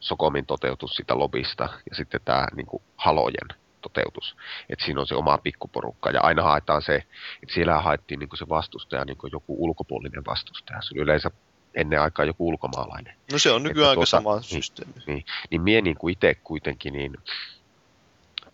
[0.00, 4.36] Sokomin toteutus sitä lobista ja sitten tämä niin kuin, halojen toteutus.
[4.68, 6.94] Että siinä on se oma pikkuporukka ja aina haetaan se,
[7.42, 10.82] että siellä haettiin niin se vastustaja, niin joku ulkopuolinen vastustaja.
[10.82, 11.30] Se oli yleensä
[11.74, 13.14] ennen aikaa joku ulkomaalainen.
[13.32, 14.92] No se on nykyään aika tuota, sama niin, systeemi.
[15.06, 17.16] Niin, niin mie niin kuin itse kuitenkin niin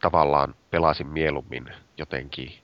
[0.01, 2.59] tavallaan pelasin mieluummin jotenkin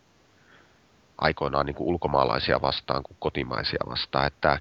[1.18, 4.26] aikoinaan niin kuin ulkomaalaisia vastaan kuin kotimaisia vastaan.
[4.26, 4.60] Että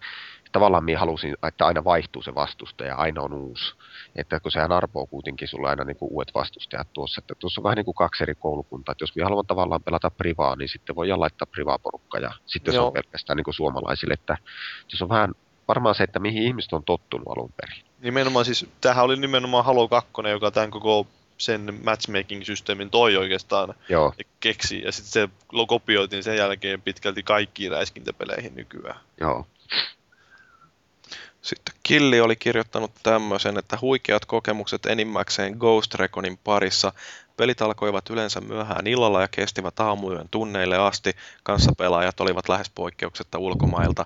[0.52, 3.74] tavallaan minä halusin, että aina vaihtuu se vastustaja, aina on uusi.
[4.16, 7.20] Että kun sehän arpoo kuitenkin sulle aina niin kuin uudet vastustajat tuossa.
[7.20, 8.92] Että tuossa on vähän niin kuin kaksi eri koulukuntaa.
[8.92, 12.74] Että jos minä haluan tavallaan pelata privaa, niin sitten voi laittaa privaa porukka ja sitten
[12.74, 12.88] se Joo.
[12.88, 14.14] on pelkästään niin kuin suomalaisille.
[14.14, 14.38] Että
[14.88, 15.34] se on vähän
[15.68, 17.84] varmaan se, että mihin ihmiset on tottunut alun perin.
[18.02, 21.08] Nimenomaan siis, tämähän oli nimenomaan Halo 2, joka tämän koko
[21.38, 25.30] sen matchmaking-systeemin toi oikeastaan Joo, keksi, ja sitten se
[25.68, 29.00] kopioitiin sen jälkeen pitkälti kaikkiin räiskintäpeleihin nykyään.
[29.22, 29.46] joo.
[31.48, 36.94] Sitten Killi oli kirjoittanut tämmöisen, että huikeat kokemukset enimmäkseen Ghost Reconin parissa.
[37.38, 41.14] Pelit alkoivat yleensä myöhään illalla ja kestivät aamuyön tunneille asti.
[41.44, 44.06] Kanssapelaajat olivat lähes poikkeuksetta ulkomailta.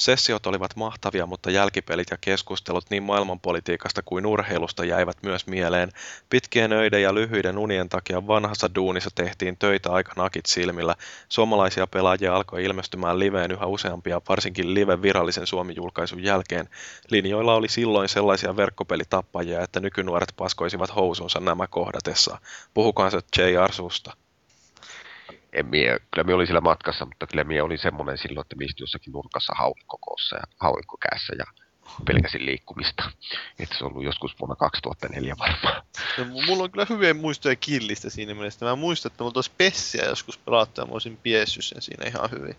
[0.00, 5.92] Sessiot olivat mahtavia, mutta jälkipelit ja keskustelut niin maailmanpolitiikasta kuin urheilusta jäivät myös mieleen.
[6.30, 10.94] Pitkien öiden ja lyhyiden unien takia vanhassa duunissa tehtiin töitä aika nakit silmillä.
[11.28, 16.68] Suomalaisia pelaajia alkoi ilmestymään liveen yhä useampia, varsinkin live virallisen Suomi-julkaisun jälkeen.
[17.10, 22.40] Linjoilla oli silloin sellaisia verkkopelitappajia, että nykynuoret paskoisivat housunsa nämä kohdatessaan.
[22.74, 23.72] Puhukaan se J.R.
[23.72, 24.16] susta.
[25.52, 28.82] En mie, kyllä me oli siellä matkassa, mutta kyllä mie oli semmoinen silloin, että istuin
[28.82, 31.44] jossakin nurkassa haulikkokoossa ja haulikkokässä ja
[32.06, 33.10] pelkäsin liikkumista.
[33.58, 35.82] Että se on ollut joskus vuonna 2004 varmaan.
[36.18, 38.66] Ja mu- mulla on kyllä hyviä muistoja Killistä siinä mielessä.
[38.66, 42.30] Mä muistan, että mulla olisi Pessiä joskus pelattu ja mä olisin piessyt sen siinä ihan
[42.30, 42.56] hyvin.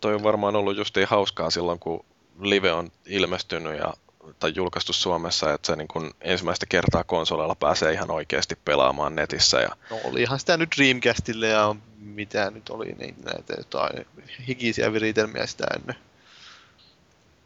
[0.00, 2.04] Toi on varmaan ollut justiin hauskaa silloin, kun
[2.40, 3.94] live on ilmestynyt ja
[4.38, 9.60] tai julkaistu Suomessa, että se niin kun ensimmäistä kertaa konsoleilla pääsee ihan oikeasti pelaamaan netissä.
[9.60, 14.06] Ja No olihan sitä nyt Dreamcastille ja mitä nyt oli, niin näitä jotain
[14.48, 15.96] hikisiä viritelmiä sitä ennen.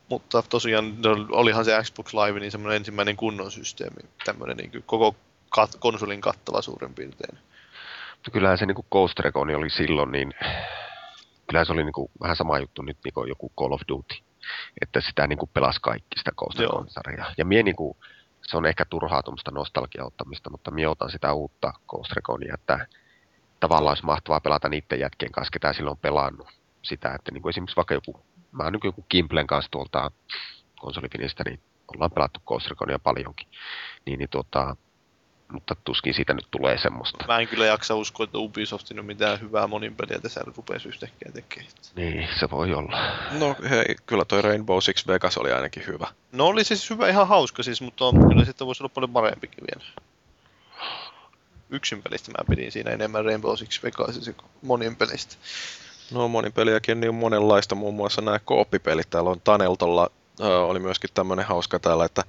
[0.09, 5.17] Mutta tosiaan no, olihan se Xbox Live niin semmoinen ensimmäinen kunnon systeemi, tämmöinen niin koko
[5.61, 7.39] kat- konsolin kattava suurin piirtein.
[8.15, 10.35] Mutta kyllähän se niin kuin Ghost Recon oli silloin niin
[11.47, 14.15] kyllä se oli niin kuin, vähän sama juttu nyt niin kuin joku Call of Duty,
[14.81, 17.35] että sitä niin kuin pelasi kaikki sitä Ghost Recon-sarjaa.
[17.39, 17.97] Ja mie niin kuin,
[18.43, 22.87] se on ehkä turhaa tuommoista nostalgiauttamista, mutta minä otan sitä uutta Ghost Reconia, että
[23.61, 26.49] tavallaan olisi mahtavaa pelata niiden jätkien kanssa, ketä silloin pelannut
[26.83, 28.21] sitä, että niin kuin esimerkiksi vaikka joku,
[28.53, 30.11] mä oon joku Kimplen kanssa tuolta
[30.81, 31.61] konsolifinistä, niin
[31.95, 33.49] ollaan pelattu Ghost Reconia paljonkin,
[34.07, 34.77] niin, niin tuota,
[35.53, 37.25] mutta tuskin siitä nyt tulee semmoista.
[37.29, 41.33] Mä en kyllä jaksa uskoa, että Ubisoftin on mitään hyvää monin peliä tässä rupeaisi yhtäkkiä
[41.35, 41.73] tekemään.
[41.97, 42.99] Niin, se voi olla.
[43.31, 46.09] No hei, kyllä toi Rainbow Six Vegas oli ainakin hyvä.
[46.33, 49.65] No oli siis hyvä, ihan hauska siis, mutta on, kyllä sitten voisi olla paljon parempikin
[49.75, 49.91] vielä.
[51.71, 55.37] Yksin pelistä mä pidin siinä enemmän Rainbow Six Vegasissa kuin monin pelistä.
[56.13, 59.11] No monin peliäkin niin monenlaista, muun muassa nämä kooppipelit.
[59.11, 60.11] Täällä on Taneltolla
[60.41, 62.23] oli myöskin tämmöinen hauska täällä, että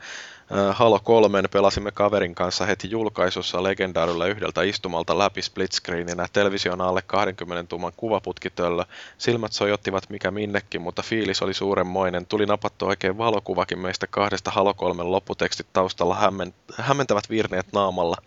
[0.73, 7.69] Halo 3 pelasimme kaverin kanssa heti julkaisussa legendaarilla yhdeltä istumalta läpi splitscreeninä, television alle 20
[7.69, 8.83] tuuman kuvaputkitöllö,
[9.17, 14.73] silmät sojottivat mikä minnekin, mutta fiilis oli suuremmoinen, tuli napattu oikein valokuvakin meistä kahdesta Halo
[14.73, 16.15] 3 lopputekstit taustalla.
[16.15, 18.17] Hämmen, hämmentävät virneet naamalla.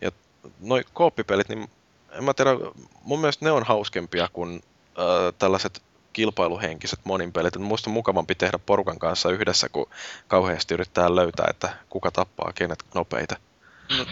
[0.00, 0.10] Ja
[0.60, 1.68] noi kooppipelit, niin
[2.12, 2.50] en mä tiedä,
[3.02, 4.62] mun mielestä ne on hauskempia kuin
[4.98, 5.82] äh, tällaiset
[6.18, 7.56] kilpailuhenkiset monin pelit.
[7.56, 9.90] Et musta on mukavampi tehdä porukan kanssa yhdessä, kun
[10.28, 13.36] kauheasti yrittää löytää, että kuka tappaa kenet nopeita.
[13.98, 14.06] No,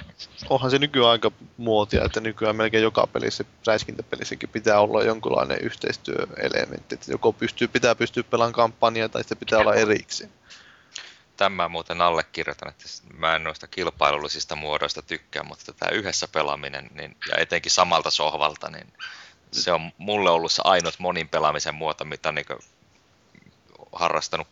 [0.51, 6.95] onhan se nykyään aika muotia, että nykyään melkein joka pelissä, räiskintäpelissäkin pitää olla jonkunlainen yhteistyöelementti.
[6.95, 10.31] Että joko pystyy, pitää pystyä pelaamaan kampanjaa tai sitten pitää olla erikseen.
[11.37, 12.85] Tämä muuten allekirjoitan, että
[13.17, 18.71] mä en noista kilpailullisista muodoista tykkää, mutta tämä yhdessä pelaaminen niin, ja etenkin samalta sohvalta,
[18.71, 18.87] niin
[19.63, 22.47] se on mulle ollut se ainut monin pelaamisen muoto, mitä on niin
[23.93, 24.49] harrastanut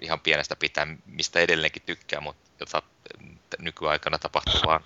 [0.00, 2.82] ihan pienestä pitäen, mistä edelleenkin tykkää, mutta jota
[3.58, 4.80] nykyaikana tapahtuu vaan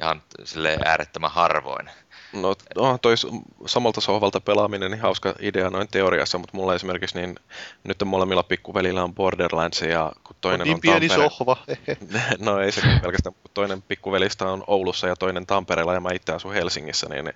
[0.00, 1.90] ihan sille äärettömän harvoin.
[2.32, 3.14] No onhan toi
[3.66, 7.36] samalta sohvalta pelaaminen niin hauska idea noin teoriassa, mutta mulla esimerkiksi niin
[7.84, 11.28] nyt molemmilla pikkuvelillä on Borderlands ja kun toinen on, niin on pieni Tampere...
[11.28, 11.56] sohva.
[12.38, 16.32] no ei se pelkästään, kun toinen pikkuvelistä on Oulussa ja toinen Tampereella ja mä itse
[16.32, 17.32] asun Helsingissä, niin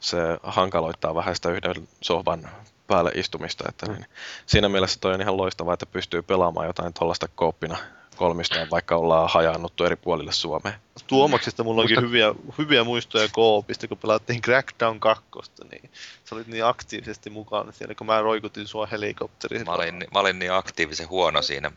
[0.00, 2.48] se hankaloittaa vähän sitä yhden sohvan
[2.86, 3.64] päälle istumista.
[3.68, 4.06] Että niin,
[4.46, 7.76] siinä mielessä toi on ihan loistavaa, että pystyy pelaamaan jotain tuollaista kooppina
[8.16, 10.74] kolmistaan, vaikka ollaan hajannuttu eri puolille Suomeen.
[11.06, 12.06] Tuomaksista mulla onkin Muista...
[12.06, 15.22] hyviä, hyviä muistoja koopista, kun pelattiin Crackdown 2,
[15.70, 15.90] niin
[16.24, 19.66] sä olit niin aktiivisesti mukana siellä, kun mä roikutin sua helikopteriin.
[19.66, 21.72] Mä olin, mä olin niin aktiivisen huono siinä.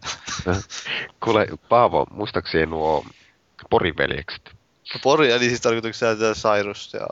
[1.23, 3.05] Kuule, Paavo, muistaakseni nuo
[3.69, 4.57] poriveljekset?
[4.93, 7.07] No, Pori, eli siis tarkoituksena Cyrus ja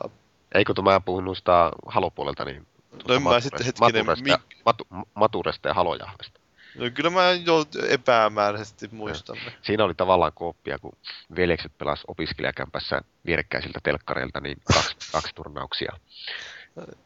[0.56, 2.66] Eikö mä puhun noista halopuolelta, niin
[3.08, 4.06] No en mä sitten hetkinen...
[4.06, 6.40] Maturesta, ja, matu, maturesta ja halojahdesta.
[6.74, 9.36] No kyllä mä jo epämääräisesti muistan.
[9.44, 10.96] No, siinä oli tavallaan kooppia, kun
[11.36, 15.92] veljekset pelas opiskelijakämpässä vierekkäisiltä telkkareilta niin kaksi, kaksi turnauksia.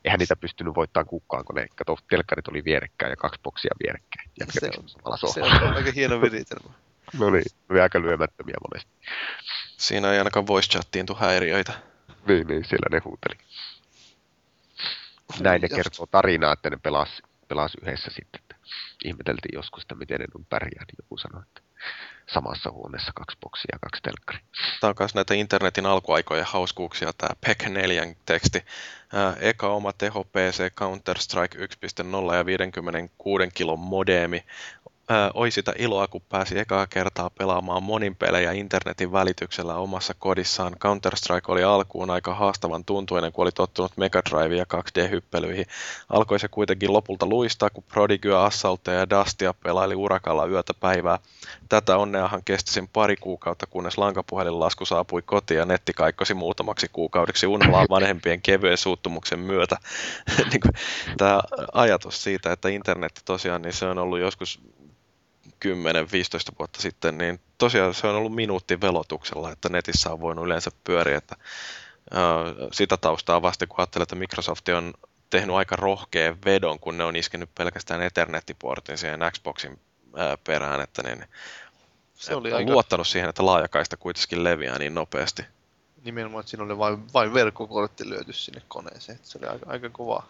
[0.05, 4.31] Eihän niitä pystynyt voittamaan kukaan, kun ne kato, telkkarit oli vierekkäin ja kaksi boksia vierekkäin.
[4.51, 6.75] Se on, se on aika hieno viritelmä.
[7.19, 8.93] no niin, aika lyömättömiä monesti.
[9.77, 11.90] Siinä ei ainakaan voice chattiin tuu häiriöitä.
[12.31, 13.39] Niin, niin, siellä ne huuteli.
[15.41, 18.41] Näin ne kertoo tarinaa, että ne pelas, pelas yhdessä sitten.
[18.41, 18.57] Että
[19.05, 21.61] ihmeteltiin joskus, että miten ne on pärjää, niin joku sanoi, että
[22.33, 24.43] samassa huoneessa kaksi boksia ja kaksi telkkaria.
[24.81, 28.65] Tämä on myös näitä internetin alkuaikojen hauskuuksia, tämä PEC 4 teksti.
[29.41, 31.59] eka oma teho PC Counter-Strike
[32.29, 34.45] 1.0 ja 56 kilon modeemi
[35.35, 40.73] oi sitä iloa, kun pääsi ekaa kertaa pelaamaan monin pelejä internetin välityksellä omassa kodissaan.
[40.73, 45.67] Counter-Strike oli alkuun aika haastavan tuntuinen, kun oli tottunut Mega Drive ja 2D-hyppelyihin.
[46.09, 51.19] Alkoi se kuitenkin lopulta luistaa, kun Prodigy, Assaultia ja Dustia pelaili urakalla yötä päivää.
[51.69, 57.87] Tätä onneahan kestisin pari kuukautta, kunnes lankapuhelinlasku saapui kotiin ja netti kaikkosi muutamaksi kuukaudeksi unholaan
[57.91, 59.77] vanhempien kevyen suuttumuksen myötä.
[60.51, 60.61] Niin
[61.17, 61.41] Tämä
[61.73, 64.61] ajatus siitä, että internet tosiaan, niin se on ollut joskus
[65.65, 65.69] 10-15
[66.59, 71.19] vuotta sitten, niin tosiaan se on ollut minuutti velotuksella, että netissä on voinut yleensä pyöriä,
[71.19, 71.37] että
[72.13, 74.95] uh, sitä taustaa vasten, kun ajattelee, että Microsoft on
[75.31, 81.03] tehnyt aika rohkean vedon, kun ne on iskenyt pelkästään Ethernet-portin siihen Xboxin uh, perään, että
[81.03, 81.25] niin,
[82.15, 82.73] se oli aika...
[82.73, 85.43] luottanut siihen, että laajakaista kuitenkin leviää niin nopeasti.
[86.05, 89.91] Nimenomaan, että siinä oli vain, vain verkkokortti lyöty sinne koneeseen, että se oli aika, aika
[89.91, 90.23] kova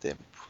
[0.00, 0.49] temppu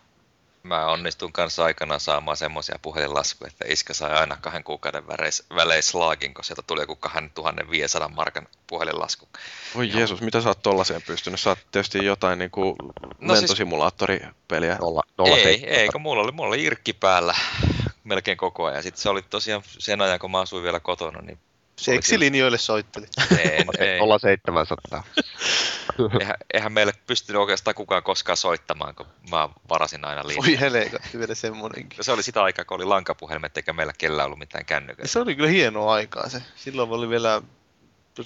[0.63, 5.07] mä onnistun kanssa aikanaan saamaan semmoisia puhelinlaskuja, että iskä sai aina kahden kuukauden
[5.55, 9.29] välein slaagin, kun sieltä tuli joku 2500 markan puhelinlasku.
[9.75, 11.41] Voi Jeesus, mitä sä oot tollaiseen pystynyt?
[11.41, 12.77] Sä oot tietysti jotain niin kuin
[13.19, 14.77] no siis- lentosimulaattoripeliä.
[14.81, 17.35] Nolla, nolla ei, ei, kun mulla oli, mulla oli irkki päällä
[18.05, 18.83] melkein koko ajan.
[18.83, 21.39] Sitten se oli tosiaan sen ajan, kun mä asuin vielä kotona, niin
[21.81, 23.07] Seksilinjoille soitteli.
[23.41, 24.01] En, ei.
[24.21, 25.05] 0700.
[26.21, 30.45] Eihän, eihän meille pystynyt oikeastaan kukaan koskaan soittamaan, kun mä varasin aina liian.
[30.47, 32.05] Voi helekatti vielä semmonenkin.
[32.05, 35.13] Se oli sitä aikaa, kun oli lankapuhelimet, eikä meillä kellään ollut mitään kännyköitä.
[35.13, 36.43] Se oli kyllä hienoa aikaa se.
[36.57, 37.43] Silloin oli vielä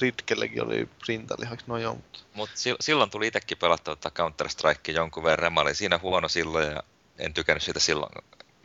[0.01, 1.95] Ritkelläkin oli printalihaksi, no joo.
[1.95, 2.19] Mutta...
[2.35, 5.53] Mut si- silloin tuli itsekin pelattua tota counter strike jonkun verran.
[5.53, 6.83] Mä olin siinä huono silloin ja
[7.19, 8.13] en tykännyt siitä silloin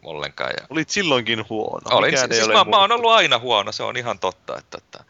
[0.04, 0.52] ollenkaan.
[0.60, 0.68] Ja...
[0.70, 1.98] Olit silloinkin huono.
[1.98, 4.58] Olin, Mikään siis ole mä, mä oon ollut aina huono, se on ihan totta.
[4.58, 5.04] Että, että...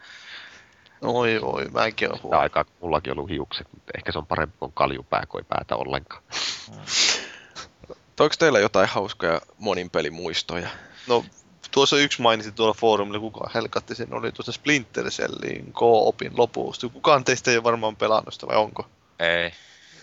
[1.02, 2.40] Oi voi, mäkin oon Sitä huono.
[2.40, 5.76] aikaa kun mullakin ollut hiukset, mutta ehkä se on parempi kuin kaljupää, kun ei päätä
[5.76, 6.22] ollenkaan.
[8.16, 10.68] Toiko teillä jotain hauskoja monin pelimuistoja?
[11.08, 11.24] No,
[11.70, 16.88] tuossa yksi mainitsi tuolla foorumilla, kuka helkatti sen, oli tuossa Splinter Cellin co-opin lopusta.
[16.88, 18.86] Kukaan teistä ei ole varmaan pelannut sitä, vai onko?
[19.18, 19.52] Ei.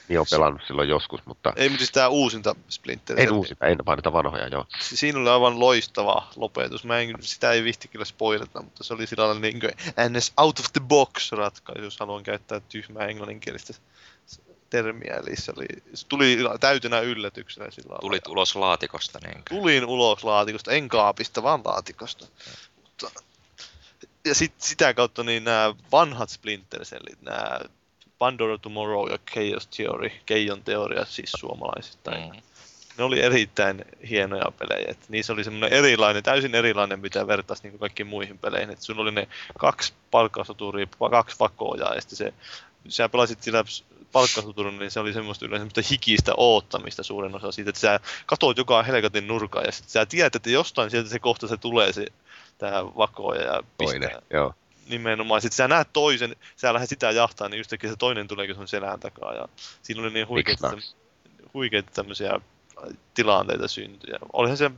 [0.07, 3.37] Niin on pelannut silloin joskus, mutta Ei, mutta siis tämä uusinta Splinter en Cell.
[3.37, 4.65] uusita, en vaan niitä vanhoja, joo.
[4.79, 6.83] Si- Siinä oli aivan loistava lopetus.
[6.83, 9.71] Mä en, sitä ei vihti kyllä spoilata, mutta se oli sillä lailla niin kuin
[10.09, 13.73] NS out of the box ratkaisu, jos haluan käyttää tyhmää englanninkielistä
[14.69, 15.13] termiä.
[15.15, 18.01] Eli se, oli, se tuli täytynä yllätyksenä sillä lailla.
[18.01, 19.19] Tulit ulos laatikosta.
[19.23, 19.43] Niin...
[19.49, 22.25] Tulin ulos laatikosta, en kaapista, vaan laatikosta.
[22.83, 23.11] Mutta,
[24.25, 27.59] ja sit, sitä kautta niin nämä vanhat Splinter Cellit, nämä
[28.19, 32.41] Pandora Tomorrow ja Chaos Theory, Keijon teoria siis suomalaisittain, Mm.
[32.97, 34.85] ne oli erittäin hienoja pelejä.
[34.87, 38.69] Et niissä oli semmoinen erilainen, täysin erilainen, mitä vertaisi niin kaikkiin muihin peleihin.
[38.69, 39.27] Et sun oli ne
[39.59, 42.33] kaksi palkkasoturia, kaksi vakoja, ja sitten se,
[42.87, 43.63] sä pelasit sillä
[44.11, 48.57] palkkasoturilla, niin se oli semmoista yleensä semmoista hikistä oottamista suurin osa siitä, että sä katoit
[48.57, 52.05] joka helkatin nurkan, ja sitten sä tiedät, että jostain sieltä se kohta se tulee se
[52.57, 54.53] tää vakoja ja Toinen, pistää joo.
[54.89, 55.41] Nimenomaan.
[55.41, 58.99] Sitten sä näet toisen, sä lähdet sitä jahtaa, niin yhtäkkiä se toinen tuleekin sun selän
[58.99, 59.33] takaa.
[59.33, 59.47] Ja
[59.81, 60.71] siinä oli niin huikeita,
[61.53, 62.39] huikeita tämmöisiä
[63.13, 64.19] tilanteita syntyjä.
[64.33, 64.71] Olihan se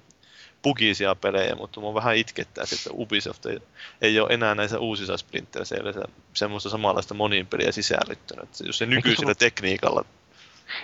[0.63, 3.59] bugisia pelejä, mutta mua vähän itkettää se, että Ubisoft ei,
[4.01, 6.01] ei ole enää näissä uusissa Splinter Celleissä
[6.33, 8.49] semmoista samanlaista monin peliä sisällyttänyt.
[8.63, 10.05] Jos se nykyisellä ollut- tekniikalla...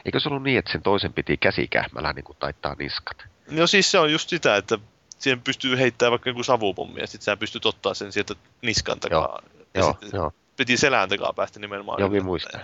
[0.06, 3.18] Eikö se ollut niin, että sen toisen piti käsikähmällä niin kuin taittaa niskat?
[3.52, 4.80] No siis se on just sitä, että
[5.20, 9.42] siihen pystyy heittämään vaikka joku savupommi ja sitten sä pystyt ottaa sen sieltä niskan takaa.
[9.74, 12.00] Ja Joo, sitten joo, piti selän takaa päästä nimenomaan.
[12.00, 12.62] joo, minä muistan.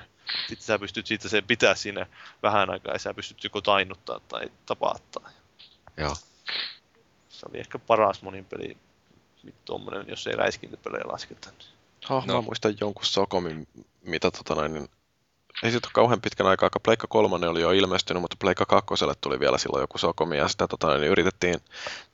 [0.47, 2.05] sitten sä pystyt siitä se pitää siinä
[2.43, 5.29] vähän aikaa ja sä pystyt joko tainnuttaa tai tapaattaa.
[5.97, 6.15] Joo.
[7.29, 8.77] Se oli ehkä paras monin peli
[9.65, 11.49] tuommoinen, jos ei räiskintäpelejä lasketa.
[12.09, 12.33] Oh, no.
[12.33, 12.41] No.
[12.41, 13.67] Mä muistan jonkun Sokomin,
[14.03, 14.89] mitä tota noin, niin
[15.63, 19.05] ei siitä ole kauhean pitkän aikaa, kun Pleikka 3 oli jo ilmestynyt, mutta Pleikka 2
[19.21, 21.55] tuli vielä silloin joku Sokomi, ja sitä tota, niin yritettiin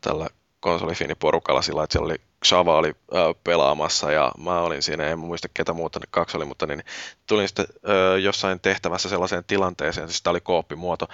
[0.01, 5.19] tällä konsolifiiniporukalla sillä, että siellä oli Xava oli äh, pelaamassa ja mä olin siinä, en
[5.19, 6.83] muista ketä muuta ne kaksi oli, mutta niin,
[7.27, 11.07] tulin sitten äh, jossain tehtävässä sellaiseen tilanteeseen, siis tämä oli kooppimuoto,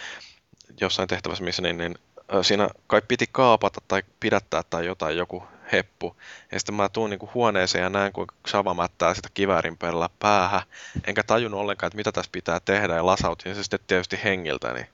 [0.82, 1.96] jossain tehtävässä, missä niin, niin
[2.34, 6.16] äh, siinä kai piti kaapata tai pidättää tai jotain joku heppu.
[6.52, 10.62] Ja sitten mä tuun niinku huoneeseen ja näen, kun Xava mättää sitä kiväärin perillä päähän.
[11.08, 14.88] Enkä tajunnut ollenkaan, että mitä tässä pitää tehdä ja lasautin se sitten tietysti hengiltä, niin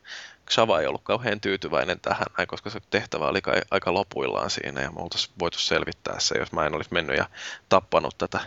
[0.49, 4.91] Xava ei ollut kauhean tyytyväinen tähän, koska se tehtävä oli kai aika lopuillaan siinä ja
[4.91, 7.25] me oltaisiin voitu selvittää se, jos mä en olisi mennyt ja
[7.69, 8.39] tappanut tätä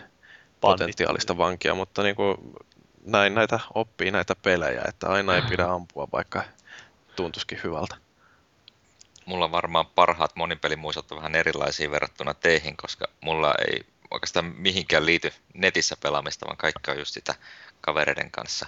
[0.61, 2.37] potentiaalista vankia, mutta niin kuin,
[3.05, 6.43] näin näitä oppii näitä pelejä, että aina ei pidä ampua, vaikka
[7.15, 7.95] tuntuisikin hyvältä.
[9.25, 15.05] Mulla on varmaan parhaat monipelimuistot on vähän erilaisia verrattuna teihin, koska mulla ei oikeastaan mihinkään
[15.05, 17.35] liity netissä pelaamista, vaan kaikki on just sitä
[17.81, 18.67] kavereiden kanssa.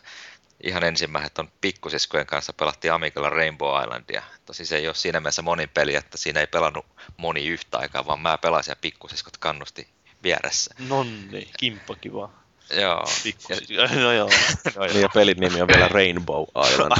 [0.63, 4.23] Ihan ensimmäiset on pikkusiskojen kanssa pelattiin Amigalla Rainbow Islandia.
[4.45, 6.85] Tosi se ei ole siinä mielessä monin peli, että siinä ei pelannut
[7.17, 9.87] moni yhtä aikaa, vaan mä pelasin ja pikkusiskot kannusti
[10.23, 10.75] vieressä.
[10.79, 12.29] Nonni, kimppa kiva.
[12.71, 13.05] Joo.
[13.23, 13.43] Pikku,
[14.03, 14.29] no joo.
[14.75, 16.91] No, Niin ja pelin nimi on vielä Rainbow Island.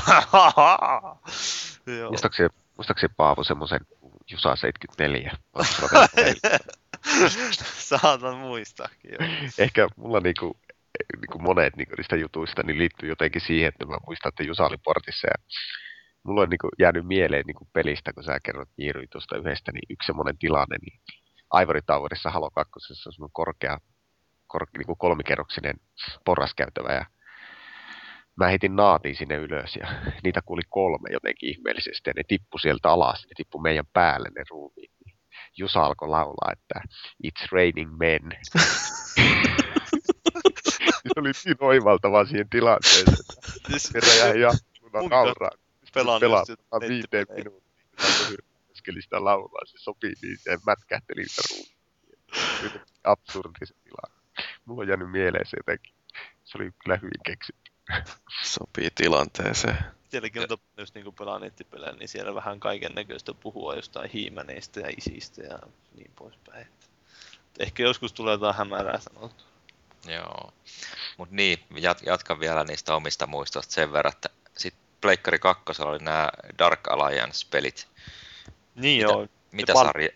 [1.99, 2.09] joo.
[2.09, 3.79] Muistaakseni, muistaakseni Paavo semmoisen
[4.31, 5.31] Jusa 74?
[5.53, 6.39] Oliko sulla vielä peili?
[7.89, 9.29] Saatan muistaakin joo.
[9.57, 10.59] Ehkä mulla niinku,
[11.21, 14.77] niinku monet niinku niistä jutuista niin liittyy jotenkin siihen, että mä muistan, että Jusa oli
[14.77, 15.45] portissa ja
[16.23, 20.07] mulla on niinku jäänyt mieleen niinku pelistä, kun sä kerrot Jiiri tuosta yhdestä, niin yksi
[20.07, 20.99] semmoinen tilanne, niin
[21.61, 23.77] Ivory Towerissa Halo 2 on semmoinen korkea,
[24.47, 25.75] kor, niinku kolmikerroksinen
[26.25, 27.05] porraskäytävä ja
[28.35, 29.87] mä heitin naatiin sinne ylös ja
[30.23, 34.43] niitä kuuli kolme jotenkin ihmeellisesti ja ne tippu sieltä alas, ne tippu meidän päälle ne
[34.49, 34.91] ruumiit.
[35.57, 36.81] Jusa alkoi laulaa, että
[37.27, 38.21] It's raining men.
[41.03, 45.51] se oli niin oivaltavaa siihen tilanteeseen, että Siis, jäi jatkuna nauraa.
[45.93, 46.43] pelaan Pelaa
[46.87, 47.75] viiteen minuuttiin.
[48.67, 51.75] Keskeli sitä laulaa, se sopii niin, se mätkähteli niitä oli
[53.03, 54.21] absurdi se tilanne.
[54.65, 55.95] Mulla on jäänyt mieleen se jotenkin.
[56.43, 57.64] Se oli kyllä hyvin keksitty.
[58.43, 59.77] Sopii tilanteeseen.
[60.09, 64.79] Sielläkin on tapana, jos niinku pelaa nettipelejä, niin siellä vähän kaiken näköistä puhua jostain hiimäneistä
[64.79, 65.59] ja isistä ja
[65.95, 66.67] niin poispäin.
[67.59, 69.43] Ehkä joskus tulee jotain hämärää sanottu.
[70.07, 70.53] Joo.
[71.17, 75.99] Mutta niin, jat- jatkan vielä niistä omista muistoista sen verran, että sitten Pleikkari 2 oli
[75.99, 76.29] nämä
[76.59, 77.87] Dark Alliance-pelit.
[78.75, 79.27] Niin Mitä- joo.
[79.51, 80.09] Mitä sarja?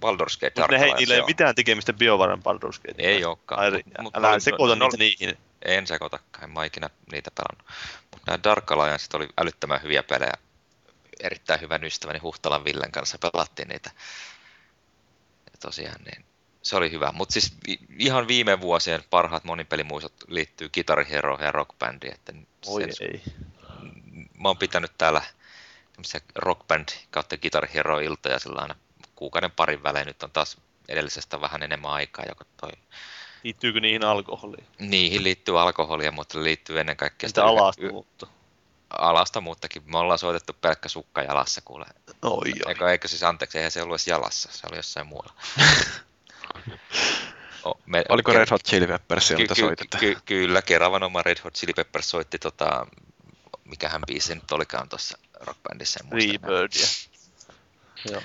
[0.00, 2.94] Baldur's Gate Mutta hei, niillä ei ole mitään tekemistä BioVaren Baldur's Gate.
[3.02, 3.60] Ei olekaan.
[3.60, 5.38] Ai, Mut- mut älä oli- sekoita no- niitä niihin.
[5.64, 7.76] En sekoitakaan, en mä ikinä niitä pelannut.
[8.10, 10.32] Mutta nämä Dark Alliance oli älyttömän hyviä pelejä.
[11.20, 13.90] Erittäin hyvän ystäväni Huhtalan Villen kanssa pelattiin niitä.
[15.46, 16.24] Ja tosiaan niin,
[16.62, 17.12] se oli hyvä.
[17.12, 17.54] Mutta siis
[17.98, 22.14] ihan viime vuosien parhaat monipelimuistot liittyy Guitar Hero ja Rock Bandiin.
[22.14, 22.32] Että
[22.66, 23.22] Oi sen- ei.
[24.38, 25.22] mä oon pitänyt täällä
[25.92, 28.74] tämmöisiä Rock Band kautta Guitar Hero iltoja sillä aina
[29.20, 30.06] kuukauden parin välein.
[30.06, 30.56] Nyt on taas
[30.88, 32.70] edellisestä vähän enemmän aikaa, joka toi.
[33.44, 34.66] Liittyykö niihin alkoholiin?
[34.78, 38.26] Niihin liittyy alkoholia, mutta liittyy ennen kaikkea Sitä yhä- alasta y- mutta.
[38.90, 39.82] alasta muuttakin.
[39.86, 41.84] Me ollaan soitettu pelkkä sukka jalassa, kuule.
[42.22, 42.52] Oi oi.
[42.68, 45.32] Eikö, eikö siis anteeksi, eihän se ollut edes jalassa, se oli jossain muualla.
[47.64, 49.98] O, me, Oliko Red Hot Chili Peppersia, ky- mitä ky- soititte?
[49.98, 52.86] ky- kyllä, Keravan oma Red Hot Chili Peppers soitti tota,
[53.64, 56.00] mikähän biisi nyt olikaan tuossa rockbändissä.
[56.10, 56.86] Rebirdia.
[58.12, 58.22] Joo.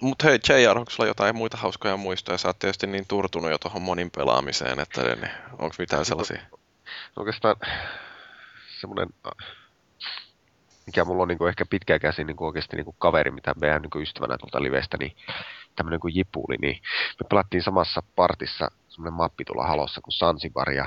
[0.00, 2.38] Mutta hei, JR, onko sulla jotain muita hauskoja muistoja?
[2.38, 6.40] Sä oot tietysti niin turtunut jo tuohon monin pelaamiseen, että niin, onko mitään sellaisia?
[7.16, 7.56] Oikeastaan
[8.80, 9.08] semmoinen,
[10.86, 13.82] mikä mulla on niin kuin ehkä pitkäikäisin niin kuin oikeasti niin kuin kaveri, mitä meidän
[13.82, 15.16] niin kuin ystävänä tuolta livestä, niin
[15.76, 16.82] tämmöinen kuin Jipuli, niin
[17.20, 20.86] me pelattiin samassa partissa semmoinen mappi tuolla Halossa kuin Sansibar, ja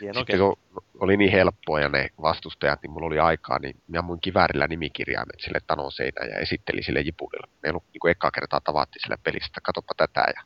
[0.00, 0.56] Hieno sitten kun
[1.00, 5.40] oli niin helppoa ja ne vastustajat, niin mulla oli aikaa, niin minä ammuin kiväärillä nimikirjaimet
[5.40, 7.46] sille tanon seinään ja esittelin sille Jipulille.
[7.46, 10.42] Me ei ollut niin kuin ekaa kertaa tavattiin sille pelistä, katoppa tätä ja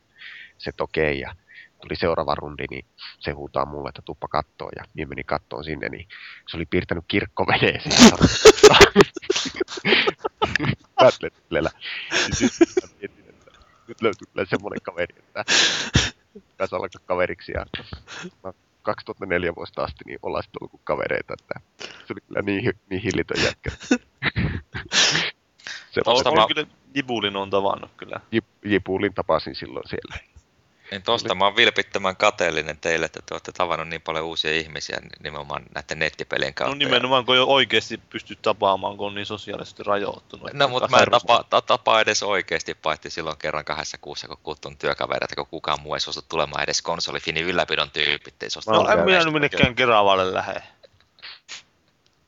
[0.58, 1.20] se okei.
[1.20, 1.34] Ja
[1.82, 2.86] tuli seuraava rundi, niin
[3.18, 6.08] se huutaa mulle, että tuppa kattoo ja minä menin kattoon sinne, niin
[6.48, 8.16] se oli piirtänyt kirkkoveneen siinä.
[10.94, 11.70] Battlefielellä.
[13.88, 15.44] nyt löytyy kyllä semmoinen kaveri, että
[16.56, 17.66] pääsi alkaa kaveriksi ja
[18.44, 18.52] mä
[18.82, 23.44] 2004 vuodesta asti niin ollaan sitten ollut kavereita, että se oli kyllä niin, niin hillitön
[23.44, 23.70] jätkä.
[26.42, 28.20] on kyllä Jibulin on tavannut kyllä.
[28.36, 30.33] Jip- Jipulin tapasin silloin siellä.
[30.94, 34.98] Niin tosta mä oon vilpittömän kateellinen teille, että te olette tavannut niin paljon uusia ihmisiä
[35.22, 36.74] nimenomaan näiden nettipelien kautta.
[36.74, 40.52] No nimenomaan, kun jo oikeasti pystyt tapaamaan, kun on niin sosiaalisesti rajoittunut.
[40.52, 44.38] No, mutta mä en tapa, ta, tapaa edes oikeasti, paitsi silloin kerran kahdessa kuussa, kun
[44.42, 48.42] kuttun työkavereita, kun kukaan muu ei suostu tulemaan edes konsolifinin ylläpidon tyypit.
[48.42, 50.62] Ei suostu No en minä minnekään Keravalle lähde.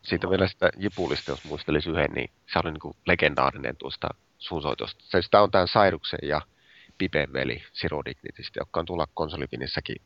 [0.03, 5.05] Siitä vielä sitä Jipulista, jos muistelisi yhden, niin se oli niin kuin legendaarinen tuosta suunsoitosta.
[5.05, 6.41] Se sitä on tämän Sairuksen ja
[6.99, 9.97] Pipen veli Siro Dignitistä, joka on tuolla konsolifinissäkin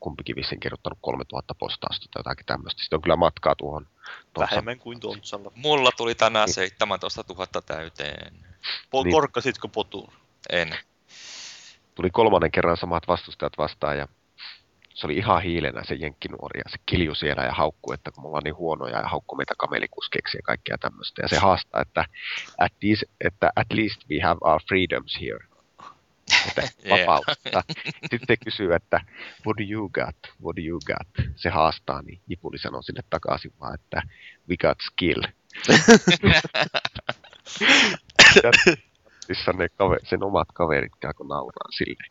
[0.00, 2.82] kumpikin vissiin kirjoittanut 3000 postausta tai jotakin tämmöistä.
[2.82, 3.86] Sitten on kyllä matkaa tuohon.
[4.32, 5.52] tuossa- Vähemmän kuin Tontsalla.
[5.54, 8.32] Mulla tuli tänään 17 000 täyteen.
[8.66, 9.12] Po- Niin.
[9.12, 10.12] korkkasitko potuun?
[10.50, 10.76] En.
[11.94, 14.08] tuli kolmannen kerran samat vastustajat vastaan ja
[14.94, 18.26] se oli ihan hiilenä se jenkkinuori ja se kilju siellä ja haukkui, että kun me
[18.28, 21.22] ollaan niin huonoja ja haukkui meitä kamelikuskeiksi ja kaikkea tämmöistä.
[21.22, 22.04] Ja se haastaa, että
[22.58, 25.44] at, these, että at least we have our freedoms here.
[26.86, 26.98] Yeah.
[27.06, 27.62] vapautta.
[28.00, 29.00] Sitten se kysyy, että
[29.46, 31.26] what do you got, what do you got?
[31.36, 34.02] Se haastaa, niin Jipuli sanoo sinne takaisin vaan, että
[34.48, 35.22] we got skill.
[38.42, 42.04] Ja ne kaver, sen omat kaverit alkoi nauraa sille.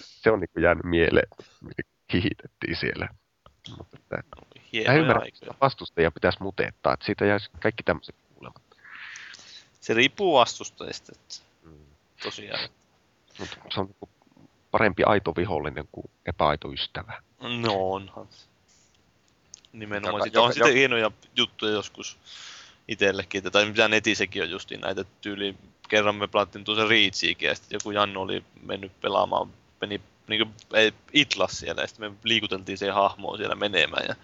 [0.00, 1.28] Se on niinku jäänyt mieleen,
[1.60, 3.08] miten hihitettiin siellä.
[3.78, 4.22] Mutta että,
[4.88, 5.38] mä ymmärrän, aikoja.
[5.42, 8.76] että vastustajia pitäisi muteettaa, että siitä jäisi kaikki tämmöiset kuulematta.
[9.80, 11.86] Se riippuu vastustajista, että Mm.
[12.22, 12.68] tosiaan.
[13.38, 14.08] Mutta se on niinku
[14.70, 17.22] parempi aito vihollinen kuin epäaito ystävä.
[17.62, 18.26] No onhan.
[18.30, 18.46] se.
[19.72, 20.14] Nimenomaan.
[20.20, 22.18] Joka- Joka, on sitten hienoja juttuja joskus
[22.88, 25.54] itsellekin, että- tai mitä netissäkin on justiin näitä tyyli.
[25.88, 29.48] Kerran me pelattiin tuossa Reachiikin ja sitten joku Jannu oli mennyt pelaamaan,
[29.80, 34.14] meni niin ei, itlas siellä ja sitten me liikuteltiin se hahmoon siellä menemään ja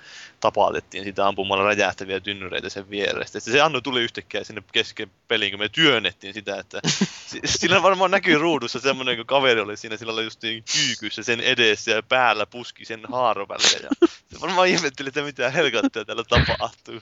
[0.41, 3.41] tapaatettiin sitä ampumalla räjähtäviä tynnyreitä sen vierestä.
[3.41, 6.81] Sitten se Annu tuli yhtäkkiä sinne kesken peliin, kun me työnnettiin sitä, että
[7.27, 11.23] si- sillä varmaan näkyy ruudussa semmoinen, kun kaveri oli siinä, sillä oli just niin kyykyssä
[11.23, 13.79] sen edessä ja päällä puski sen haaron väliä.
[13.83, 17.01] Ja se varmaan ihmetteli, että mitä helkattua täällä tapahtuu.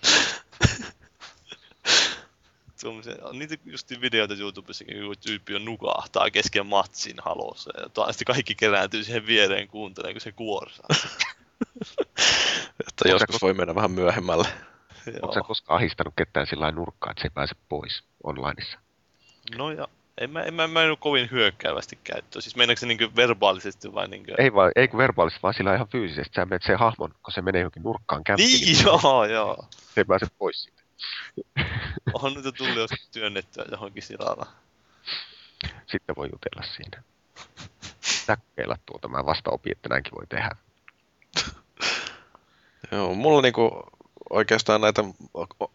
[2.81, 8.17] Tuommoisia, on niitä just videoita YouTubessakin, kun tyyppi on nukahtaa kesken matsin halossa ja taas
[8.17, 10.87] sitten kaikki kerääntyy siihen viereen kuuntelemaan, kun se kuorsaa.
[12.89, 14.49] Että joskus voi mennä vähän myöhemmälle.
[15.23, 18.79] Onko sä koskaan ahistanut ketään sillä lailla nurkkaan, että se ei pääse pois onlineissa?
[19.57, 19.89] No ja
[20.21, 22.43] en mä, en mä, mä en ole kovin hyökkäävästi käyttöä.
[22.43, 25.89] Siis meinaatko se niin verbaalisesti vai niin Ei, vaan, ei kun verbaalisesti, vaan sillä ihan
[25.89, 26.35] fyysisesti.
[26.35, 29.65] Sä menet sen hahmon, kun se menee johonkin nurkkaan kämppiin, Niin, joo, joo.
[29.73, 30.83] se ei pääse pois siitä.
[32.15, 34.47] On nyt tullut joskus työnnettyä johonkin silalla.
[35.87, 37.03] sitten voi jutella siinä.
[38.21, 40.51] Pitää kokeilla tuota, mä vasta opin, että näinkin voi tehdä.
[42.93, 43.83] Joo, mulla niinku
[44.31, 45.05] oikeastaan näitä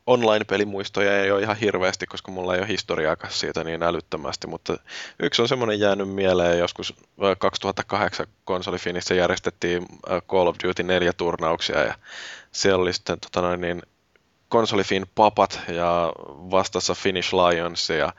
[0.08, 4.78] online-pelimuistoja ei ole ihan hirveästi, koska mulla ei ole historiaakaan siitä niin älyttömästi, mutta
[5.20, 6.96] yksi on semmoinen jäänyt mieleen, joskus
[7.40, 9.86] 2008 konsolifinissä järjestettiin
[10.28, 11.96] Call of Duty 4 turnauksia ja
[12.52, 13.82] siellä oli sitten tota noin, niin,
[14.54, 16.14] konsolifin papat ja
[16.52, 18.14] vastassa Finnish Lions ja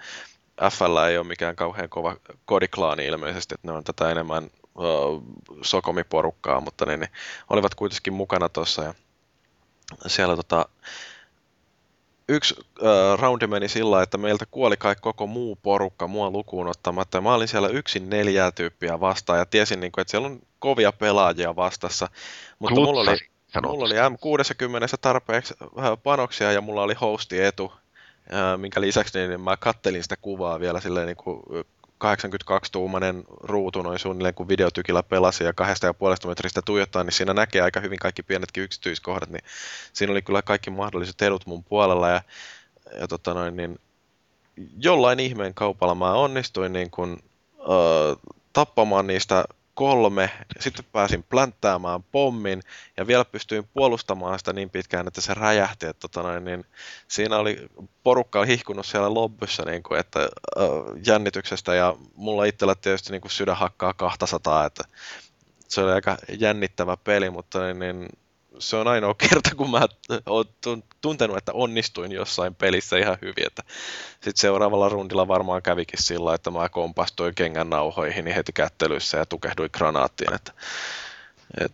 [0.71, 4.45] FL ei ole mikään kauhean kova kodiklaani ilmeisesti, että ne on tätä enemmän
[4.75, 5.23] uh,
[5.63, 7.09] sokomiporukkaa, mutta ne, ne
[7.51, 8.95] olivat kuitenkin mukana tuossa ja
[10.07, 10.69] siellä tota,
[12.29, 17.21] yksi uh, roundi meni sillä että meiltä kuoli kai koko muu porukka mua lukuun ottamatta.
[17.21, 20.93] Mä olin siellä yksin neljää tyyppiä vastaan ja tiesin, niin kuin, että siellä on kovia
[20.93, 22.09] pelaajia vastassa.
[22.59, 23.19] Mutta mulla oli,
[23.63, 25.55] mulla oli M60 tarpeeksi
[26.03, 27.73] panoksia ja mulla oli hosti etu,
[28.57, 31.43] minkä lisäksi niin mä kattelin sitä kuvaa vielä silleen niin kuin
[32.05, 37.35] 82-tuumainen ruutu noin suunnilleen, kun videotykillä pelasi ja kahdesta ja puolesta metristä tuijottaa, niin siinä
[37.35, 39.45] näkee aika hyvin kaikki pienetkin yksityiskohdat, niin
[39.93, 42.23] siinä oli kyllä kaikki mahdolliset edut mun puolella ja,
[43.01, 43.79] ja tota noin, niin
[44.79, 47.23] jollain ihmeen kaupalla mä onnistuin niin kun,
[47.61, 49.45] äh, tappamaan niistä
[49.75, 50.31] kolme,
[50.61, 52.61] sitten pääsin plänttäämään pommin
[52.97, 55.87] ja vielä pystyin puolustamaan sitä niin pitkään, että se räjähti.
[55.87, 56.65] Että, tota noin, niin
[57.09, 57.69] siinä oli
[58.03, 60.67] porukka hihkunut siellä lobbyssa niin kuin, että, äh,
[61.07, 64.85] jännityksestä ja mulla itsellä tietysti niin kuin sydän hakkaa 200, että
[65.69, 68.09] se oli aika jännittävä peli, mutta niin, niin
[68.59, 69.87] se on ainoa kerta, kun mä
[70.27, 70.45] oon
[71.05, 73.47] tuntenut, että onnistuin jossain pelissä ihan hyvin.
[73.47, 73.63] Että
[74.13, 79.71] sitten seuraavalla rundilla varmaan kävikin sillä, että mä kompastuin kengän nauhoihin heti kättelyssä ja tukehduin
[79.73, 80.35] granaattiin.
[80.35, 80.53] Että,
[81.61, 81.73] et,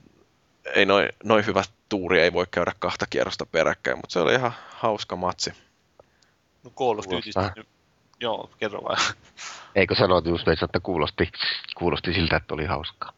[0.74, 4.54] ei noin noi hyvä tuuri ei voi käydä kahta kierrosta peräkkäin, mutta se oli ihan
[4.68, 5.52] hauska matsi.
[6.62, 7.06] No Call of
[8.20, 8.98] Joo, kerro vaan.
[9.74, 11.30] Eikö sanot just että kuulosti,
[11.76, 13.12] kuulosti siltä, että oli hauskaa.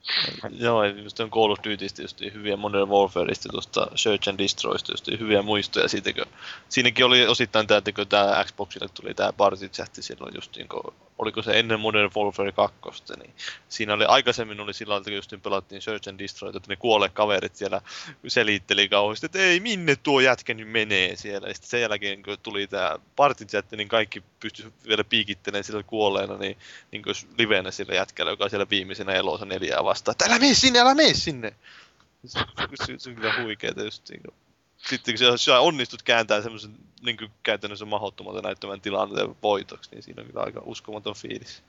[0.51, 5.07] Joo, just on Call of Dutystä just hyviä Modern Warfareista, tuosta Search and Destroysta just
[5.21, 6.25] hyviä muistoja siitä, kun
[6.69, 10.69] siinäkin oli osittain tämä, että kun tämä Xboxille tuli tämä party chatti silloin just niin
[10.69, 13.35] kuin, oliko se ennen Modern Warfare 2, niin
[13.69, 17.57] siinä oli aikaisemmin oli sillä että just pelattiin Search and Destroy, että ne kuolle kaverit
[17.57, 17.81] siellä
[18.29, 21.49] selitteli kauheasti, että ei minne tuo jätkä nyt menee siellä.
[21.49, 25.83] Ja sitten sen jälkeen kun tuli tämä party chatti, niin kaikki pystyi vielä piikittelemään sillä
[25.83, 26.59] kuolleena, niin,
[26.93, 30.79] niin kuin livenä sillä jätkällä, joka siellä viimeisenä elossa neljää vastaan, että älä mene sinne,
[30.81, 31.55] älä mene sinne!
[32.27, 32.41] Se,
[32.87, 34.42] se, se on kyllä huikeeta just niin kuin.
[34.89, 40.23] Sitten kun sä onnistut kääntämään semmoisen niin kuin käytännössä mahdottomalta näyttävän tilanteen voitoksi, niin siinä
[40.23, 41.63] on kyllä aika uskomaton fiilis.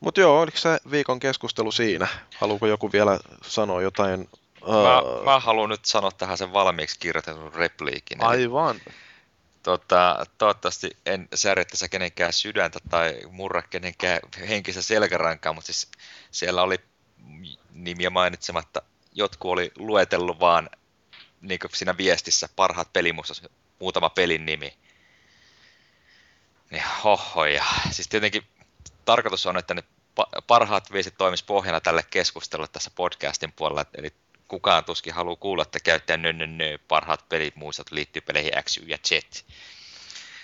[0.00, 2.08] Mutta joo, oliko se viikon keskustelu siinä?
[2.38, 4.28] Haluuko joku vielä sanoa jotain?
[4.68, 5.24] Mä, uh...
[5.24, 8.24] mä haluan nyt sanoa tähän sen valmiiksi kirjoitetun repliikin.
[8.24, 8.76] Aivan.
[8.86, 8.94] Eli
[9.66, 15.88] Tota, toivottavasti en särje tässä kenenkään sydäntä tai murra kenenkään henkistä selkärankaa, mutta siis
[16.30, 16.76] siellä oli
[17.72, 18.82] nimiä mainitsematta,
[19.16, 20.70] jotkut oli luetellut vaan
[21.40, 23.48] niin siinä viestissä parhaat pelimusta,
[23.78, 24.76] muutama pelin nimi.
[26.70, 27.64] Niin hohoja.
[27.90, 28.42] Siis tietenkin
[29.04, 29.82] tarkoitus on, että ne
[30.46, 34.12] parhaat viestit toimis pohjana tälle keskustelulle tässä podcastin puolella, eli
[34.48, 38.76] kukaan tuskin haluaa kuulla, että käyttäjän nö, nö, nö, parhaat pelit muistot liittyy peleihin X,
[38.76, 39.10] Y ja Z.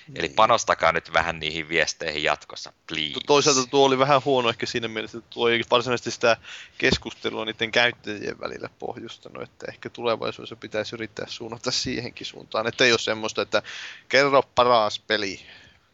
[0.08, 0.18] Niin.
[0.18, 3.20] Eli panostakaa nyt vähän niihin viesteihin jatkossa, please.
[3.26, 6.36] Toisaalta tuo oli vähän huono ehkä siinä mielessä, että tuo ei varsinaisesti sitä
[6.78, 12.92] keskustelua niiden käyttäjien välillä pohjustanut, että ehkä tulevaisuudessa pitäisi yrittää suunnata siihenkin suuntaan, että ei
[12.92, 13.62] ole semmoista, että
[14.08, 15.40] kerro paras peli.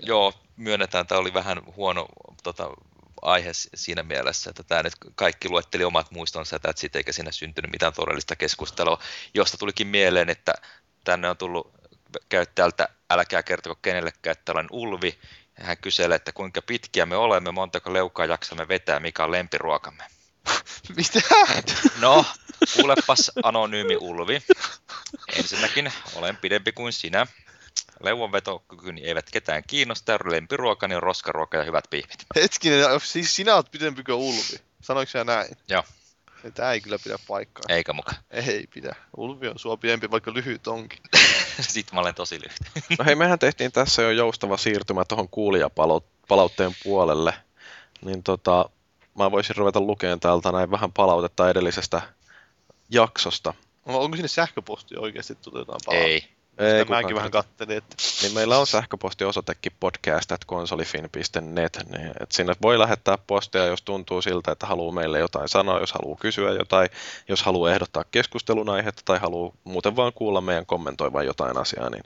[0.02, 2.08] Joo, myönnetään, että oli vähän huono
[2.42, 2.70] tota,
[3.22, 7.70] aihe siinä mielessä, että tämä nyt kaikki luetteli omat muistonsa että siitä eikä siinä syntynyt
[7.72, 8.98] mitään todellista keskustelua,
[9.34, 10.54] josta tulikin mieleen, että
[11.04, 11.72] tänne on tullut
[12.28, 15.18] käyttäjältä, älkää kertoko kenellekään, että olen Ulvi,
[15.58, 20.04] ja hän kyselee, että kuinka pitkiä me olemme, montako leukaa jaksamme vetää, mikä on lempiruokamme.
[20.96, 21.20] Mitä?
[22.00, 22.24] No,
[22.74, 24.42] kuulepas anonyymi Ulvi.
[25.36, 27.26] Ensinnäkin olen pidempi kuin sinä.
[28.02, 32.26] Leuvonvetokykyni eivät ketään kiinnosta, lempiruokani on roskaruoka ja hyvät pihvit.
[32.36, 34.60] Hetkinen, siis sinä olet pidempi kuin Ulvi.
[34.80, 35.56] Sanoiko sinä näin?
[35.68, 35.84] Joo.
[36.54, 37.64] Tämä ei kyllä pidä paikkaa.
[37.68, 38.12] Eikä muka.
[38.30, 38.96] Ei pidä.
[39.16, 40.98] Ulvi on sua pidempi, vaikka lyhyt onkin.
[41.60, 42.84] Sitten mä olen tosi lyhyt.
[42.98, 47.34] no hei, mehän tehtiin tässä jo joustava siirtymä tuohon kuulijapalautteen puolelle.
[48.04, 48.70] Niin tota,
[49.18, 52.02] mä voisin ruveta lukemaan täältä näin vähän palautetta edellisestä
[52.90, 53.54] jaksosta.
[53.86, 56.10] No, onko sinne sähköposti oikeasti tuli jotain palautetta?
[56.10, 56.37] Ei.
[56.58, 57.76] Ei, Sitä mäkin vähän kattelin.
[57.76, 57.96] Että...
[58.22, 64.66] Niin meillä on sähköpostiosoitekin podcast.konsolifin.net, niin että sinne voi lähettää postia, jos tuntuu siltä, että
[64.66, 66.90] haluaa meille jotain sanoa, jos haluaa kysyä jotain,
[67.28, 72.04] jos haluaa ehdottaa keskustelun aihetta tai haluaa muuten vaan kuulla meidän kommentoivan jotain asiaa, niin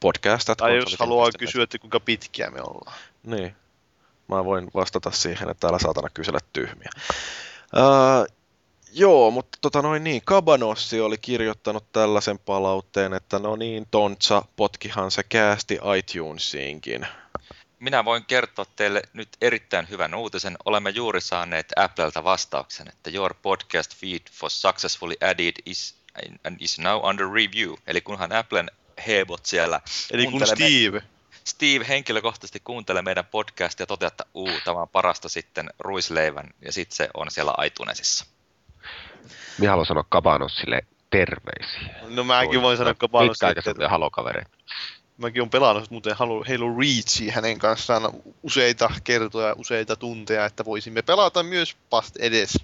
[0.00, 0.50] podcast.
[0.56, 2.96] Tai jos haluaa kysyä, että kuinka pitkiä me ollaan.
[3.22, 3.56] Niin.
[4.28, 6.90] Mä voin vastata siihen, että älä saatana kysellä tyhmiä.
[7.74, 8.26] Ää,
[8.94, 15.10] joo, mutta tota noin niin, Kabanossi oli kirjoittanut tällaisen palautteen, että no niin, Tontsa, potkihan
[15.10, 17.06] se käästi iTunesiinkin.
[17.80, 20.56] Minä voin kertoa teille nyt erittäin hyvän uutisen.
[20.64, 25.94] Olemme juuri saaneet Applelta vastauksen, että your podcast feed for successfully added is,
[26.44, 27.74] and is now under review.
[27.86, 28.70] Eli kunhan Applen
[29.06, 29.80] hebot siellä
[30.10, 31.02] Eli kun me- Steve,
[31.44, 36.72] Steve henkilökohtaisesti kuuntelee meidän podcastia ja toteaa, että uu, tämä on parasta sitten ruisleivän, ja
[36.72, 38.26] sitten se on siellä iTunesissa.
[39.58, 41.94] Minä haluan sanoa Kabanossille terveisiä.
[42.08, 44.50] no mäkin voin sanoa Pitkäaikaisesti Kabanosille, halokavereita.
[45.18, 48.02] mäkin olen pelannut muuten Halo, Halo Reachia hänen kanssaan
[48.42, 52.58] useita kertoja, useita tunteja, että voisimme pelata myös past edes.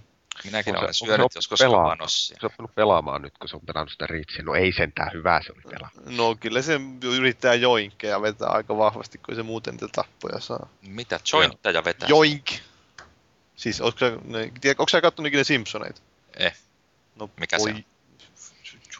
[0.45, 2.37] Minäkin Onko olen syönyt se joskus pelaa- kapanossia.
[2.41, 4.43] Se on oppinut pelaamaan nyt, kun se on pelannut sitä Reachia.
[4.45, 5.91] No ei sentään hyvää se oli pelaa.
[6.17, 10.69] No kyllä se yrittää joinkkeja vetää aika vahvasti, kun se muuten niitä tappoja saa.
[10.83, 12.09] Mitä jointteja vetää?
[12.09, 12.47] Joink!
[13.57, 16.01] Siis, onko sä, ne, tiedä, onko sä kattonut ikinä Simpsoneita?
[16.37, 16.57] Eh.
[17.21, 17.85] No, Mikä se voi, on?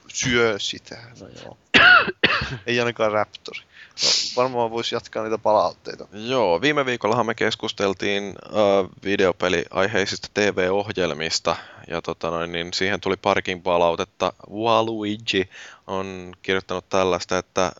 [0.09, 1.59] Syö sitä, no joo.
[2.67, 3.61] Ei ainakaan Raptori.
[4.03, 6.09] No, varmaan voisi jatkaa niitä palautteita.
[6.13, 11.57] Joo, viime viikollahan me keskusteltiin äh, videopeliaiheisista TV-ohjelmista,
[11.89, 14.33] ja tota noin, niin siihen tuli parikin palautetta.
[14.51, 15.49] Waluigi
[15.91, 17.73] on kirjoittanut tällaista, että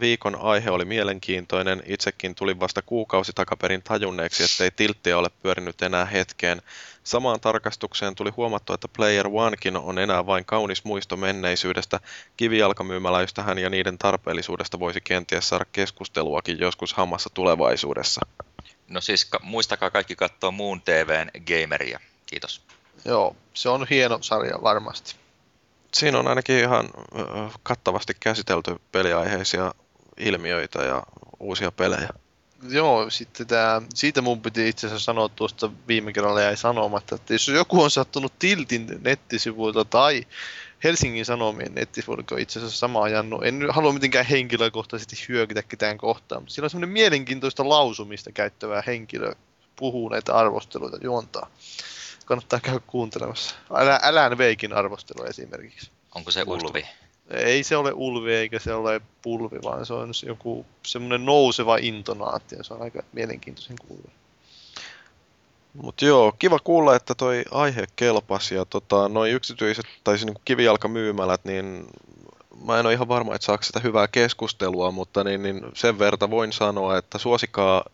[0.00, 1.82] viikon aihe oli mielenkiintoinen.
[1.86, 6.62] Itsekin tulin vasta kuukausi takaperin tajunneeksi, ettei tilttiä ole pyörinyt enää hetkeen.
[7.04, 12.00] Samaan tarkastukseen tuli huomattu, että Player Onekin on enää vain kaunis muisto menneisyydestä.
[12.36, 18.20] Kivijalkamyymäläistähän ja niiden tarpeellisuudesta voisi kenties saada keskusteluakin joskus hammassa tulevaisuudessa.
[18.88, 22.00] No siis ka- muistakaa kaikki katsoa muun TVn gameria.
[22.26, 22.62] Kiitos.
[23.04, 25.19] Joo, se on hieno sarja varmasti.
[25.94, 27.22] Siinä on ainakin ihan ö,
[27.62, 29.74] kattavasti käsitelty peliaiheisia
[30.16, 31.02] ilmiöitä ja
[31.40, 32.08] uusia pelejä.
[32.68, 37.34] Joo, sitten tää, siitä mun piti itse asiassa sanoa tuosta viime kerralla jäi sanomatta, että
[37.34, 40.26] jos joku on sattunut Tiltin nettisivuilta tai
[40.84, 43.44] Helsingin Sanomien nettisivuilta, itse asiassa sama ajanut.
[43.44, 49.32] En halua mitenkään henkilökohtaisesti hyökytä ketään kohtaan, mutta siinä on semmoinen mielenkiintoista lausumista käyttävää henkilö
[49.76, 51.50] puhuu näitä arvosteluita juontaa.
[52.30, 53.56] Kannattaa käydä kuuntelemassa.
[53.74, 55.90] Älä, älään veikin arvostelu esimerkiksi.
[56.14, 56.42] Onko se.
[56.46, 56.86] Ulvi?
[57.30, 62.62] Ei se ole ulvi eikä se ole pulvi, vaan se on joku semmoinen nouseva intonaatio.
[62.62, 64.10] Se on aika mielenkiintoisen kuuluva.
[65.82, 70.42] Mutta joo, kiva kuulla, että toi aihe kelpasi ja tota, noi yksityiset tai siis niinku
[70.44, 71.86] kivijalkamyymälät, niin
[72.64, 76.30] mä en ole ihan varma, että saako sitä hyvää keskustelua, mutta niin, niin sen verta
[76.30, 77.84] voin sanoa, että suosikaa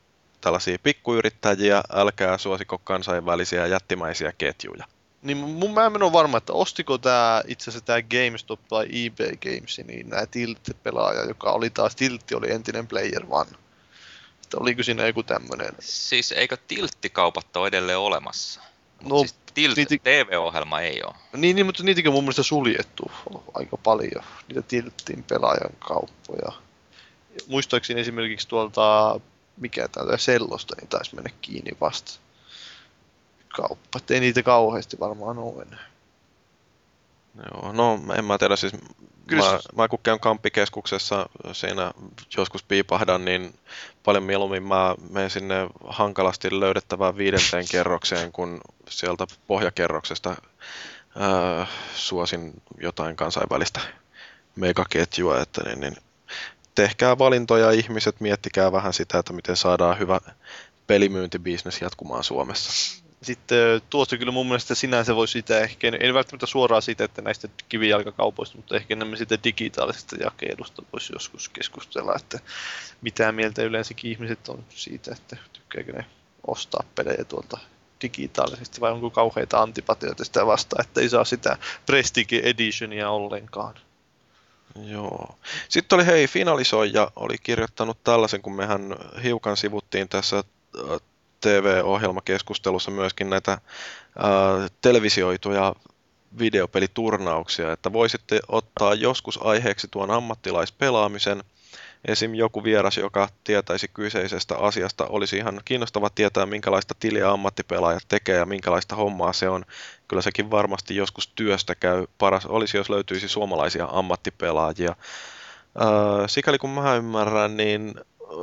[0.47, 4.85] tällaisia pikkuyrittäjiä, älkää suosiko kansainvälisiä jättimäisiä ketjuja.
[5.23, 9.36] Niin mun mä en ole varma, että ostiko tää itse asiassa tää GameStop tai eBay
[9.36, 13.51] Games, niin nää Tilt-pelaaja, joka oli taas Tiltti, oli entinen Player One.
[14.43, 15.73] Että oliko siinä joku tämmönen?
[15.81, 18.60] Siis eikö tilttikaupat ole edelleen olemassa?
[19.01, 21.14] Mut No, siis tilt, niitä- TV-ohjelma ei ole.
[21.36, 23.10] Niin, niin mutta niitäkin on mun mielestä suljettu
[23.55, 26.52] aika paljon, niitä Tiltin pelaajan kauppoja.
[27.47, 29.20] Muistaakseni esimerkiksi tuolta,
[29.56, 32.12] mikä tää Sellosta, niin taisi mennä kiinni vasta
[33.56, 33.98] kauppa.
[33.98, 35.86] Et ei niitä kauheasti varmaan ole enää.
[37.52, 38.72] Joo, no en mä tiedä, siis
[39.26, 41.92] Kyllä mä, se- mä kun käyn kamppikeskuksessa siinä
[42.36, 43.58] joskus piipahdan, niin
[44.04, 45.54] paljon mieluummin mä menen sinne
[45.86, 50.36] hankalasti löydettävään viidenteen kerrokseen, kun sieltä pohjakerroksesta
[51.16, 53.80] ää, suosin jotain kansainvälistä
[54.56, 55.96] megaketjua, että niin, niin
[56.76, 60.20] tehkää valintoja ihmiset, miettikää vähän sitä, että miten saadaan hyvä
[60.86, 63.02] pelimyyntibisnes jatkumaan Suomessa.
[63.22, 67.48] Sitten tuosta kyllä mun mielestä sinänsä voi sitä ehkä, en välttämättä suoraan siitä, että näistä
[67.68, 72.38] kivijalkakaupoista, mutta ehkä enemmän siitä digitaalisesta jakelusta voisi joskus keskustella, että
[73.00, 76.06] mitä mieltä yleensäkin ihmiset on siitä, että tykkääkö ne
[76.46, 77.58] ostaa pelejä tuolta
[78.02, 83.74] digitaalisesti vai onko kauheita antipatioita sitä vastaan, että ei saa sitä Prestige Editionia ollenkaan.
[84.84, 85.38] Joo.
[85.68, 91.00] Sitten oli hei, finalisoija oli kirjoittanut tällaisen, kun mehän hiukan sivuttiin tässä äh,
[91.40, 93.60] TV-ohjelmakeskustelussa myöskin näitä äh,
[94.80, 95.74] televisioituja
[96.38, 101.44] videopeliturnauksia, että voisitte ottaa joskus aiheeksi tuon ammattilaispelaamisen.
[102.06, 102.34] Esim.
[102.34, 108.46] joku vieras, joka tietäisi kyseisestä asiasta, olisi ihan kiinnostava tietää, minkälaista tiliä ammattipelaajat tekee ja
[108.46, 109.64] minkälaista hommaa se on.
[110.08, 112.06] Kyllä sekin varmasti joskus työstä käy.
[112.18, 114.96] Paras olisi, jos löytyisi suomalaisia ammattipelaajia.
[115.82, 117.94] Öö, sikäli kun mä ymmärrän, niin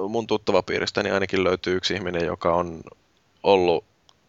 [0.09, 2.81] mun tuttavapiiristäni ainakin löytyy yksi ihminen, joka on
[3.43, 3.85] ollut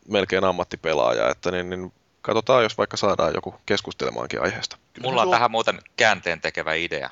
[0.09, 1.93] melkein ammattipelaaja, että niin, niin
[2.23, 4.77] katsotaan, jos vaikka saadaan joku keskustelemaankin aiheesta.
[5.03, 7.11] Mulla on- tähän muuten käänteen tekevä idea.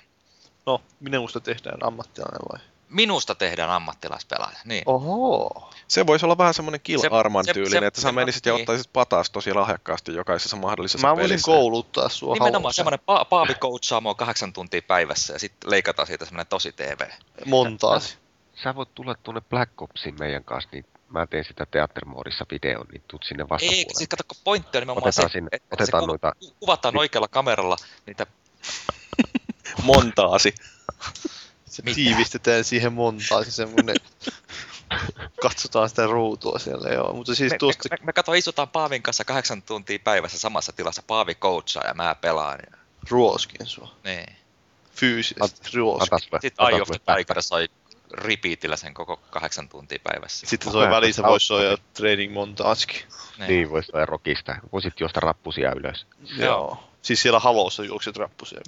[0.67, 2.61] No, minusta tehdään ammattilainen vai?
[2.89, 4.57] minusta tehdään ammattilaispelaaja.
[4.65, 4.83] Niin.
[4.87, 5.71] Oho.
[5.89, 8.53] Se voisi olla vähän semmoinen Kill Arman se- tyylinen, se- että sä se- menisit ja
[8.53, 8.61] niin.
[8.63, 11.47] ottaisit pataas tosi lahjakkaasti jokaisessa mahdollisessa Mä voisin pelissä.
[11.47, 12.77] kouluttaa sua Nimenomaan haussa.
[12.77, 17.01] semmoinen pa- Paavi coachaa mua kahdeksan tuntia päivässä ja sitten leikataan siitä semmoinen tosi TV.
[17.47, 18.17] Montaasi.
[18.63, 23.03] Sä voit tulla tuonne Black Opsiin meidän kanssa, niin mä teen sitä teatterimoodissa videon, niin
[23.09, 23.95] tuut sinne Ei, vastapuolelle.
[23.99, 27.29] siis kato, kun pointti on nimenomaan Otetaan se, sinne- että otetaan se noita- kuvataan oikealla
[27.29, 27.77] kameralla
[28.07, 28.27] niitä
[29.83, 30.55] Montaasi.
[31.67, 31.95] Se Mitä?
[31.95, 33.97] tiivistetään siihen montaasi semmonen...
[35.43, 37.13] Katsotaan sitä ruutua siellä, joo.
[37.13, 37.89] Mutta siis me, tuosta...
[37.91, 41.03] me, me, me kato, istutaan Paavin kanssa kahdeksan tuntia päivässä samassa tilassa.
[41.07, 42.59] Paavi coachaa ja mä pelaan.
[42.71, 42.79] Ja,
[43.11, 43.95] ruoskin sua.
[44.05, 44.37] niin.
[44.95, 46.19] Fyysisesti ruoskin.
[46.41, 47.69] Sitten Eye of the Tiger soi
[48.13, 50.47] repeatillä sen koko kahdeksan tuntia päivässä.
[50.47, 50.91] Sitten Okei.
[50.91, 53.03] välissä voisi soida training montaaskin.
[53.49, 54.57] Niin, voisi olla rokista.
[54.73, 56.07] Voisit juosta rappusia ylös.
[56.37, 56.92] Joo.
[57.03, 58.61] Siis siellä halossa juokset rappusia.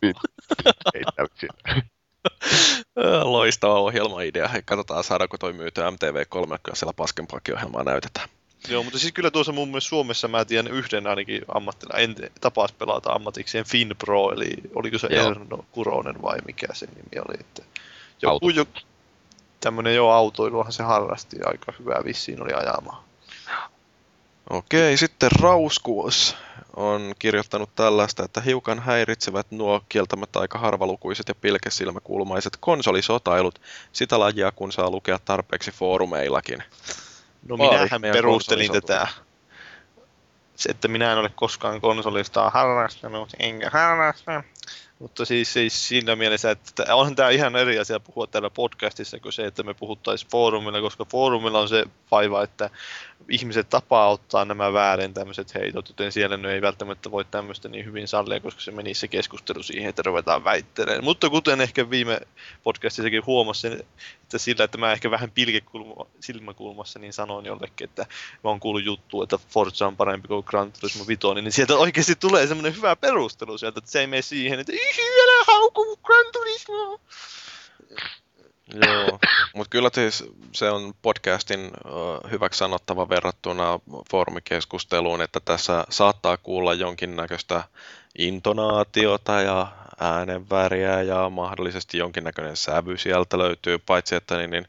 [0.94, 1.48] Ei täysin.
[3.22, 4.50] Loistava ohjelmaidea.
[4.64, 8.28] Katsotaan saadaanko toi myytyä MTV3, kun siellä paskempakki-ohjelmaa näytetään.
[8.68, 12.72] Joo, mutta siis kyllä tuossa mun mielestä Suomessa mä tiedän yhden ainakin ammattina, en tapas
[12.72, 15.30] pelata ammatikseen FinPro, eli oliko se Joo.
[15.30, 17.40] Erno Kuronen vai mikä se nimi oli.
[17.40, 17.62] Että
[18.22, 18.48] joku, Auto.
[18.48, 18.72] joku
[19.60, 23.04] tämmönen jo autoiluahan se harrasti aika hyvää vissiin oli ajamaan.
[24.50, 26.36] Okei, sitten Rauskuos
[26.76, 33.60] on kirjoittanut tällaista, että hiukan häiritsevät nuo kieltämättä aika harvalukuiset ja pilkesilmäkulmaiset konsolisotailut,
[33.92, 36.62] sitä lajia kun saa lukea tarpeeksi foorumeillakin.
[37.48, 39.08] No minähän perustelin tätä,
[40.56, 44.42] se, että minä en ole koskaan konsolista harrastanut, enkä harrasta.
[45.00, 49.32] Mutta siis, siis siinä mielessä, että onhan tämä ihan eri asia puhua täällä podcastissa kuin
[49.32, 52.70] se, että me puhuttaisiin foorumilla, koska foorumilla on se vaiva, että
[53.28, 57.84] ihmiset tapaa ottaa nämä väärin tämmöiset heitot, joten siellä nyt ei välttämättä voi tämmöistä niin
[57.84, 61.04] hyvin sallia, koska se menisi se keskustelu siihen, että ruvetaan väittelemään.
[61.04, 62.20] Mutta kuten ehkä viime
[62.62, 63.72] podcastissakin huomasin,
[64.22, 68.06] että sillä, että mä ehkä vähän pilkekulma, silmäkulmassa, niin sanoin jollekin, että
[68.44, 72.14] mä oon kuullut juttua, että Forza on parempi kuin Gran Turismo 5, niin sieltä oikeasti
[72.14, 76.26] tulee semmoinen hyvä perustelu sieltä, että se ei mene siihen, että "Ihi, älä hauku Gran
[76.32, 77.00] Turismo.
[78.86, 79.18] Joo,
[79.54, 81.70] mutta kyllä siis se on podcastin
[82.30, 83.80] hyväksi sanottava verrattuna
[84.10, 87.64] foorumikeskusteluun, että tässä saattaa kuulla jonkinnäköistä
[88.18, 89.66] intonaatiota ja
[90.00, 94.68] äänenväriä ja mahdollisesti jonkinnäköinen sävy sieltä löytyy, paitsi että niin, niin,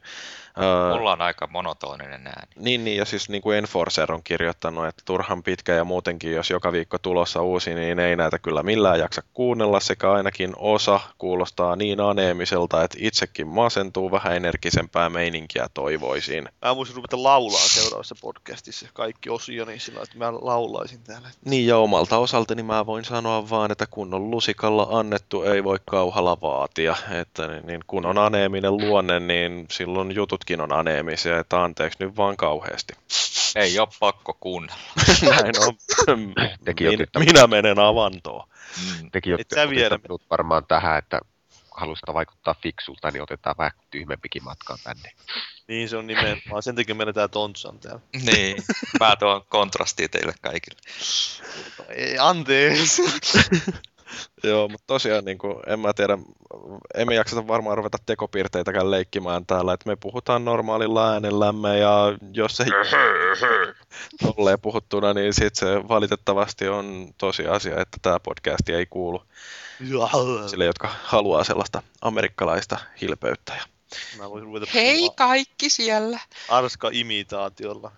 [0.96, 2.52] Mulla on aika monotoninen ääni.
[2.56, 6.50] niin, niin, ja siis niin kuin Enforcer on kirjoittanut, että turhan pitkä ja muutenkin, jos
[6.50, 11.76] joka viikko tulossa uusi, niin ei näitä kyllä millään jaksa kuunnella, sekä ainakin osa kuulostaa
[11.76, 16.48] niin aneemiselta, että itsekin masentuu vähän energisempää meininkiä toivoisin.
[16.64, 21.28] Mä voisin ruveta laulaa seuraavassa podcastissa kaikki osioni sillä, että mä laulaisin täällä.
[21.44, 25.78] Niin ja omalta osaltani mä voin sanoa vaan, että kun on lusikalla annettu, ei voi
[25.84, 26.96] kauhalla vaatia.
[27.20, 32.16] Että niin, niin kun on aneeminen luonne, niin silloin jututkin on aneemisia, että anteeksi nyt
[32.16, 32.94] vaan kauheasti.
[33.56, 34.80] Ei ole pakko kuunnella.
[35.30, 35.74] Näin on.
[36.64, 38.48] Tekin Min, minä menen avantoon.
[39.00, 39.10] Mm.
[39.10, 41.20] Tekin Et sä olette vielä- minut varmaan tähän, että
[41.70, 45.12] halusta vaikuttaa fiksulta, niin otetaan vähän tyhmempikin matkaa tänne.
[45.68, 46.62] Niin se on nimenomaan.
[46.62, 48.00] Sen takia meillä tää Tontsa on täällä.
[48.26, 48.56] Niin,
[49.00, 50.80] mä tuon kontrastia teille kaikille.
[51.88, 53.02] Ei, anteeksi.
[54.44, 56.18] Joo, mutta tosiaan niin kuin, en mä tiedä,
[56.94, 61.96] emme jakseta varmaan ruveta tekopiirteitäkään leikkimään täällä, että me puhutaan normaalilla äänellämme ja
[62.32, 62.66] jos ei
[64.34, 69.22] tolleen puhuttuna, niin sit se valitettavasti on tosiasia, että tämä podcast ei kuulu
[70.46, 73.54] sille, jotka haluaa sellaista amerikkalaista hilpeyttä.
[73.54, 73.62] Ja
[74.18, 76.20] Mä voisin ruveta Hei puhumaan kaikki siellä!
[76.48, 77.92] arska imitaatiolla.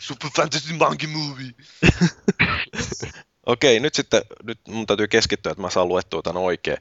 [0.00, 1.50] Super Fantasy Monkey Movie.
[3.46, 6.78] Okei, nyt sitten nyt mun täytyy keskittyä, että mä saan luettua tämän oikein.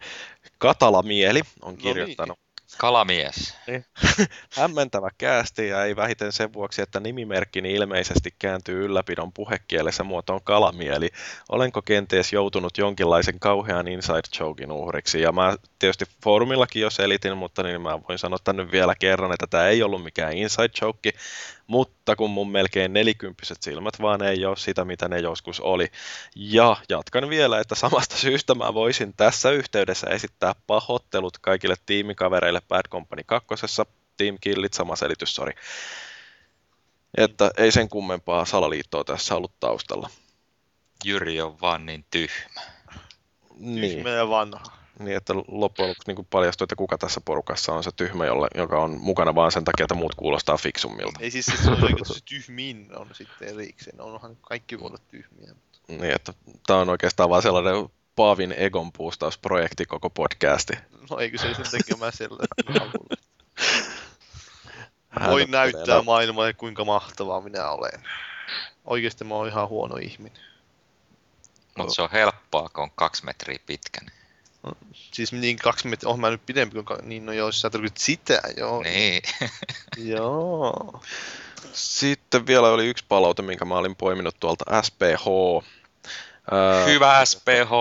[0.58, 1.84] Katala Mieli on niin.
[1.84, 2.40] kirjoittanut.
[2.78, 3.56] Kalamies.
[4.58, 11.10] Hämmentävä käästi ja ei vähiten sen vuoksi, että nimimerkkini ilmeisesti kääntyy ylläpidon puhekielessä muotoon kalamieli.
[11.50, 15.22] Olenko kenties joutunut jonkinlaisen kauhean inside jokein uhriksi?
[15.22, 19.34] Ja mä tietysti foorumillakin jo selitin, mutta niin mä voin sanoa tämän nyt vielä kerran,
[19.34, 21.14] että tämä ei ollut mikään inside joke,
[21.68, 25.88] mutta kun mun melkein nelikymppiset silmät vaan ei ole sitä, mitä ne joskus oli.
[26.36, 32.88] Ja jatkan vielä, että samasta syystä mä voisin tässä yhteydessä esittää pahoittelut kaikille tiimikavereille Bad
[32.90, 33.48] Company 2.
[34.18, 35.54] Team Killit, sama selitys, sori.
[37.18, 40.10] Että ei sen kummempaa salaliittoa tässä ollut taustalla.
[41.06, 42.62] Jyri on vaan niin tyhmä.
[43.56, 44.83] Niin, Tyhmä ja vanha.
[45.00, 48.80] Niin että loppujen lopuksi niin paljastui, että kuka tässä porukassa on se tyhmä, jolle, joka
[48.80, 51.20] on mukana vaan sen takia, että muut kuulostaa fiksummilta.
[51.20, 54.02] Ei siis se, se tyhmin on sitten erikseen.
[54.02, 55.56] Onhan kaikki voi olla tyhmiä.
[55.88, 56.34] Niin, että
[56.68, 60.74] tämä on oikeastaan vaan sellainen Paavin egon puustausprojekti koko podcasti.
[61.10, 62.12] No eikö se sen takia mä
[62.80, 63.08] laulun.
[65.30, 68.04] Voin näyttää maailmalle, kuinka mahtavaa minä olen.
[68.86, 70.44] Oikeasti mä oon ihan huono ihminen.
[71.78, 74.06] Mutta se on helppoa, kun on kaksi metriä pitkän.
[74.06, 74.12] No,
[74.94, 78.42] siis niin kaksi metriä, oh mä nyt pidempi kuin, niin no joo, sä tarkoitat sitä,
[78.58, 78.84] joo.
[78.84, 79.22] Niin.
[80.16, 81.02] joo.
[81.74, 85.26] Sitten vielä oli yksi palaute, minkä mä olin poiminut tuolta SPH.
[86.86, 87.72] Hyvä SPH!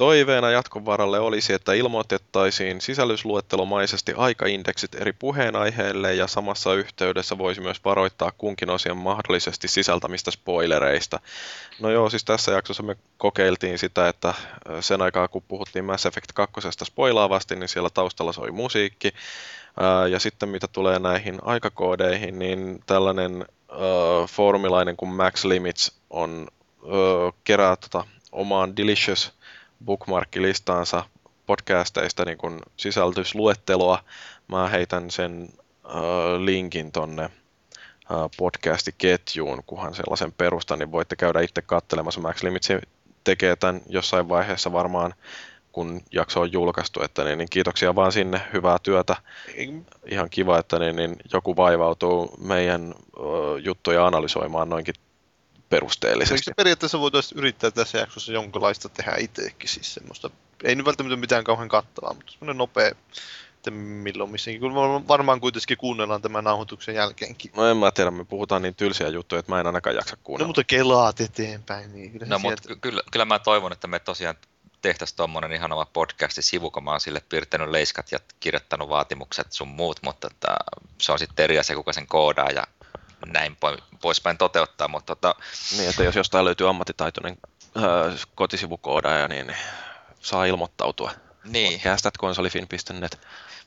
[0.00, 7.84] Toiveena jatkon varalle olisi, että ilmoitettaisiin sisällysluettelomaisesti aikaindeksit eri puheenaiheille ja samassa yhteydessä voisi myös
[7.84, 11.20] varoittaa kunkin osian mahdollisesti sisältämistä spoilereista.
[11.80, 14.34] No joo, siis tässä jaksossa me kokeiltiin sitä, että
[14.80, 19.12] sen aikaa kun puhuttiin Mass Effect 2 spoilaavasti, niin siellä taustalla soi musiikki.
[20.10, 23.46] Ja sitten mitä tulee näihin aikakoodeihin, niin tällainen
[24.28, 26.48] foorumilainen kuin Max Limits on
[27.44, 29.39] kerää tota omaan Delicious
[29.84, 31.04] bookmarkkilistaansa
[31.46, 34.04] podcasteista niin kun sisältysluetteloa.
[34.48, 35.48] Mä heitän sen
[35.86, 35.92] äh,
[36.38, 37.30] linkin tonne äh,
[38.36, 42.20] podcastiketjuun, kunhan sellaisen perustan, niin voitte käydä itse katselemassa.
[42.20, 42.68] Max Limits
[43.24, 45.14] tekee tämän jossain vaiheessa varmaan,
[45.72, 49.16] kun jakso on julkaistu, että niin, niin kiitoksia vaan sinne, hyvää työtä.
[50.06, 53.20] Ihan kiva, että niin, niin joku vaivautuu meidän ö,
[53.58, 54.94] juttuja analysoimaan noinkin
[55.70, 56.50] perusteellisesti.
[56.50, 60.30] Eikö periaatteessa voitaisiin yrittää tässä jaksossa jonkinlaista tehdä itsekin, siis semmoista,
[60.64, 64.74] ei nyt välttämättä mitään kauhean kattavaa, mutta semmoinen nopea, että milloin missäkin, kun
[65.08, 67.50] varmaan kuitenkin kuunnellaan tämän nauhoituksen jälkeenkin.
[67.56, 70.46] No en mä tiedä, me puhutaan niin tylsiä juttuja, että mä en ainakaan jaksa kuunnella.
[70.46, 72.62] No mutta kelaat eteenpäin, niin kyllä No sieltä...
[72.62, 74.36] mutta kyllä, kyllä mä toivon, että me tosiaan
[74.82, 79.52] tehtäisiin tuommoinen ihan oma podcasti sivu, kun mä oon sille piirtänyt leiskat ja kirjoittanut vaatimukset
[79.52, 80.56] sun muut, mutta että
[80.98, 82.66] se on sitten eri asia, kuka sen koodaa ja
[83.26, 83.56] näin
[84.00, 84.88] poispäin toteuttaa.
[84.88, 85.34] Mutta tota...
[85.76, 87.36] Niin, että jos jostain löytyy ammattitaitoinen
[87.76, 89.56] öö, kotisivukoodaja, niin
[90.20, 91.10] saa ilmoittautua.
[91.44, 91.72] Niin.
[91.72, 93.20] Podcast.konsolifin.net.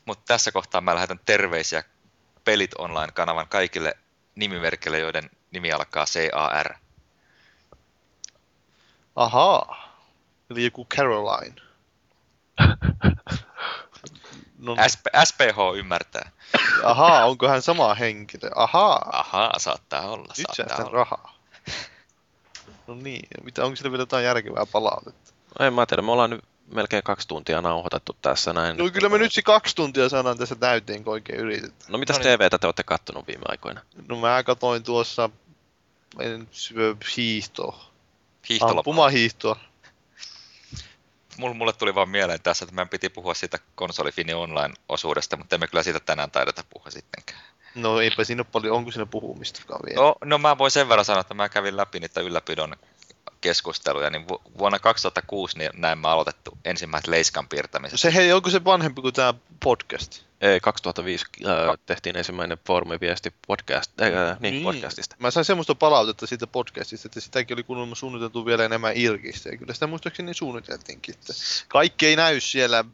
[0.04, 1.82] Mutta tässä kohtaa mä lähetän terveisiä
[2.44, 3.96] Pelit Online-kanavan kaikille
[4.34, 6.74] nimimerkille, joiden nimi alkaa CAR.
[9.16, 9.94] Ahaa.
[10.50, 11.54] Eli joku Caroline.
[14.64, 16.30] No, SP, SPH ymmärtää.
[16.84, 18.50] Ahaa, onko hän sama henkilö?
[18.54, 19.10] Ahaa.
[19.12, 20.34] Ahaa, saattaa olla.
[20.38, 20.90] Nyt saattaa olla.
[20.90, 21.34] rahaa.
[22.86, 25.32] No niin, mitä, onko sillä vielä jotain järkevää palautetta?
[25.58, 28.76] No en mä tiedä, me ollaan nyt melkein kaksi tuntia nauhoitettu tässä näin.
[28.76, 31.92] No kyllä me nyt se kaksi tuntia saadaan tässä täyteen, kun oikein yritetään.
[31.92, 32.38] No mitäs no niin.
[32.38, 33.80] TVtä te olette kattonut viime aikoina?
[34.08, 35.30] No mä katoin tuossa
[36.20, 36.48] en,
[37.16, 37.84] hiihtoa.
[38.48, 38.78] Hiihtolapa.
[38.78, 39.56] Ampumahiihtoa
[41.36, 45.82] mulle tuli vaan mieleen tässä, että meidän piti puhua siitä konsolifini online-osuudesta, mutta emme kyllä
[45.82, 47.40] siitä tänään taideta puhua sittenkään.
[47.74, 50.02] No eipä siinä ole paljon, onko siinä puhumistakaan vielä?
[50.02, 52.76] No, no mä voin sen verran sanoa, että mä kävin läpi niitä ylläpidon
[53.40, 54.26] keskusteluja, niin
[54.58, 58.00] vuonna 2006 niin näin mä aloitettu ensimmäiset leiskan piirtämiset.
[58.00, 59.34] Se hei, onko se vanhempi kuin tämä
[59.64, 60.22] podcast?
[60.44, 61.52] Ei, 2005 äh,
[61.86, 65.16] tehtiin ensimmäinen foorumiviesti podcast, äh, niin, niin, podcastista.
[65.18, 69.56] Mä sain semmoista palautetta siitä podcastista, että sitäkin oli kuulemma suunniteltu vielä enemmän irkistä, ja
[69.56, 71.32] kyllä sitä muistaakseni suunniteltiinkin, että
[71.68, 72.84] kaikki ei näy siellä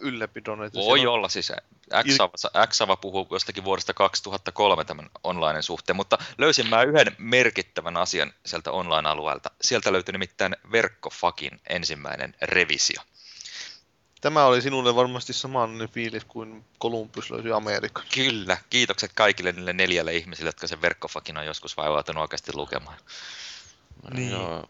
[0.00, 0.64] ylläpidon.
[0.64, 1.52] Että Voi olla, siis
[2.04, 8.32] Xava, Xava puhuu jostakin vuodesta 2003 tämän online suhteen, mutta löysin mä yhden merkittävän asian
[8.46, 9.50] sieltä online-alueelta.
[9.60, 13.02] Sieltä löytyi nimittäin verkkofakin ensimmäinen revisio.
[14.24, 18.04] Tämä oli sinulle varmasti samanlainen fiilis kuin Columbus löysi Amerikan.
[18.14, 22.96] Kyllä, kiitokset kaikille niille neljälle ihmisille, jotka sen verkkofakin on joskus vaivautunut oikeasti lukemaan.
[24.14, 24.30] Niin.
[24.30, 24.64] Joo,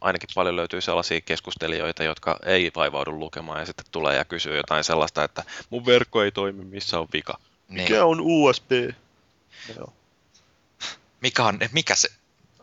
[0.00, 4.84] ainakin paljon löytyy sellaisia keskustelijoita, jotka ei vaivaudu lukemaan ja sitten tulee ja kysyy jotain
[4.84, 7.38] sellaista, että mun verkko ei toimi, missä on vika.
[7.68, 7.82] Niin.
[7.82, 8.70] Mikä on USB?
[9.76, 9.92] Joo.
[11.20, 12.08] Mikä on, mikä se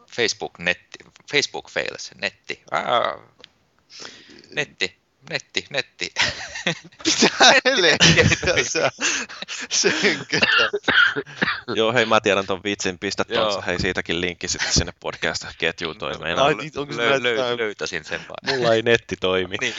[0.07, 0.99] Facebook netti,
[1.32, 2.64] Facebook fails, netti.
[2.72, 3.19] Aa,
[4.56, 6.14] netti netti, netti.
[7.06, 7.30] Mitä
[7.65, 8.26] helvettiä
[8.64, 8.91] sä
[11.76, 16.39] Joo, hei, mä tiedän ton vitsin, pistä tuossa, hei siitäkin linkki sitten sinne podcast-ketjuun toimeen.
[16.39, 18.57] Ai, niin, onko se lö- lö- löytäisin sen vaan.
[18.57, 19.56] Mulla ei netti toimi.
[19.61, 19.76] niin.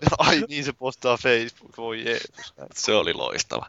[0.18, 2.54] Ai niin, se postaa Facebook, voi Jeesus.
[2.74, 3.66] Se oli loistava.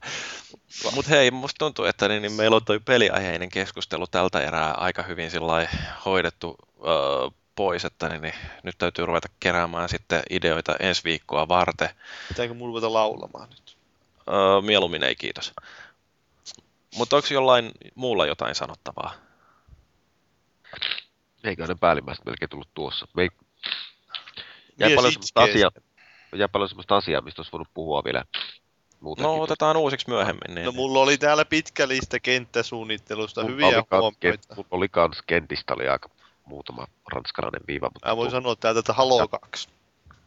[0.95, 5.03] Mutta hei, musta tuntuu, että niin, niin meillä on toi peliaiheinen keskustelu tältä erää aika
[5.03, 5.31] hyvin
[6.05, 6.55] hoidettu.
[6.77, 8.33] Uh, pois, että niin, niin,
[8.63, 11.89] nyt täytyy ruveta keräämään sitten ideoita ensi viikkoa varten.
[12.27, 13.77] Pitääkö mulla ruveta laulamaan nyt?
[14.27, 15.53] Öö, mieluummin ei, kiitos.
[16.95, 19.13] Mutta onko jollain muulla jotain sanottavaa?
[21.43, 23.07] Eikö ne päällimmäiset melkein tullut tuossa?
[23.13, 23.29] Me ei...
[24.79, 25.71] Jää paljon, semmoista asiaa,
[26.35, 28.25] jää paljon semmoista asiaa, mistä olisi voinut puhua vielä
[28.99, 29.23] muutenkin.
[29.23, 30.55] No otetaan uusiksi myöhemmin.
[30.55, 30.65] Niin.
[30.65, 34.55] No mulla oli täällä pitkä lista kenttäsuunnittelusta, hyviä huomioita.
[34.55, 36.09] Mulla oli kans kentistä oli aika
[36.51, 37.89] muutama ranskalainen viiva.
[37.93, 38.39] Mutta Mä voin tuo...
[38.39, 39.69] sanoa täältä, että Halo 2.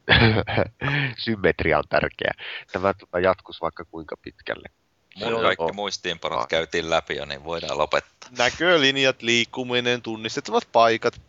[1.24, 2.32] Symmetria on tärkeä.
[2.72, 4.68] Tämä tuota, jatkus vaikka kuinka pitkälle.
[5.16, 6.48] Mun kaikki muistiinpanot Ah.
[6.48, 8.30] käytiin läpi jo, niin voidaan lopettaa.
[8.38, 11.20] Näkölinjat, liikkuminen, tunnistettavat paikat.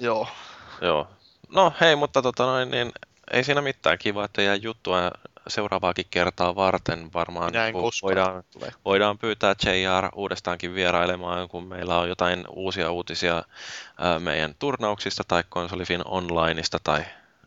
[0.00, 0.28] Joo.
[0.80, 1.08] Joo.
[1.48, 2.92] No hei, mutta tota noin, niin
[3.32, 3.98] ei siinä mitään.
[3.98, 5.10] Kiva, että jää juttua
[5.48, 7.12] seuraavaakin kertaa varten.
[7.14, 8.72] Varmaan koskaan voidaan, tule.
[8.84, 13.42] voidaan pyytää JR uudestaankin vierailemaan, kun meillä on jotain uusia uutisia
[14.18, 17.04] meidän turnauksista tai konsolifin onlineista tai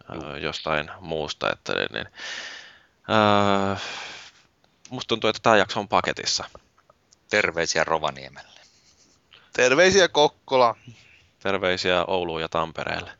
[0.09, 1.51] ää, jostain muusta.
[1.51, 2.07] Että, niin,
[3.07, 3.77] ää,
[4.89, 6.45] musta tuntuu, että tämä jakso on paketissa.
[7.29, 8.59] Terveisiä Rovaniemelle.
[9.53, 10.75] Terveisiä Kokkola.
[11.39, 13.11] Terveisiä Ouluun ja Tampereelle.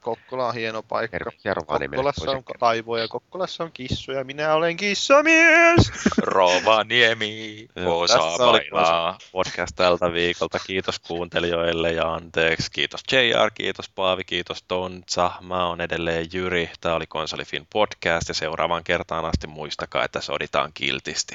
[0.00, 1.18] Kokkola on hieno paikka.
[1.18, 1.96] Terveisiä Rovaniemelle.
[1.96, 5.92] Kokkolassa on toisin kaivoja, Kokkolassa on kissoja, minä olen kissamies!
[6.18, 9.18] Rovaniemi, osaa tässä oli painaa.
[9.32, 10.58] podcast tältä viikolta.
[10.66, 12.70] Kiitos kuuntelijoille ja anteeksi.
[12.70, 15.30] Kiitos JR, kiitos Paavi, kiitos Tontsa.
[15.40, 16.70] Mä oon edelleen Jyri.
[16.80, 21.34] Tää oli Konsolifin podcast ja seuraavaan kertaan asti muistakaa, että soditaan kiltisti.